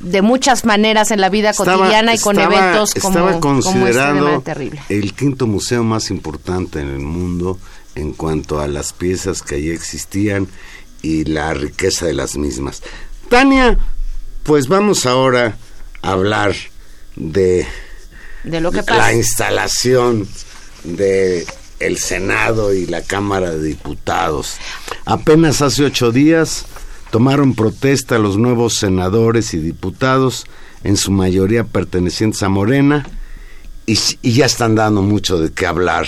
de 0.00 0.22
muchas 0.22 0.64
maneras 0.64 1.10
en 1.10 1.20
la 1.20 1.28
vida 1.28 1.52
cotidiana 1.52 2.14
y 2.14 2.18
con 2.18 2.38
eventos 2.38 2.94
como, 2.94 3.18
estaba 3.18 3.40
considerado 3.40 4.28
este 4.30 4.44
terrible. 4.44 4.80
el 4.88 5.12
quinto 5.12 5.46
museo 5.46 5.84
más 5.84 6.10
importante 6.10 6.80
en 6.80 6.88
el 6.88 7.00
mundo 7.00 7.58
en 7.96 8.14
cuanto 8.14 8.60
a 8.60 8.66
las 8.66 8.94
piezas 8.94 9.42
que 9.42 9.56
allí 9.56 9.68
existían 9.68 10.48
y 11.02 11.24
la 11.24 11.52
riqueza 11.52 12.06
de 12.06 12.14
las 12.14 12.38
mismas. 12.38 12.82
Tania, 13.28 13.76
pues 14.42 14.68
vamos 14.68 15.04
ahora 15.04 15.58
hablar 16.04 16.54
de, 17.16 17.66
de 18.44 18.60
lo 18.60 18.70
que 18.70 18.82
la 18.82 19.12
instalación 19.12 20.28
de 20.84 21.46
el 21.80 21.98
Senado 21.98 22.72
y 22.72 22.86
la 22.86 23.02
Cámara 23.02 23.50
de 23.50 23.62
Diputados. 23.62 24.56
Apenas 25.04 25.62
hace 25.62 25.84
ocho 25.84 26.12
días 26.12 26.66
tomaron 27.10 27.54
protesta 27.54 28.18
los 28.18 28.36
nuevos 28.36 28.74
senadores 28.74 29.54
y 29.54 29.58
diputados, 29.58 30.46
en 30.82 30.96
su 30.96 31.10
mayoría 31.10 31.64
pertenecientes 31.64 32.42
a 32.42 32.48
Morena, 32.48 33.06
y, 33.86 33.98
y 34.22 34.32
ya 34.32 34.46
están 34.46 34.74
dando 34.74 35.02
mucho 35.02 35.38
de 35.38 35.52
qué 35.52 35.66
hablar. 35.66 36.06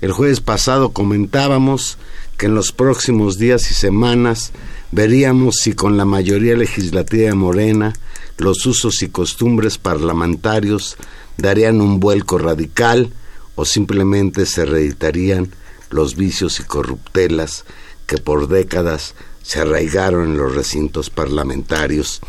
El 0.00 0.12
jueves 0.12 0.40
pasado 0.40 0.90
comentábamos 0.90 1.98
que 2.36 2.46
en 2.46 2.54
los 2.54 2.72
próximos 2.72 3.38
días 3.38 3.70
y 3.70 3.74
semanas 3.74 4.52
veríamos 4.92 5.56
si 5.56 5.72
con 5.72 5.96
la 5.96 6.04
mayoría 6.04 6.56
legislativa 6.56 7.28
de 7.28 7.34
Morena 7.34 7.92
los 8.38 8.66
usos 8.66 9.02
y 9.02 9.08
costumbres 9.08 9.78
parlamentarios 9.78 10.96
darían 11.36 11.80
un 11.80 12.00
vuelco 12.00 12.38
radical 12.38 13.12
o 13.54 13.64
simplemente 13.64 14.46
se 14.46 14.64
reeditarían 14.64 15.50
los 15.90 16.16
vicios 16.16 16.60
y 16.60 16.64
corruptelas 16.64 17.64
que 18.06 18.18
por 18.18 18.48
décadas 18.48 19.14
se 19.42 19.60
arraigaron 19.60 20.30
en 20.30 20.38
los 20.38 20.54
recintos 20.54 21.10
parlamentarios. 21.10 22.20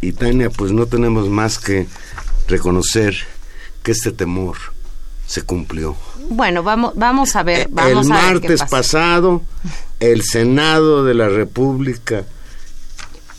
Y 0.00 0.12
Tania, 0.12 0.50
pues 0.50 0.72
no 0.72 0.86
tenemos 0.86 1.28
más 1.28 1.58
que 1.58 1.86
reconocer 2.46 3.16
que 3.82 3.92
este 3.92 4.12
temor 4.12 4.56
se 5.26 5.42
cumplió. 5.42 5.96
Bueno, 6.30 6.62
vamos, 6.62 6.92
vamos 6.96 7.36
a 7.36 7.42
ver. 7.42 7.68
Vamos 7.70 8.06
el 8.06 8.12
a 8.12 8.16
ver 8.16 8.24
martes 8.24 8.62
pasado, 8.70 9.42
el 10.00 10.22
Senado 10.22 11.04
de 11.04 11.14
la 11.14 11.28
República, 11.28 12.24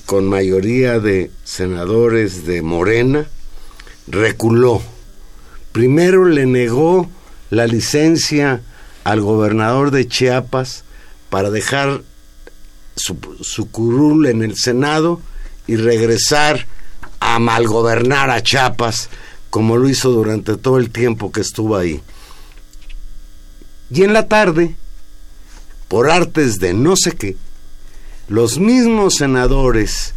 con 0.09 0.27
mayoría 0.27 0.99
de 0.99 1.29
senadores 1.43 2.47
de 2.47 2.63
Morena, 2.63 3.27
reculó. 4.07 4.81
Primero 5.71 6.25
le 6.25 6.47
negó 6.47 7.07
la 7.51 7.67
licencia 7.67 8.63
al 9.03 9.21
gobernador 9.21 9.91
de 9.91 10.07
Chiapas 10.07 10.83
para 11.29 11.51
dejar 11.51 12.01
su, 12.95 13.69
curul 13.69 14.25
en 14.25 14.41
el 14.41 14.57
Senado 14.57 15.21
y 15.67 15.75
regresar 15.75 16.65
a 17.19 17.37
malgobernar 17.37 18.31
a 18.31 18.41
Chiapas 18.41 19.11
como 19.51 19.77
lo 19.77 19.87
hizo 19.87 20.09
durante 20.09 20.57
todo 20.57 20.79
el 20.79 20.89
tiempo 20.89 21.31
que 21.31 21.41
estuvo 21.41 21.77
ahí. 21.77 22.01
Y 23.91 24.01
en 24.01 24.13
la 24.13 24.27
tarde, 24.27 24.75
por 25.87 26.09
artes 26.09 26.57
de 26.57 26.73
no 26.73 26.95
sé 26.95 27.11
qué, 27.11 27.37
los 28.29 28.59
mismos 28.59 29.15
senadores 29.15 30.13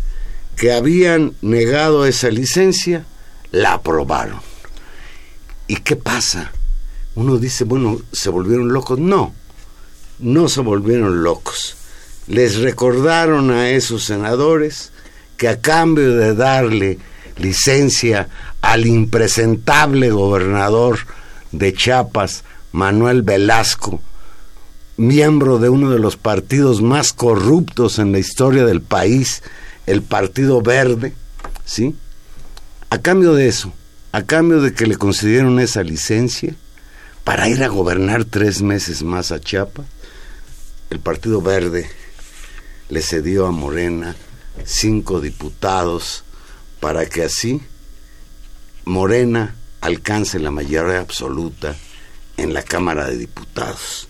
que 0.56 0.72
habían 0.72 1.34
negado 1.40 2.04
esa 2.06 2.28
licencia 2.28 3.06
la 3.50 3.74
aprobaron. 3.74 4.40
¿Y 5.66 5.76
qué 5.76 5.96
pasa? 5.96 6.52
Uno 7.14 7.38
dice, 7.38 7.64
bueno, 7.64 8.00
¿se 8.12 8.28
volvieron 8.28 8.72
locos? 8.72 8.98
No, 8.98 9.34
no 10.18 10.48
se 10.48 10.60
volvieron 10.60 11.22
locos. 11.22 11.76
Les 12.26 12.58
recordaron 12.58 13.50
a 13.50 13.70
esos 13.70 14.04
senadores 14.04 14.92
que 15.38 15.48
a 15.48 15.60
cambio 15.60 16.14
de 16.14 16.34
darle 16.34 16.98
licencia 17.38 18.28
al 18.60 18.86
impresentable 18.86 20.10
gobernador 20.10 20.98
de 21.50 21.72
Chiapas, 21.72 22.44
Manuel 22.72 23.22
Velasco, 23.22 24.00
miembro 24.96 25.58
de 25.58 25.68
uno 25.68 25.90
de 25.90 25.98
los 25.98 26.16
partidos 26.16 26.82
más 26.82 27.12
corruptos 27.12 27.98
en 27.98 28.12
la 28.12 28.18
historia 28.18 28.64
del 28.64 28.80
país, 28.80 29.42
el 29.86 30.02
Partido 30.02 30.62
Verde, 30.62 31.14
¿sí? 31.64 31.94
A 32.90 32.98
cambio 32.98 33.34
de 33.34 33.48
eso, 33.48 33.72
a 34.12 34.22
cambio 34.24 34.60
de 34.60 34.74
que 34.74 34.86
le 34.86 34.96
concedieron 34.96 35.58
esa 35.60 35.82
licencia 35.82 36.54
para 37.24 37.48
ir 37.48 37.62
a 37.62 37.68
gobernar 37.68 38.24
tres 38.24 38.62
meses 38.62 39.02
más 39.02 39.32
a 39.32 39.40
Chiapas, 39.40 39.86
el 40.90 41.00
Partido 41.00 41.40
Verde 41.40 41.88
le 42.90 43.00
cedió 43.00 43.46
a 43.46 43.50
Morena 43.50 44.14
cinco 44.64 45.20
diputados 45.20 46.24
para 46.80 47.06
que 47.06 47.22
así 47.22 47.62
Morena 48.84 49.54
alcance 49.80 50.38
la 50.38 50.50
mayoría 50.50 51.00
absoluta 51.00 51.76
en 52.36 52.52
la 52.52 52.62
Cámara 52.62 53.06
de 53.06 53.16
Diputados. 53.16 54.08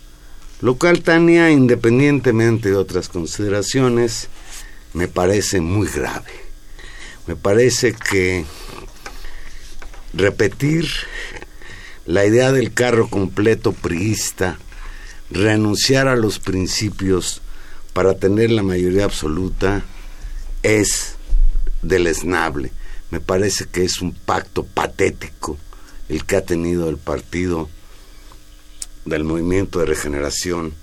Lo 0.63 0.75
cual, 0.75 1.01
Tania, 1.01 1.51
independientemente 1.51 2.69
de 2.69 2.77
otras 2.77 3.09
consideraciones, 3.09 4.29
me 4.93 5.09
parece 5.09 5.59
muy 5.59 5.89
grave. 5.89 6.31
Me 7.27 7.35
parece 7.35 7.91
que 7.91 8.45
repetir 10.13 10.87
la 12.05 12.25
idea 12.25 12.53
del 12.53 12.73
carro 12.73 13.09
completo 13.09 13.73
priista, 13.73 14.57
renunciar 15.29 16.07
a 16.07 16.15
los 16.15 16.39
principios 16.39 17.41
para 17.91 18.13
tener 18.13 18.49
la 18.49 18.63
mayoría 18.63 19.03
absoluta, 19.03 19.83
es 20.61 21.15
deleznable. 21.81 22.71
Me 23.11 23.19
parece 23.19 23.65
que 23.65 23.83
es 23.83 24.01
un 24.01 24.13
pacto 24.13 24.63
patético 24.63 25.57
el 26.07 26.23
que 26.23 26.37
ha 26.37 26.45
tenido 26.45 26.87
el 26.87 26.95
partido 26.95 27.67
del 29.05 29.23
Movimiento 29.23 29.79
de 29.79 29.85
Regeneración 29.85 30.73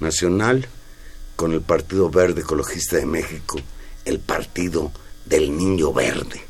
Nacional 0.00 0.68
con 1.36 1.52
el 1.52 1.60
Partido 1.60 2.10
Verde 2.10 2.42
Ecologista 2.42 2.96
de 2.96 3.06
México, 3.06 3.60
el 4.04 4.20
Partido 4.20 4.92
del 5.24 5.56
Niño 5.56 5.92
Verde, 5.92 6.40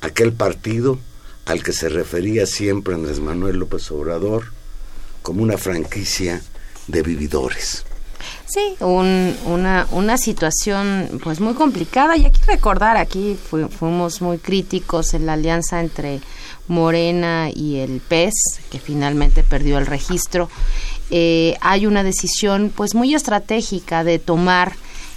aquel 0.00 0.32
partido 0.32 0.98
al 1.46 1.62
que 1.62 1.72
se 1.72 1.88
refería 1.88 2.46
siempre 2.46 2.94
Andrés 2.94 3.20
Manuel 3.20 3.56
López 3.56 3.90
Obrador 3.90 4.52
como 5.22 5.42
una 5.42 5.58
franquicia 5.58 6.42
de 6.86 7.02
vividores. 7.02 7.84
Sí, 8.46 8.76
una, 8.80 9.88
una 9.90 10.16
situación 10.18 11.20
pues 11.24 11.40
muy 11.40 11.54
complicada 11.54 12.16
y 12.16 12.26
aquí 12.26 12.40
recordar, 12.46 12.96
aquí 12.96 13.36
fuimos 13.78 14.20
muy 14.20 14.38
críticos 14.38 15.14
en 15.14 15.26
la 15.26 15.32
alianza 15.32 15.80
entre 15.80 16.20
Morena 16.68 17.50
y 17.54 17.78
el 17.78 18.00
PES, 18.00 18.34
que 18.70 18.78
finalmente 18.78 19.42
perdió 19.42 19.78
el 19.78 19.86
registro. 19.86 20.48
Eh, 21.10 21.56
hay 21.60 21.86
una 21.86 22.02
decisión 22.02 22.72
pues 22.74 22.94
muy 22.94 23.14
estratégica 23.14 24.04
de 24.04 24.18
tomar 24.18 24.72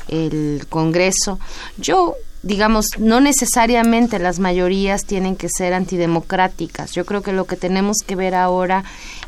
el 0.07 0.65
Congreso. 0.69 1.39
Yo 1.77 2.15
digamos, 2.45 2.85
no 2.99 3.21
necesariamente 3.21 4.19
las 4.19 4.37
mayorías 4.37 5.05
tienen 5.05 5.35
que 5.35 5.49
ser 5.49 5.73
antidemocráticas. 5.73 6.91
Yo 6.91 7.03
creo 7.03 7.23
que 7.23 7.33
lo 7.33 7.45
que 7.45 7.55
tenemos 7.55 7.97
que 8.05 8.15
ver 8.15 8.35
ahora 8.35 8.83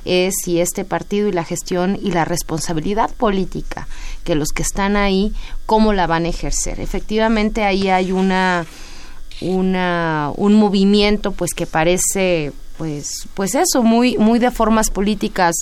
es 0.05 0.36
si 0.43 0.61
este 0.61 0.86
partido 0.86 1.28
y 1.28 1.32
la 1.32 1.43
gestión 1.43 1.97
y 1.99 2.11
la 2.11 2.26
responsabilidad 2.26 3.09
política 3.15 3.88
que 4.24 4.36
los 4.36 4.49
que 4.49 4.61
están 4.61 4.95
ahí, 4.95 5.34
cómo 5.65 5.93
la 5.93 6.05
van 6.05 6.26
a 6.26 6.30
ejercer. 6.30 6.80
Efectivamente, 6.80 7.63
ahí 7.63 7.89
hay 7.89 8.11
una, 8.11 8.68
una 9.41 10.31
un 10.35 10.55
movimiento 10.55 11.31
pues 11.31 11.53
que 11.53 11.65
parece 11.65 12.51
pues 12.77 13.27
pues 13.33 13.55
eso 13.55 13.83
muy 13.83 14.17
muy 14.17 14.39
de 14.39 14.51
formas 14.51 14.89
políticas 14.89 15.55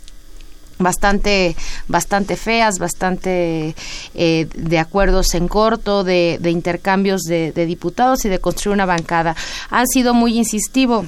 bastante 0.77 1.55
bastante 1.87 2.35
feas 2.35 2.79
bastante 2.79 3.75
eh, 4.13 4.47
de 4.53 4.79
acuerdos 4.79 5.33
en 5.33 5.47
corto 5.47 6.03
de, 6.03 6.39
intercambios 6.43 7.23
de, 7.23 7.51
diputados 7.65 8.25
y 8.25 8.29
de 8.29 8.39
construir 8.39 8.73
una 8.75 8.85
bancada. 8.85 9.35
Han 9.69 9.87
sido 9.87 10.13
muy 10.13 10.37
insistivo 10.37 11.05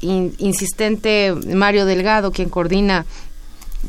insistente 0.00 1.34
Mario 1.46 1.84
Delgado 1.84 2.32
quien 2.32 2.48
coordina 2.48 3.04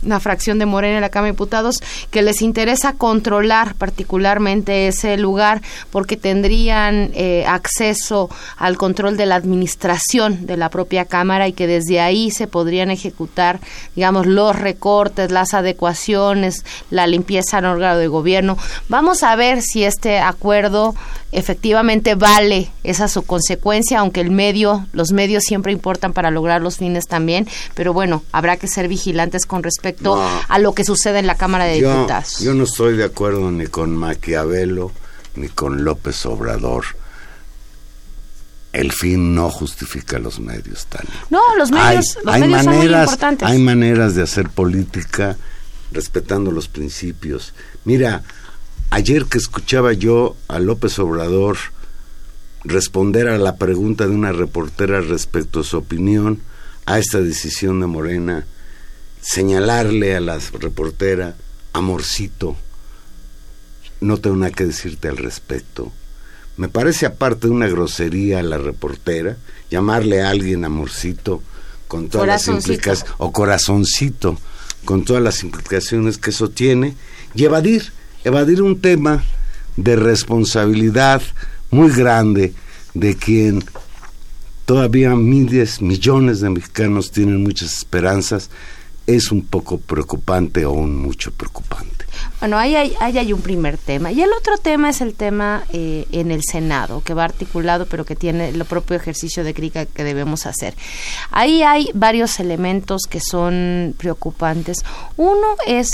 una 0.04 0.20
fracción 0.20 0.60
de 0.60 0.66
Morena 0.66 0.96
en 0.96 1.02
la 1.02 1.10
Cámara 1.10 1.28
de 1.28 1.34
Diputados 1.34 1.76
que 2.10 2.22
les 2.22 2.42
interesa 2.42 2.94
controlar 2.94 3.76
particularmente 3.76 4.88
ese 4.88 5.18
lugar 5.18 5.62
porque 5.92 6.18
tendrían 6.18 7.12
eh, 7.14 7.46
acceso 7.48 8.30
al 8.58 8.78
control 8.78 9.18
de 9.18 9.26
la 9.26 9.36
administración 9.36 10.46
de 10.46 10.58
la 10.58 10.70
propia 10.70 11.06
Cámara 11.06 11.48
y 11.48 11.54
que 11.54 11.68
desde 11.68 12.00
ahí 12.00 12.32
se 12.32 12.48
podrían 12.48 12.92
ejecutar, 12.92 13.60
digamos, 13.96 14.26
los 14.26 14.58
recortes, 14.58 15.32
las 15.32 15.54
adecuaciones, 15.54 16.66
la 16.90 17.08
limpieza 17.08 17.60
en 17.60 17.66
órgano 17.66 17.98
de 17.98 18.08
gobierno. 18.08 18.58
Vamos 18.90 19.24
a 19.24 19.36
ver 19.36 19.62
si 19.62 19.84
este 19.84 20.20
acuerdo 20.20 20.96
efectivamente 21.32 22.16
vale 22.16 22.70
esa 22.84 23.08
su 23.08 23.24
consecuencia, 23.24 24.00
aunque 24.00 24.20
el 24.20 24.32
medio, 24.32 24.86
los 24.92 25.12
medios 25.12 25.44
siempre 25.44 25.72
importan 25.72 26.12
para 26.12 26.30
lograr 26.30 26.62
los 26.62 26.78
fines 26.78 27.08
también, 27.08 27.48
pero 27.74 27.94
bueno, 27.94 28.24
habrá 28.32 28.58
que 28.58 28.68
ser 28.68 28.88
vigilantes 28.88 29.46
con 29.46 29.64
respecto 29.64 29.81
a 30.48 30.60
lo 30.60 30.74
que 30.74 30.84
sucede 30.84 31.20
en 31.20 31.28
la 31.28 31.36
Cámara 31.36 31.66
de 31.66 31.76
Diputados. 31.76 32.40
Yo 32.40 32.54
no 32.54 32.64
estoy 32.64 32.98
de 32.98 33.06
acuerdo 33.06 33.52
ni 33.52 33.68
con 33.68 33.96
Maquiavelo 33.96 34.92
ni 35.36 35.48
con 35.48 35.84
López 35.84 36.26
Obrador. 36.26 36.84
El 38.74 38.92
fin 38.92 39.36
no 39.36 39.50
justifica 39.50 40.18
los 40.18 40.40
medios, 40.40 40.86
tal. 40.86 41.06
No, 41.30 41.42
los 41.58 41.72
medios, 41.72 42.18
los 42.24 42.40
medios 42.40 42.64
son 42.64 42.76
muy 42.78 42.86
importantes. 42.86 43.48
Hay 43.48 43.60
maneras 43.60 44.16
de 44.16 44.24
hacer 44.24 44.50
política 44.50 45.36
respetando 45.92 46.52
los 46.52 46.70
principios. 46.70 47.54
Mira, 47.84 48.24
Ayer 48.94 49.24
que 49.24 49.38
escuchaba 49.38 49.94
yo 49.94 50.36
a 50.50 50.60
López 50.60 51.00
Obrador 51.00 51.58
responder 52.66 53.30
a 53.30 53.38
la 53.38 53.56
pregunta 53.56 54.06
de 54.06 54.14
una 54.14 54.34
reportera 54.34 55.00
respecto 55.00 55.62
a 55.62 55.64
su 55.64 55.78
opinión 55.78 56.42
a 56.86 57.00
esta 57.00 57.22
decisión 57.22 57.80
de 57.80 57.88
Morena, 57.88 58.46
señalarle 59.22 60.16
a 60.16 60.20
la 60.20 60.40
reportera, 60.60 61.36
amorcito, 61.74 62.56
no 64.00 64.18
tengo 64.18 64.36
nada 64.36 64.52
que 64.52 64.66
decirte 64.66 65.08
al 65.08 65.18
respecto. 65.18 65.92
Me 66.58 66.68
parece 66.68 67.06
aparte 67.06 67.48
de 67.48 67.54
una 67.54 67.68
grosería 67.68 68.40
a 68.40 68.44
la 68.44 68.58
reportera, 68.58 69.38
llamarle 69.70 70.22
a 70.22 70.30
alguien 70.30 70.66
amorcito 70.66 71.42
con 71.88 72.10
todas 72.10 72.28
las 72.28 72.48
implicaciones, 72.48 73.16
o 73.18 73.32
corazoncito, 73.32 74.38
con 74.86 75.06
todas 75.06 75.22
las 75.22 75.44
implicaciones 75.44 76.18
que 76.18 76.32
eso 76.32 76.50
tiene, 76.50 76.96
y 77.34 77.46
evadir 77.46 77.92
evadir 78.24 78.62
un 78.62 78.80
tema 78.80 79.24
de 79.78 79.96
responsabilidad 79.96 81.22
muy 81.70 81.92
grande 81.92 82.54
de 82.94 83.16
quien 83.16 83.64
todavía 84.66 85.16
miles, 85.16 85.82
millones 85.82 86.42
de 86.42 86.50
mexicanos 86.50 87.12
tienen 87.12 87.44
muchas 87.44 87.74
esperanzas, 87.74 88.50
es 89.08 89.32
un 89.32 89.46
poco 89.46 89.78
preocupante 89.78 90.66
o 90.66 90.72
un 90.72 90.96
mucho 90.96 91.32
preocupante. 91.32 92.06
Bueno, 92.40 92.58
ahí 92.58 92.76
hay, 92.76 92.96
hay 93.00 93.34
un 93.34 93.42
primer 93.42 93.78
tema. 93.78 94.12
Y 94.12 94.22
el 94.22 94.32
otro 94.34 94.58
tema 94.58 94.90
es 94.90 95.02
el 95.02 95.14
tema 95.14 95.64
eh, 95.74 96.08
en 96.12 96.32
el 96.32 96.42
Senado, 96.44 97.02
que 97.04 97.14
va 97.14 97.24
articulado, 97.24 97.86
pero 97.86 98.04
que 98.04 98.16
tiene 98.16 98.50
el 98.50 98.66
propio 98.66 98.96
ejercicio 98.96 99.44
de 99.44 99.54
crítica 99.54 99.86
que 99.86 100.04
debemos 100.04 100.46
hacer. 100.46 100.76
Ahí 101.30 101.62
hay 101.62 101.90
varios 101.94 102.40
elementos 102.40 103.04
que 103.10 103.20
son 103.20 103.94
preocupantes. 103.98 104.78
Uno 105.18 105.56
es, 105.68 105.92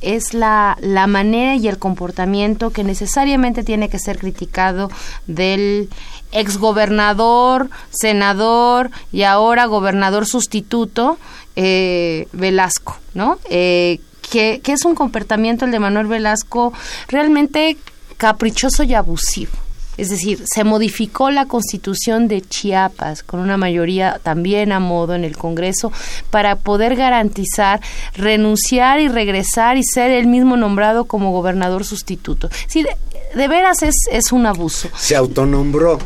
es 0.00 0.34
la, 0.34 0.76
la 0.80 1.06
manera 1.06 1.54
y 1.54 1.68
el 1.68 1.78
comportamiento 1.78 2.70
que 2.70 2.82
necesariamente 2.82 3.62
tiene 3.62 3.88
que 3.88 3.98
ser 3.98 4.18
criticado 4.18 4.90
del 5.26 5.88
exgobernador, 6.32 7.70
senador 7.90 8.90
y 9.12 9.22
ahora 9.22 9.66
gobernador 9.66 10.26
sustituto 10.26 11.18
eh, 11.56 12.28
Velasco, 12.32 12.98
¿no? 13.14 13.38
Eh, 13.48 14.00
que, 14.30 14.60
es 14.66 14.84
un 14.84 14.94
comportamiento 14.94 15.64
el 15.64 15.70
de 15.70 15.78
Manuel 15.78 16.06
Velasco 16.06 16.72
realmente 17.08 17.76
caprichoso 18.16 18.82
y 18.82 18.94
abusivo. 18.94 19.52
Es 19.96 20.08
decir, 20.08 20.42
se 20.44 20.64
modificó 20.64 21.30
la 21.30 21.46
constitución 21.46 22.26
de 22.26 22.40
Chiapas 22.40 23.22
con 23.22 23.38
una 23.38 23.56
mayoría 23.56 24.18
también 24.24 24.72
a 24.72 24.80
modo 24.80 25.14
en 25.14 25.22
el 25.22 25.36
Congreso 25.36 25.92
para 26.30 26.56
poder 26.56 26.96
garantizar 26.96 27.80
renunciar 28.14 28.98
y 28.98 29.06
regresar 29.06 29.76
y 29.76 29.84
ser 29.84 30.10
el 30.10 30.26
mismo 30.26 30.56
nombrado 30.56 31.04
como 31.04 31.30
gobernador 31.30 31.84
sustituto. 31.84 32.48
Sí, 32.66 32.82
de, 32.82 32.96
de 33.36 33.46
veras 33.46 33.84
es, 33.84 33.94
es 34.10 34.32
un 34.32 34.46
abuso. 34.46 34.88
Se 34.96 35.14
autonombró. 35.14 36.00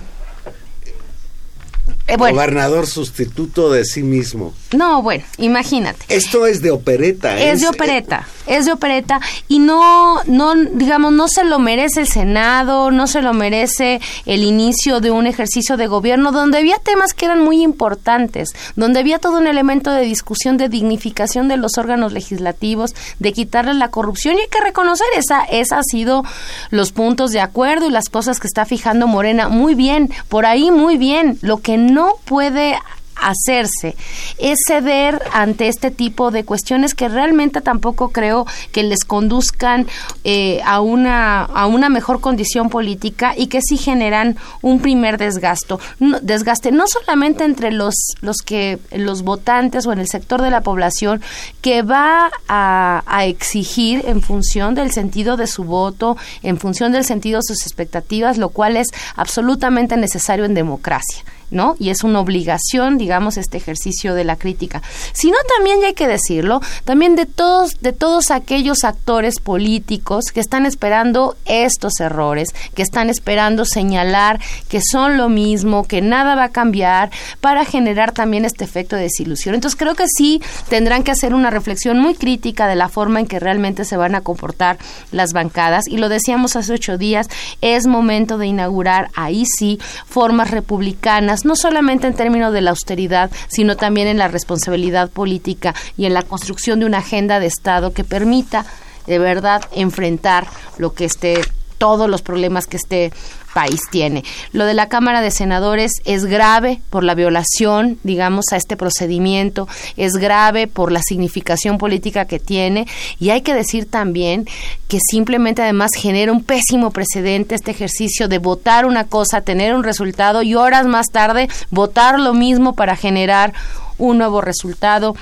Eh, 2.09 2.17
Gobernador 2.17 2.87
sustituto 2.87 3.71
de 3.71 3.85
sí 3.85 4.03
mismo. 4.03 4.55
No, 4.75 5.03
bueno, 5.03 5.25
imagínate. 5.37 6.07
Esto 6.09 6.47
es 6.47 6.63
de 6.63 6.71
opereta. 6.71 7.39
Es, 7.39 7.61
de 7.61 7.69
opereta, 7.69 8.27
es 8.47 8.65
de 8.65 8.73
opereta 8.73 9.21
y 9.47 9.59
no, 9.59 10.23
no, 10.25 10.55
digamos, 10.55 11.13
no 11.13 11.29
se 11.29 11.45
lo 11.45 11.59
merece 11.59 12.01
el 12.01 12.09
Senado, 12.09 12.91
no 12.91 13.07
se 13.07 13.21
lo 13.21 13.35
merece 13.35 14.01
el 14.25 14.43
inicio 14.43 15.01
de 15.01 15.11
un 15.11 15.27
ejercicio 15.27 15.77
de 15.77 15.87
gobierno 15.87 16.33
donde 16.33 16.59
había 16.59 16.79
temas 16.79 17.13
que 17.13 17.27
eran 17.27 17.45
muy 17.45 17.63
importantes, 17.63 18.51
donde 18.75 19.01
había 19.01 19.19
todo 19.19 19.37
un 19.37 19.47
elemento 19.47 19.91
de 19.91 20.03
discusión, 20.03 20.57
de 20.57 20.71
dignificación 20.71 21.47
de 21.49 21.59
los 21.59 21.77
órganos 21.77 22.15
legislativos, 22.15 22.95
de 23.19 23.35
quitarle 23.35 23.75
la 23.75 23.91
corrupción 23.91 24.37
y 24.37 24.41
hay 24.41 24.49
que 24.49 24.61
reconocer 24.61 25.07
esa, 25.15 25.45
esa 25.45 25.79
ha 25.79 25.83
sido 25.83 26.25
los 26.71 26.93
puntos 26.93 27.33
de 27.33 27.41
acuerdo 27.41 27.87
y 27.87 27.91
las 27.91 28.09
cosas 28.09 28.41
que 28.41 28.47
está 28.47 28.65
fijando 28.65 29.07
Morena 29.07 29.49
muy 29.49 29.75
bien, 29.75 30.11
por 30.29 30.47
ahí 30.47 30.71
muy 30.71 30.97
bien. 30.97 31.39
Lo 31.43 31.59
que 31.59 31.77
no 31.77 31.98
no 31.99 32.15
puede 32.27 32.79
hacerse 33.21 33.97
es 34.39 34.61
ceder 34.67 35.21
ante 35.33 35.67
este 35.67 35.91
tipo 35.91 36.31
de 36.31 36.45
cuestiones 36.45 36.95
que 36.95 37.09
realmente 37.09 37.61
tampoco 37.61 38.11
creo 38.11 38.47
que 38.71 38.85
les 38.85 39.05
conduzcan 39.05 39.89
eh, 40.23 40.61
a 40.65 40.81
una 40.81 41.43
a 41.43 41.67
una 41.67 41.89
mejor 41.89 42.21
condición 42.21 42.71
política 42.71 43.35
y 43.37 43.49
que 43.49 43.61
sí 43.61 43.77
generan 43.77 44.37
un 44.63 44.81
primer 44.81 45.19
desgasto. 45.19 45.81
Desgaste 46.23 46.71
no 46.71 46.87
solamente 46.87 47.43
entre 47.43 47.73
los 47.73 47.95
los 48.21 48.37
que 48.37 48.79
los 48.93 49.23
votantes 49.23 49.85
o 49.87 49.93
en 49.93 49.99
el 49.99 50.07
sector 50.07 50.41
de 50.41 50.51
la 50.51 50.61
población 50.61 51.21
que 51.61 51.83
va 51.83 52.31
a 52.47 53.25
exigir 53.25 54.05
en 54.07 54.23
función 54.23 54.77
del 54.77 54.93
sentido 54.93 55.37
de 55.37 55.49
su 55.49 55.65
voto 55.65 56.17
en 56.45 56.59
función 56.59 56.93
del 56.93 57.05
sentido 57.05 57.39
de 57.39 57.43
sus 57.43 57.63
expectativas 57.63 58.39
lo 58.39 58.51
cual 58.51 58.77
es 58.77 58.89
absolutamente 59.17 59.97
necesario 59.97 60.45
en 60.45 60.55
democracia 60.55 61.25
¿no? 61.51 61.77
Y 61.79 61.91
es 61.91 62.05
una 62.05 62.21
obligación, 62.21 62.99
digamos, 62.99 63.37
este 63.37 63.57
ejercicio 63.59 64.15
de 64.15 64.25
la 64.25 64.37
crítica. 64.37 64.83
Sino 65.13 65.37
también, 65.57 65.81
ya 65.81 65.89
hay 65.89 65.95
que 65.95 66.09
decirlo, 66.09 66.61
también 66.85 67.17
de 67.17 67.27
todos, 67.27 67.81
de 67.81 67.93
todos 67.93 68.31
aquellos 68.31 68.85
actores 68.85 69.41
políticos 69.41 70.27
que 70.33 70.41
están 70.41 70.67
esperando 70.67 71.37
estos 71.45 72.01
errores, 72.01 72.55
que 72.75 72.83
están 72.83 73.11
esperando 73.11 73.65
señalar 73.65 74.41
que 74.69 74.81
son 74.83 75.17
lo 75.17 75.29
mismo, 75.29 75.85
que 75.85 76.01
nada 76.01 76.35
va 76.35 76.45
a 76.45 76.49
cambiar, 76.51 77.11
para 77.41 77.65
generar 77.65 78.13
también 78.13 78.45
este 78.45 78.65
efecto 78.65 78.97
de 78.97 79.03
desilusión. 79.03 79.55
Entonces 79.55 79.79
creo 79.79 79.95
que 79.95 80.07
sí 80.09 80.41
tendrán 80.69 81.03
que 81.03 81.11
hacer 81.11 81.35
una 81.35 81.51
reflexión 81.51 81.99
muy 81.99 82.15
crítica 82.15 82.67
de 82.67 82.77
la 82.77 82.89
forma 82.89 83.21
en 83.21 83.27
que 83.27 83.41
realmente 83.41 83.85
se 83.85 83.97
van 83.97 84.15
a 84.15 84.21
comportar 84.21 84.79
las 85.11 85.33
bancadas. 85.33 85.89
Y 85.89 85.97
lo 85.97 86.09
decíamos 86.09 86.57
hace 86.57 86.73
ocho 86.73 86.99
días, 86.99 87.29
es 87.61 87.87
momento 87.87 88.39
de 88.39 88.47
inaugurar 88.47 89.11
ahí 89.15 89.45
sí 89.47 89.79
formas 90.07 90.51
republicanas 90.51 91.38
no 91.45 91.57
solamente 91.57 92.07
en 92.07 92.15
términos 92.15 92.53
de 92.53 92.61
la 92.61 92.71
austeridad, 92.71 93.31
sino 93.49 93.77
también 93.77 94.09
en 94.09 94.19
la 94.19 94.29
responsabilidad 94.29 95.11
política 95.11 95.75
y 95.97 96.07
en 96.07 96.15
la 96.15 96.23
construcción 96.23 96.81
de 96.81 96.87
una 96.87 96.99
agenda 96.99 97.41
de 97.41 97.47
Estado 97.47 97.93
que 97.93 98.05
permita 98.05 98.67
de 99.07 99.19
verdad 99.19 99.63
enfrentar 99.73 100.47
lo 100.77 100.93
que 100.93 101.05
esté 101.07 101.41
todos 101.79 102.11
los 102.11 102.23
problemas 102.23 102.67
que 102.67 102.77
este 102.77 103.13
país 103.55 103.81
tiene. 103.91 104.25
Lo 104.53 104.67
de 104.67 104.75
la 104.75 104.89
Cámara 104.89 105.21
de 105.21 105.31
Senadores 105.31 105.93
es 106.05 106.25
grave 106.25 106.81
por 106.91 107.05
la 107.05 107.15
violación, 107.15 107.99
digamos, 108.03 108.47
a 108.53 108.57
este 108.57 108.77
procedimiento, 108.77 109.69
es 109.97 110.15
grave 110.15 110.67
por 110.67 110.93
la 110.93 111.03
significación 111.03 111.79
política 111.79 112.27
que 112.27 112.39
tiene 112.39 112.87
y 113.19 113.31
hay 113.31 113.43
que 113.43 113.55
decir 113.55 113.91
también 113.91 114.47
que 114.89 114.99
simplemente 115.01 115.63
además 115.63 115.91
genera 115.97 116.33
un 116.33 116.43
pésimo 116.43 116.91
precedente 116.91 117.55
este 117.55 117.71
ejercicio 117.71 118.29
de 118.29 118.39
votar 118.39 118.87
una 118.87 119.05
cosa, 119.05 119.41
tener 119.41 119.75
un 119.75 119.85
resultado 119.85 120.43
y 120.43 120.55
horas 120.55 120.87
más 120.87 121.07
tarde 121.07 121.49
votar 121.71 122.19
lo 122.19 122.35
mismo 122.35 122.75
para 122.75 122.97
generar 122.97 123.53
un 123.99 124.19
nuevo 124.19 124.41
resultado 124.41 125.17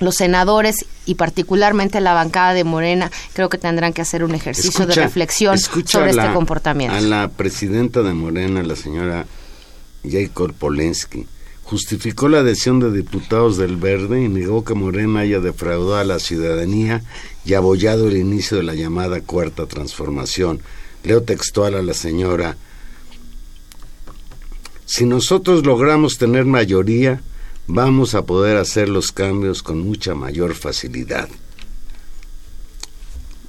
los 0.00 0.16
senadores 0.16 0.86
y 1.06 1.14
particularmente 1.14 2.00
la 2.00 2.14
bancada 2.14 2.54
de 2.54 2.64
Morena 2.64 3.10
creo 3.32 3.48
que 3.48 3.58
tendrán 3.58 3.92
que 3.92 4.02
hacer 4.02 4.24
un 4.24 4.34
ejercicio 4.34 4.86
de 4.86 4.94
reflexión 4.94 5.58
sobre 5.58 6.10
este 6.10 6.32
comportamiento. 6.32 6.96
A 6.96 7.00
la 7.00 7.28
presidenta 7.28 8.02
de 8.02 8.14
Morena, 8.14 8.62
la 8.62 8.76
señora 8.76 9.26
Jacob 10.08 10.52
Polensky, 10.54 11.26
justificó 11.64 12.28
la 12.28 12.38
adhesión 12.38 12.80
de 12.80 12.90
diputados 12.90 13.58
del 13.58 13.76
Verde 13.76 14.22
y 14.22 14.28
negó 14.28 14.64
que 14.64 14.74
Morena 14.74 15.20
haya 15.20 15.40
defraudado 15.40 15.96
a 15.96 16.04
la 16.04 16.18
ciudadanía 16.18 17.02
y 17.44 17.54
abollado 17.54 18.08
el 18.08 18.16
inicio 18.16 18.56
de 18.56 18.62
la 18.62 18.74
llamada 18.74 19.20
cuarta 19.20 19.66
transformación. 19.66 20.60
Leo 21.04 21.22
textual 21.22 21.74
a 21.74 21.82
la 21.82 21.94
señora, 21.94 22.56
si 24.86 25.04
nosotros 25.04 25.66
logramos 25.66 26.16
tener 26.16 26.46
mayoría, 26.46 27.20
vamos 27.68 28.14
a 28.14 28.22
poder 28.22 28.56
hacer 28.56 28.88
los 28.88 29.12
cambios 29.12 29.62
con 29.62 29.80
mucha 29.80 30.14
mayor 30.14 30.54
facilidad. 30.54 31.28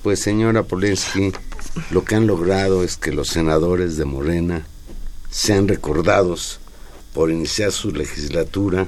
Pues 0.04 0.22
señora 0.22 0.64
Polensky, 0.64 1.32
lo 1.90 2.04
que 2.04 2.16
han 2.16 2.28
logrado 2.28 2.84
es 2.84 2.98
que 2.98 3.12
los 3.12 3.30
senadores 3.30 3.98
de 3.98 4.06
Morena 4.06 4.66
sean 5.32 5.68
recordados 5.68 6.60
por 7.14 7.32
iniciar 7.32 7.72
su 7.72 7.92
legislatura 7.92 8.88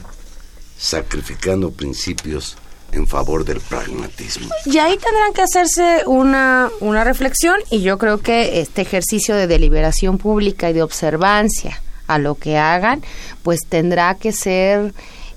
sacrificando 0.78 1.72
principios 1.72 2.58
en 2.92 3.08
favor 3.08 3.46
del 3.46 3.62
pragmatismo. 3.62 4.50
Y 4.66 4.78
ahí 4.80 4.98
tendrán 4.98 5.34
que 5.34 5.44
hacerse 5.44 6.02
una, 6.08 6.70
una 6.82 7.06
reflexión 7.06 7.56
y 7.70 7.82
yo 7.82 7.98
creo 7.98 8.20
que 8.20 8.60
este 8.60 8.82
ejercicio 8.82 9.36
de 9.36 9.48
deliberación 9.48 10.18
pública 10.18 10.70
y 10.70 10.74
de 10.74 10.84
observancia 10.84 11.82
a 12.08 12.18
lo 12.18 12.36
que 12.36 12.58
hagan, 12.58 13.02
pues 13.44 13.62
tendrá 13.70 14.16
que 14.16 14.34
ser 14.34 14.94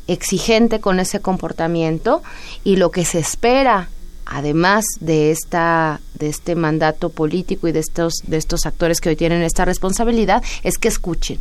exigente 0.06 0.80
con 0.80 1.00
ese 1.00 1.20
comportamiento 1.20 2.22
y 2.62 2.76
lo 2.76 2.90
que 2.90 3.04
se 3.04 3.18
espera 3.18 3.88
además 4.26 4.84
de 5.00 5.30
esta 5.30 6.00
de 6.14 6.28
este 6.28 6.54
mandato 6.54 7.10
político 7.10 7.68
y 7.68 7.72
de 7.72 7.80
estos 7.80 8.14
de 8.26 8.36
estos 8.36 8.66
actores 8.66 9.00
que 9.00 9.10
hoy 9.10 9.16
tienen 9.16 9.42
esta 9.42 9.64
responsabilidad 9.64 10.42
es 10.62 10.78
que 10.78 10.88
escuchen 10.88 11.40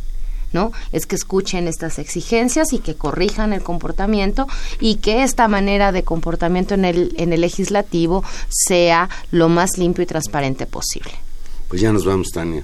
¿no? 0.52 0.70
Es 0.92 1.06
que 1.06 1.16
escuchen 1.16 1.66
estas 1.66 1.98
exigencias 1.98 2.72
y 2.72 2.78
que 2.78 2.94
corrijan 2.94 3.52
el 3.52 3.62
comportamiento 3.62 4.46
y 4.78 4.96
que 4.96 5.24
esta 5.24 5.48
manera 5.48 5.90
de 5.90 6.04
comportamiento 6.04 6.74
en 6.74 6.84
el, 6.84 7.12
en 7.18 7.32
el 7.32 7.40
legislativo 7.40 8.22
sea 8.48 9.10
lo 9.32 9.48
más 9.48 9.78
limpio 9.78 10.04
y 10.04 10.06
transparente 10.06 10.66
posible. 10.66 11.10
Pues 11.68 11.80
ya 11.80 11.92
nos 11.92 12.04
vamos, 12.04 12.28
Tania. 12.30 12.62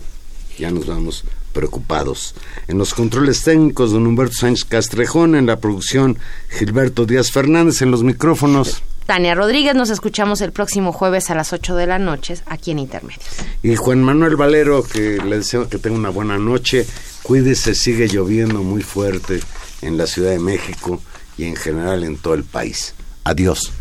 Ya 0.56 0.70
nos 0.70 0.86
vamos 0.86 1.24
preocupados. 1.52 2.34
En 2.68 2.78
los 2.78 2.94
controles 2.94 3.42
técnicos, 3.42 3.92
don 3.92 4.06
Humberto 4.06 4.34
Sánchez 4.34 4.64
Castrejón, 4.64 5.34
en 5.34 5.46
la 5.46 5.58
producción, 5.58 6.18
Gilberto 6.48 7.06
Díaz 7.06 7.30
Fernández, 7.30 7.82
en 7.82 7.90
los 7.90 8.02
micrófonos. 8.02 8.82
Tania 9.06 9.34
Rodríguez, 9.34 9.74
nos 9.74 9.90
escuchamos 9.90 10.40
el 10.40 10.52
próximo 10.52 10.92
jueves 10.92 11.30
a 11.30 11.34
las 11.34 11.52
8 11.52 11.74
de 11.74 11.86
la 11.88 11.98
noche 11.98 12.36
aquí 12.46 12.70
en 12.70 12.78
Intermedios. 12.78 13.24
Y 13.62 13.74
Juan 13.74 14.04
Manuel 14.04 14.36
Valero, 14.36 14.84
que 14.84 15.18
le 15.18 15.38
deseo 15.38 15.68
que 15.68 15.78
tenga 15.78 15.96
una 15.96 16.10
buena 16.10 16.38
noche. 16.38 16.86
Cuídese, 17.24 17.74
sigue 17.74 18.06
lloviendo 18.06 18.62
muy 18.62 18.82
fuerte 18.82 19.40
en 19.82 19.98
la 19.98 20.06
Ciudad 20.06 20.30
de 20.30 20.38
México 20.38 21.02
y 21.36 21.44
en 21.44 21.56
general 21.56 22.04
en 22.04 22.18
todo 22.18 22.34
el 22.34 22.44
país. 22.44 22.94
Adiós. 23.24 23.72